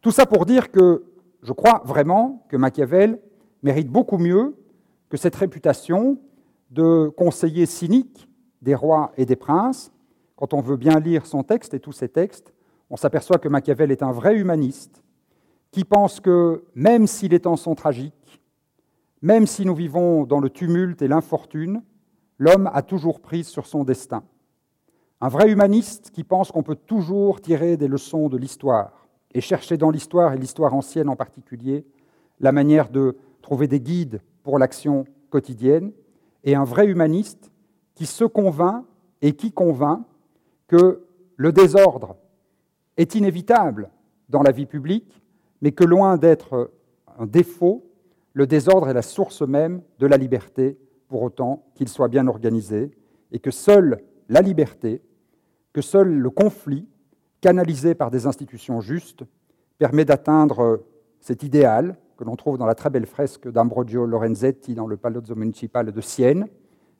Tout 0.00 0.12
ça 0.12 0.26
pour 0.26 0.46
dire 0.46 0.70
que 0.70 1.02
je 1.42 1.52
crois 1.52 1.82
vraiment 1.84 2.46
que 2.48 2.56
Machiavel 2.56 3.20
mérite 3.64 3.88
beaucoup 3.88 4.16
mieux 4.16 4.54
que 5.08 5.16
cette 5.16 5.34
réputation 5.34 6.20
de 6.70 7.08
conseiller 7.08 7.66
cynique 7.66 8.28
des 8.62 8.76
rois 8.76 9.10
et 9.16 9.26
des 9.26 9.34
princes. 9.34 9.90
Quand 10.36 10.54
on 10.54 10.60
veut 10.60 10.76
bien 10.76 11.00
lire 11.00 11.26
son 11.26 11.42
texte 11.42 11.74
et 11.74 11.80
tous 11.80 11.90
ses 11.90 12.08
textes, 12.08 12.54
on 12.90 12.96
s'aperçoit 12.96 13.38
que 13.38 13.48
Machiavel 13.48 13.90
est 13.90 14.04
un 14.04 14.12
vrai 14.12 14.36
humaniste, 14.36 15.02
qui 15.72 15.82
pense 15.82 16.20
que 16.20 16.62
même 16.76 17.08
si 17.08 17.26
les 17.26 17.40
temps 17.40 17.56
sont 17.56 17.74
tragiques, 17.74 18.40
même 19.20 19.48
si 19.48 19.66
nous 19.66 19.74
vivons 19.74 20.22
dans 20.22 20.38
le 20.38 20.48
tumulte 20.48 21.02
et 21.02 21.08
l'infortune, 21.08 21.82
l'homme 22.38 22.70
a 22.72 22.82
toujours 22.82 23.18
prise 23.18 23.48
sur 23.48 23.66
son 23.66 23.82
destin. 23.82 24.22
Un 25.20 25.28
vrai 25.28 25.50
humaniste 25.50 26.10
qui 26.12 26.22
pense 26.22 26.52
qu'on 26.52 26.62
peut 26.62 26.76
toujours 26.76 27.40
tirer 27.40 27.76
des 27.76 27.88
leçons 27.88 28.28
de 28.28 28.36
l'histoire 28.36 29.08
et 29.34 29.40
chercher 29.40 29.76
dans 29.76 29.90
l'histoire, 29.90 30.32
et 30.32 30.38
l'histoire 30.38 30.74
ancienne 30.74 31.08
en 31.08 31.16
particulier, 31.16 31.84
la 32.38 32.52
manière 32.52 32.88
de 32.88 33.16
trouver 33.42 33.66
des 33.66 33.80
guides 33.80 34.20
pour 34.44 34.58
l'action 34.58 35.04
quotidienne, 35.30 35.92
et 36.44 36.54
un 36.54 36.64
vrai 36.64 36.86
humaniste 36.86 37.50
qui 37.96 38.06
se 38.06 38.24
convainc 38.24 38.84
et 39.20 39.32
qui 39.32 39.50
convainc 39.50 40.04
que 40.68 41.04
le 41.36 41.52
désordre 41.52 42.16
est 42.96 43.16
inévitable 43.16 43.90
dans 44.28 44.42
la 44.42 44.52
vie 44.52 44.66
publique, 44.66 45.20
mais 45.62 45.72
que 45.72 45.84
loin 45.84 46.16
d'être 46.16 46.70
un 47.18 47.26
défaut, 47.26 47.84
le 48.34 48.46
désordre 48.46 48.88
est 48.88 48.94
la 48.94 49.02
source 49.02 49.42
même 49.42 49.82
de 49.98 50.06
la 50.06 50.16
liberté, 50.16 50.78
pour 51.08 51.22
autant 51.22 51.64
qu'il 51.74 51.88
soit 51.88 52.08
bien 52.08 52.28
organisé, 52.28 52.92
et 53.32 53.40
que 53.40 53.50
seule 53.50 54.04
la 54.28 54.42
liberté, 54.42 55.02
que 55.72 55.80
seul 55.80 56.08
le 56.08 56.30
conflit, 56.30 56.88
canalisé 57.40 57.94
par 57.94 58.10
des 58.10 58.26
institutions 58.26 58.80
justes, 58.80 59.24
permet 59.78 60.04
d'atteindre 60.04 60.82
cet 61.20 61.42
idéal 61.42 61.96
que 62.16 62.24
l'on 62.24 62.36
trouve 62.36 62.58
dans 62.58 62.66
la 62.66 62.74
très 62.74 62.90
belle 62.90 63.06
fresque 63.06 63.48
d'Ambrogio 63.48 64.04
Lorenzetti 64.06 64.74
dans 64.74 64.86
le 64.86 64.96
Palazzo 64.96 65.34
Municipal 65.36 65.92
de 65.92 66.00
Sienne, 66.00 66.48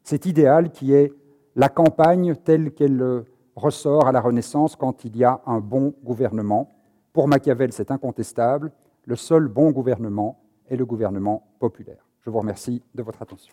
cet 0.04 0.26
idéal 0.26 0.70
qui 0.70 0.92
est 0.92 1.12
la 1.56 1.68
campagne 1.68 2.36
telle 2.36 2.72
qu'elle 2.72 3.24
ressort 3.56 4.06
à 4.06 4.12
la 4.12 4.20
Renaissance 4.20 4.76
quand 4.76 5.04
il 5.04 5.16
y 5.16 5.24
a 5.24 5.42
un 5.46 5.58
bon 5.58 5.92
gouvernement. 6.04 6.72
Pour 7.12 7.26
Machiavel, 7.26 7.72
c'est 7.72 7.90
incontestable, 7.90 8.70
le 9.04 9.16
seul 9.16 9.48
bon 9.48 9.72
gouvernement 9.72 10.38
est 10.68 10.76
le 10.76 10.86
gouvernement 10.86 11.48
populaire. 11.58 12.06
Je 12.20 12.30
vous 12.30 12.38
remercie 12.38 12.82
de 12.94 13.02
votre 13.02 13.22
attention. 13.22 13.52